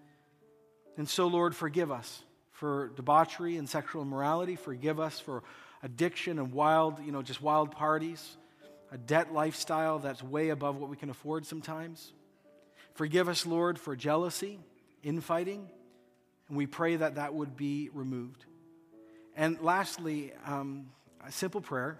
And 0.99 1.09
so, 1.09 1.27
Lord, 1.27 1.57
forgive 1.57 1.91
us 1.91 2.23
for 2.51 2.93
debauchery 2.97 3.57
and 3.57 3.67
sexual 3.67 4.03
immorality. 4.03 4.57
Forgive 4.57 5.01
us 5.01 5.19
for 5.19 5.43
addiction 5.83 6.39
and 6.39 6.53
wild, 6.53 7.03
you 7.03 7.13
know, 7.13 7.23
just 7.23 7.41
wild 7.41 7.71
parties, 7.71 8.37
a 8.93 8.99
debt 8.99 9.33
lifestyle 9.33 10.01
that's 10.01 10.23
way 10.23 10.51
above 10.51 10.77
what 10.77 10.91
we 10.91 10.99
can 10.99 11.09
afford 11.09 11.47
sometimes. 11.47 12.13
Forgive 12.93 13.27
us, 13.27 13.47
Lord, 13.47 13.79
for 13.79 13.97
jealousy, 13.97 14.59
infighting, 15.03 15.71
and 16.49 16.57
we 16.57 16.67
pray 16.67 16.97
that 16.97 17.17
that 17.17 17.35
would 17.35 17.57
be 17.57 17.91
removed. 17.93 18.45
And 19.37 19.61
lastly, 19.61 20.33
um, 20.47 20.87
a 21.27 21.31
simple 21.31 21.61
prayer. 21.61 21.99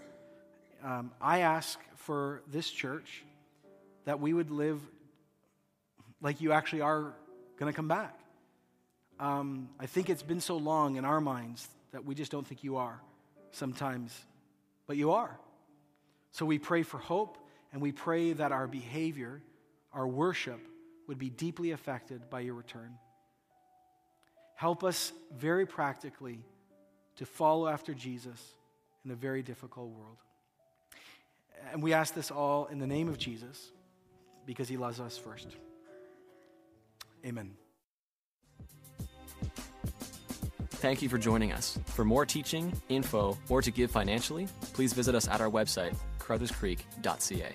Um, 0.83 1.13
I 1.21 1.41
ask 1.41 1.79
for 1.97 2.43
this 2.51 2.71
church 2.71 3.25
that 4.05 4.21
we 4.21 4.33
would 4.33 4.51
live 4.51 4.81
like 6.21 6.41
you 6.41 6.53
actually 6.53 6.81
are 6.81 7.15
going 7.59 7.71
to 7.73 7.77
come 7.77 7.89
back. 7.89 8.19
Um, 9.21 9.69
I 9.79 9.87
think 9.87 10.09
it's 10.11 10.23
been 10.23 10.41
so 10.41 10.57
long 10.57 10.97
in 10.97 11.05
our 11.05 11.21
minds 11.21 11.69
that 11.93 12.05
we 12.05 12.15
just 12.15 12.31
don't 12.31 12.47
think 12.47 12.65
you 12.65 12.77
are 12.77 13.01
sometimes, 13.51 14.17
but 14.87 14.97
you 14.97 15.13
are. 15.13 15.39
So 16.33 16.47
we 16.47 16.59
pray 16.59 16.83
for 16.83 16.99
hope 16.99 17.39
and 17.73 17.83
we 17.83 17.93
pray 17.93 18.33
that 18.33 18.53
our 18.53 18.67
behavior, 18.67 19.43
our 19.93 20.07
worship, 20.07 20.61
would 21.07 21.19
be 21.19 21.31
deeply 21.31 21.73
affected 21.73 22.31
by 22.31 22.41
your 22.41 22.55
return. 22.55 22.97
Help 24.59 24.83
us 24.83 25.13
very 25.37 25.65
practically 25.65 26.41
to 27.15 27.25
follow 27.25 27.69
after 27.69 27.95
Jesus 27.95 28.57
in 29.05 29.13
a 29.13 29.15
very 29.15 29.41
difficult 29.41 29.89
world. 29.91 30.17
And 31.73 31.81
we 31.81 31.93
ask 31.93 32.13
this 32.13 32.33
all 32.33 32.67
in 32.67 32.81
the 32.81 32.87
name 32.87 33.09
of 33.09 33.19
Jesus 33.19 33.71
because 34.47 34.69
he 34.69 34.77
loves 34.77 34.99
us 34.99 35.17
first. 35.17 35.47
Amen. 37.25 37.53
Thank 40.71 41.03
you 41.03 41.09
for 41.09 41.19
joining 41.19 41.53
us. 41.53 41.79
For 41.87 42.05
more 42.05 42.27
teaching, 42.27 42.73
info, 42.89 43.39
or 43.49 43.63
to 43.63 43.71
give 43.71 43.93
financially, 43.93 44.49
please 44.73 44.93
visit 44.93 45.15
us 45.15 45.29
at 45.29 45.41
our 45.41 45.51
website, 45.51 45.95
carrutherscreek.ca. 46.19 47.55